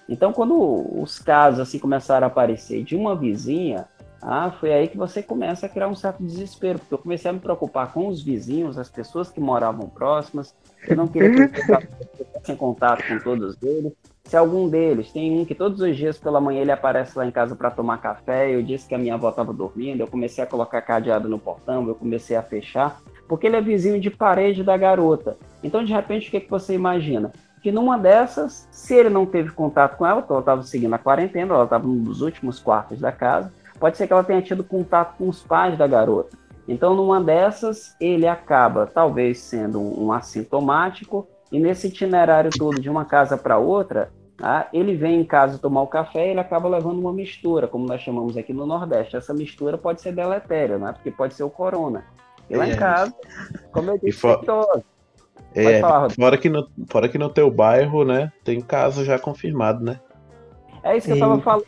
Então, 0.10 0.34
quando 0.34 1.02
os 1.02 1.18
casos 1.18 1.62
assim 1.62 1.80
começaram 1.80 2.28
a 2.28 2.30
aparecer 2.30 2.84
de 2.84 2.94
uma 2.94 3.16
vizinha, 3.16 3.86
ah, 4.22 4.52
foi 4.60 4.74
aí 4.74 4.88
que 4.88 4.98
você 4.98 5.22
começa 5.22 5.66
a 5.66 5.70
criar 5.70 5.88
um 5.88 5.96
certo 5.96 6.24
desespero, 6.24 6.80
porque 6.80 6.94
eu 6.94 6.98
comecei 6.98 7.30
a 7.30 7.34
me 7.34 7.40
preocupar 7.40 7.94
com 7.94 8.08
os 8.08 8.22
vizinhos, 8.22 8.78
as 8.78 8.90
pessoas 8.90 9.30
que 9.30 9.40
moravam 9.40 9.88
próximas. 9.88 10.56
Eu 10.88 10.96
não 10.96 11.08
queria 11.08 11.48
que 11.48 11.60
eu 11.72 12.54
em 12.54 12.56
contato 12.56 13.04
com 13.08 13.20
todos 13.20 13.62
eles. 13.62 13.94
Se 14.24 14.36
algum 14.36 14.68
deles 14.68 15.12
tem 15.12 15.40
um 15.40 15.46
que 15.46 15.56
todos 15.56 15.80
os 15.80 15.96
dias 15.96 16.18
pela 16.18 16.42
manhã 16.42 16.62
ele 16.62 16.72
aparece 16.72 17.18
lá 17.18 17.26
em 17.26 17.32
casa 17.32 17.56
para 17.56 17.72
tomar 17.72 18.00
café, 18.00 18.54
eu 18.54 18.62
disse 18.62 18.88
que 18.88 18.94
a 18.94 18.98
minha 18.98 19.14
avó 19.14 19.30
estava 19.30 19.54
dormindo, 19.54 20.02
eu 20.02 20.08
comecei 20.08 20.44
a 20.44 20.48
colocar 20.48 20.82
cadeado 20.82 21.30
no 21.30 21.40
portão, 21.40 21.88
eu 21.88 21.96
comecei 21.96 22.36
a 22.36 22.42
fechar, 22.42 23.00
porque 23.28 23.48
ele 23.48 23.56
é 23.56 23.62
vizinho 23.62 24.02
de 24.02 24.10
parede 24.10 24.64
da 24.64 24.76
garota. 24.76 25.38
Então, 25.64 25.84
de 25.84 25.94
repente, 25.94 26.28
o 26.28 26.32
que, 26.32 26.42
que 26.42 26.50
você 26.50 26.74
imagina? 26.74 27.32
Que 27.62 27.72
numa 27.72 27.98
dessas, 27.98 28.68
se 28.70 28.96
ele 28.96 29.10
não 29.10 29.26
teve 29.26 29.52
contato 29.52 29.98
com 29.98 30.06
ela, 30.06 30.22
porque 30.22 30.34
ela 30.34 30.42
estava 30.42 30.64
seguindo 30.64 30.94
a 30.94 31.00
quarentena, 31.00 31.54
ela 31.54 31.64
estava 31.64 31.88
num 31.88 32.04
dos 32.04 32.20
últimos 32.22 32.60
quartos 32.60 33.00
da 33.00 33.14
casa, 33.14 33.52
pode 33.80 33.98
ser 33.98 34.08
que 34.08 34.14
ela 34.14 34.24
tenha 34.24 34.42
tido 34.42 34.64
contato 34.64 35.18
com 35.18 35.28
os 35.30 35.44
pais 35.44 35.78
da 35.78 35.88
garota. 35.88 36.38
Então, 36.68 36.94
numa 36.96 37.22
dessas, 37.22 37.96
ele 38.00 38.28
acaba 38.28 38.86
talvez 38.88 39.40
sendo 39.40 39.80
um, 39.80 40.06
um 40.08 40.12
assintomático, 40.12 41.28
e 41.52 41.60
nesse 41.60 41.88
itinerário 41.88 42.50
todo 42.52 42.80
de 42.82 42.90
uma 42.90 43.06
casa 43.06 43.38
para 43.38 43.58
outra, 43.58 44.12
tá? 44.38 44.68
ele 44.74 44.96
vem 44.96 45.22
em 45.22 45.24
casa 45.24 45.58
tomar 45.58 45.82
o 45.82 45.88
café 45.88 46.28
e 46.28 46.32
ele 46.32 46.40
acaba 46.42 46.68
levando 46.68 47.00
uma 47.00 47.14
mistura, 47.14 47.68
como 47.70 47.88
nós 47.88 48.02
chamamos 48.02 48.36
aqui 48.36 48.52
no 48.52 48.66
Nordeste. 48.66 49.16
Essa 49.16 49.34
mistura 49.34 49.78
pode 49.78 50.02
ser 50.02 50.12
deletéria, 50.12 50.78
né? 50.78 50.92
porque 50.92 51.10
pode 51.10 51.36
ser 51.36 51.44
o 51.44 51.50
corona. 51.50 52.04
E 52.50 52.56
lá 52.58 52.68
É. 52.68 52.72
em 52.72 52.76
casa, 52.76 53.14
como 53.72 53.92
eu 53.92 53.96
E 53.96 54.00
disse, 54.08 54.20
fo- 54.20 54.38
todos. 54.40 54.84
É, 55.56 55.80
falar, 55.80 56.10
fora 56.12 56.38
que, 56.38 56.50
no, 56.50 56.68
fora 56.90 57.08
que 57.08 57.18
no 57.18 57.30
teu 57.30 57.50
bairro, 57.50 58.04
né, 58.04 58.32
tem 58.44 58.60
caso 58.60 59.06
já 59.06 59.18
confirmado, 59.18 59.84
né? 59.84 60.00
É 60.84 60.98
isso 60.98 61.08
que 61.08 61.14
eu 61.14 61.20
tava 61.20 61.34
Eita. 61.36 61.44
falando. 61.44 61.66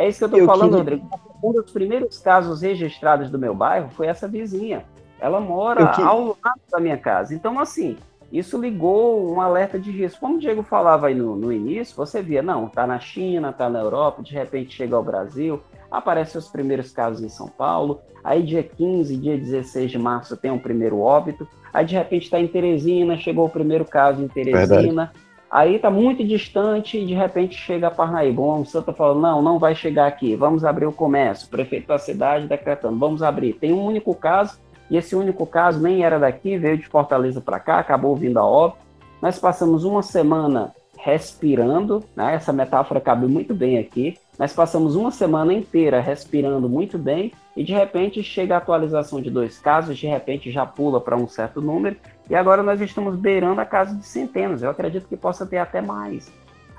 É 0.00 0.08
isso 0.08 0.18
que 0.20 0.24
eu 0.24 0.28
tô 0.30 0.36
Eu 0.38 0.46
falando, 0.46 0.78
queria- 0.78 0.96
Rodrigo. 1.02 1.10
Um 1.42 1.52
dos 1.52 1.70
primeiros 1.70 2.18
casos 2.18 2.62
registrados 2.62 3.30
do 3.30 3.38
meu 3.38 3.54
bairro 3.54 3.90
foi 3.90 4.06
essa 4.06 4.26
vizinha. 4.26 4.84
Ela 5.20 5.40
mora 5.40 5.88
que- 5.88 6.02
ao 6.02 6.28
lado 6.42 6.60
da 6.70 6.80
minha 6.80 6.96
casa. 6.96 7.34
Então, 7.34 7.58
assim, 7.60 7.96
isso 8.32 8.58
ligou 8.58 9.30
um 9.30 9.40
alerta 9.40 9.78
de 9.78 9.90
risco. 9.90 10.20
Como 10.20 10.36
o 10.36 10.38
Diego 10.40 10.62
falava 10.62 11.08
aí 11.08 11.14
no, 11.14 11.36
no 11.36 11.52
início, 11.52 11.94
você 11.96 12.22
via, 12.22 12.42
não, 12.42 12.66
tá 12.68 12.86
na 12.86 12.98
China, 12.98 13.52
tá 13.52 13.68
na 13.68 13.80
Europa, 13.80 14.22
de 14.22 14.32
repente 14.32 14.74
chega 14.74 14.96
ao 14.96 15.02
Brasil, 15.02 15.60
aparecem 15.90 16.38
os 16.38 16.48
primeiros 16.48 16.92
casos 16.92 17.22
em 17.22 17.28
São 17.28 17.48
Paulo, 17.48 18.00
aí 18.24 18.42
dia 18.42 18.62
15, 18.62 19.16
dia 19.16 19.36
16 19.36 19.90
de 19.90 19.98
março 19.98 20.36
tem 20.36 20.50
um 20.50 20.58
primeiro 20.58 20.98
óbito, 21.00 21.46
aí 21.74 21.84
de 21.84 21.94
repente 21.94 22.22
está 22.24 22.40
em 22.40 22.46
Teresina, 22.46 23.16
chegou 23.18 23.44
o 23.46 23.50
primeiro 23.50 23.84
caso 23.84 24.22
em 24.22 24.28
Teresina, 24.28 25.12
aí 25.50 25.76
está 25.76 25.90
muito 25.90 26.24
distante 26.24 26.98
e 26.98 27.04
de 27.04 27.14
repente 27.14 27.56
chega 27.56 27.88
a 27.88 27.90
Parnaíba. 27.90 28.40
O 28.40 28.64
Santa 28.64 28.92
falou, 28.92 29.20
não, 29.20 29.42
não 29.42 29.58
vai 29.58 29.74
chegar 29.74 30.06
aqui, 30.06 30.36
vamos 30.36 30.64
abrir 30.64 30.86
o 30.86 30.92
comércio. 30.92 31.46
O 31.46 31.50
prefeito 31.50 31.88
da 31.88 31.98
cidade 31.98 32.46
decretando, 32.46 32.98
vamos 32.98 33.22
abrir. 33.22 33.54
Tem 33.54 33.72
um 33.72 33.84
único 33.84 34.14
caso, 34.14 34.58
e 34.88 34.96
esse 34.96 35.16
único 35.16 35.44
caso 35.46 35.80
nem 35.80 36.04
era 36.04 36.18
daqui, 36.18 36.56
veio 36.56 36.78
de 36.78 36.86
Fortaleza 36.86 37.40
para 37.40 37.58
cá, 37.58 37.78
acabou 37.78 38.14
vindo 38.14 38.38
a 38.38 38.44
óbito. 38.44 38.78
Nós 39.20 39.38
passamos 39.38 39.84
uma 39.84 40.02
semana 40.02 40.72
respirando, 40.96 42.04
né? 42.14 42.34
essa 42.34 42.52
metáfora 42.52 43.00
cabe 43.00 43.26
muito 43.26 43.54
bem 43.54 43.78
aqui. 43.78 44.16
Nós 44.38 44.52
passamos 44.52 44.94
uma 44.94 45.10
semana 45.10 45.52
inteira 45.52 46.00
respirando 46.00 46.68
muito 46.68 46.98
bem 46.98 47.32
e 47.56 47.64
de 47.64 47.72
repente 47.72 48.22
chega 48.22 48.54
a 48.54 48.58
atualização 48.58 49.20
de 49.20 49.30
dois 49.30 49.58
casos, 49.58 49.98
de 49.98 50.06
repente 50.06 50.50
já 50.50 50.64
pula 50.66 51.00
para 51.00 51.16
um 51.16 51.26
certo 51.26 51.60
número 51.60 51.96
e 52.30 52.34
agora 52.36 52.62
nós 52.62 52.80
estamos 52.80 53.16
beirando 53.16 53.60
a 53.60 53.66
casa 53.66 53.92
de 53.92 54.06
centenas. 54.06 54.62
Eu 54.62 54.70
acredito 54.70 55.08
que 55.08 55.16
possa 55.16 55.44
ter 55.44 55.58
até 55.58 55.80
mais. 55.80 56.32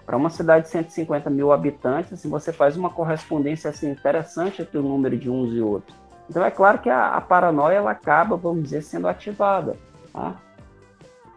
Para 0.05 0.15
uma 0.15 0.29
cidade 0.29 0.65
de 0.65 0.71
150 0.71 1.29
mil 1.29 1.51
habitantes, 1.51 2.13
assim, 2.13 2.29
você 2.29 2.53
faz 2.53 2.77
uma 2.77 2.89
correspondência 2.89 3.69
assim, 3.69 3.91
interessante 3.91 4.61
entre 4.61 4.77
o 4.77 4.81
número 4.81 5.17
de 5.17 5.29
uns 5.29 5.53
e 5.53 5.59
outros. 5.59 5.93
Então 6.29 6.43
é 6.45 6.49
claro 6.49 6.79
que 6.79 6.89
a, 6.89 7.15
a 7.15 7.19
paranoia 7.19 7.75
ela 7.75 7.91
acaba, 7.91 8.37
vamos 8.37 8.63
dizer, 8.63 8.81
sendo 8.81 9.09
ativada. 9.09 9.75
Tá? 10.13 10.37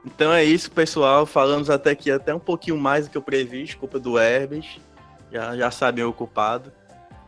Então 0.07 0.33
é 0.33 0.45
isso, 0.45 0.71
pessoal. 0.71 1.27
Falamos 1.27 1.69
até 1.69 1.91
aqui 1.91 2.09
até 2.09 2.33
um 2.33 2.39
pouquinho 2.39 2.79
mais 2.79 3.07
do 3.07 3.11
que 3.11 3.19
eu 3.19 3.23
previ, 3.23 3.75
culpa 3.75 3.99
do 3.99 4.17
Herbert. 4.17 4.79
Já, 5.33 5.57
já 5.57 5.71
sabem 5.73 6.05
o 6.05 6.13
culpado. 6.13 6.71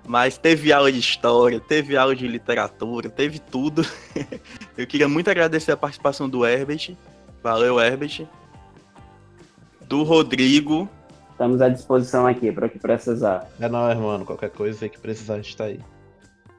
Mas 0.07 0.39
teve 0.39 0.73
aula 0.73 0.91
de 0.93 1.01
história, 1.01 1.59
teve 1.59 1.97
aula 1.97 2.15
de 2.15 2.29
literatura, 2.29 3.11
teve 3.11 3.41
tudo. 3.41 3.85
eu 4.79 4.87
queria 4.87 5.09
muito 5.09 5.29
agradecer 5.29 5.73
a 5.73 5.77
participação 5.77 6.29
do 6.29 6.47
Herbert. 6.47 6.95
Valeu, 7.43 7.81
Herbert. 7.81 8.27
Do 9.83 10.05
Rodrigo. 10.05 10.89
Estamos 11.33 11.61
à 11.61 11.69
disposição 11.69 12.27
aqui 12.27 12.53
para 12.53 12.67
o 12.67 12.71
que 12.71 12.79
precisar. 12.79 13.49
É 13.61 13.69
nóis, 13.69 13.99
mano. 13.99 14.25
Qualquer 14.25 14.51
coisa 14.51 14.85
aí 14.85 14.89
que 14.89 14.99
precisar, 14.99 15.35
a 15.35 15.37
gente 15.39 15.57
tá 15.57 15.65
aí. 15.65 15.81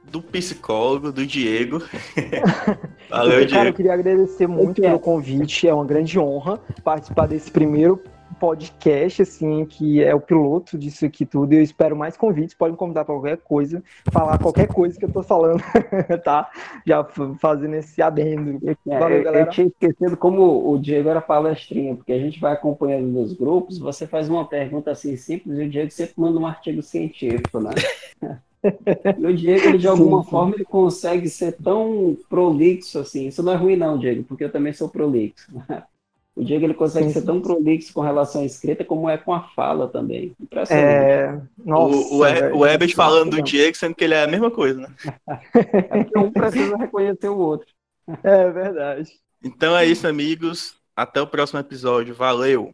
Do 0.04 0.22
psicólogo, 0.22 1.10
do 1.10 1.26
Diego. 1.26 1.82
Valeu, 3.08 3.30
Cara, 3.32 3.40
eu 3.40 3.46
Diego. 3.46 3.76
queria 3.76 3.94
agradecer 3.94 4.46
muito 4.46 4.78
Eu 4.78 4.84
pelo 4.84 5.00
convite. 5.00 5.66
É 5.66 5.74
uma 5.74 5.84
grande 5.84 6.18
honra 6.18 6.58
participar 6.84 7.26
desse 7.26 7.50
primeiro 7.50 8.02
podcast, 8.40 9.22
assim, 9.22 9.64
que 9.64 10.02
é 10.02 10.14
o 10.14 10.20
piloto 10.20 10.78
disso 10.78 11.04
aqui 11.04 11.24
tudo. 11.24 11.52
Eu 11.52 11.62
espero 11.62 11.96
mais 11.96 12.16
convites. 12.16 12.54
Podem 12.54 12.72
me 12.72 12.78
convidar 12.78 13.04
para 13.04 13.14
qualquer 13.14 13.38
coisa, 13.38 13.82
falar 14.12 14.38
qualquer 14.38 14.68
coisa 14.68 14.98
que 14.98 15.04
eu 15.04 15.12
tô 15.12 15.22
falando, 15.22 15.62
tá? 16.24 16.50
Já 16.86 17.04
fazendo 17.40 17.74
esse 17.74 18.00
adendo. 18.00 18.60
É, 18.86 18.98
Valeu, 18.98 19.22
eu, 19.22 19.34
eu 19.34 19.50
tinha 19.50 19.66
esquecido 19.66 20.16
como 20.16 20.70
o 20.70 20.78
Diego 20.78 21.08
era 21.08 21.20
palestrinha, 21.20 21.94
porque 21.94 22.12
a 22.12 22.18
gente 22.18 22.40
vai 22.40 22.52
acompanhando 22.52 23.06
nos 23.06 23.32
grupos, 23.32 23.78
você 23.78 24.06
faz 24.06 24.28
uma 24.28 24.46
pergunta 24.46 24.90
assim 24.90 25.16
simples 25.16 25.58
e 25.58 25.64
o 25.64 25.70
Diego 25.70 25.90
sempre 25.90 26.14
manda 26.16 26.38
um 26.38 26.46
artigo 26.46 26.82
científico, 26.82 27.60
né? 27.60 27.70
E 29.16 29.24
o 29.24 29.34
Diego, 29.34 29.68
ele, 29.68 29.78
de 29.78 29.86
alguma 29.86 30.24
sim. 30.24 30.30
forma, 30.30 30.54
ele 30.56 30.64
consegue 30.64 31.28
ser 31.28 31.52
tão 31.52 32.16
prolixo 32.28 32.98
assim. 32.98 33.28
Isso 33.28 33.42
não 33.42 33.52
é 33.52 33.56
ruim, 33.56 33.76
não, 33.76 33.96
Diego, 33.96 34.24
porque 34.24 34.42
eu 34.42 34.50
também 34.50 34.72
sou 34.72 34.88
prolixo. 34.88 35.48
O 36.38 36.44
Diego 36.44 36.64
ele 36.64 36.74
consegue 36.74 37.08
Sim, 37.08 37.14
ser 37.14 37.20
sim. 37.20 37.26
tão 37.26 37.40
prolixo 37.40 37.92
com 37.92 38.00
relação 38.00 38.42
à 38.42 38.44
escrita 38.44 38.84
como 38.84 39.10
é 39.10 39.18
com 39.18 39.34
a 39.34 39.40
fala 39.40 39.88
também. 39.88 40.36
Impressionante. 40.40 40.86
É, 40.86 41.40
nossa, 41.64 41.96
o, 41.96 42.14
o, 42.14 42.18
velho. 42.20 42.56
o 42.56 42.64
Ebert 42.64 42.94
falando 42.94 43.36
do. 43.36 43.42
Diego, 43.42 43.76
sendo 43.76 43.96
que 43.96 44.04
ele 44.04 44.14
é 44.14 44.22
a 44.22 44.28
mesma 44.28 44.48
coisa, 44.48 44.82
né? 44.82 44.88
É 45.90 46.04
porque 46.04 46.18
um 46.18 46.30
precisa 46.30 46.76
reconhecer 46.76 47.28
o 47.28 47.36
outro. 47.36 47.66
É 48.22 48.48
verdade. 48.50 49.10
Então 49.42 49.76
é 49.76 49.84
isso, 49.84 50.06
amigos. 50.06 50.76
Até 50.94 51.20
o 51.20 51.26
próximo 51.26 51.58
episódio. 51.58 52.14
Valeu! 52.14 52.72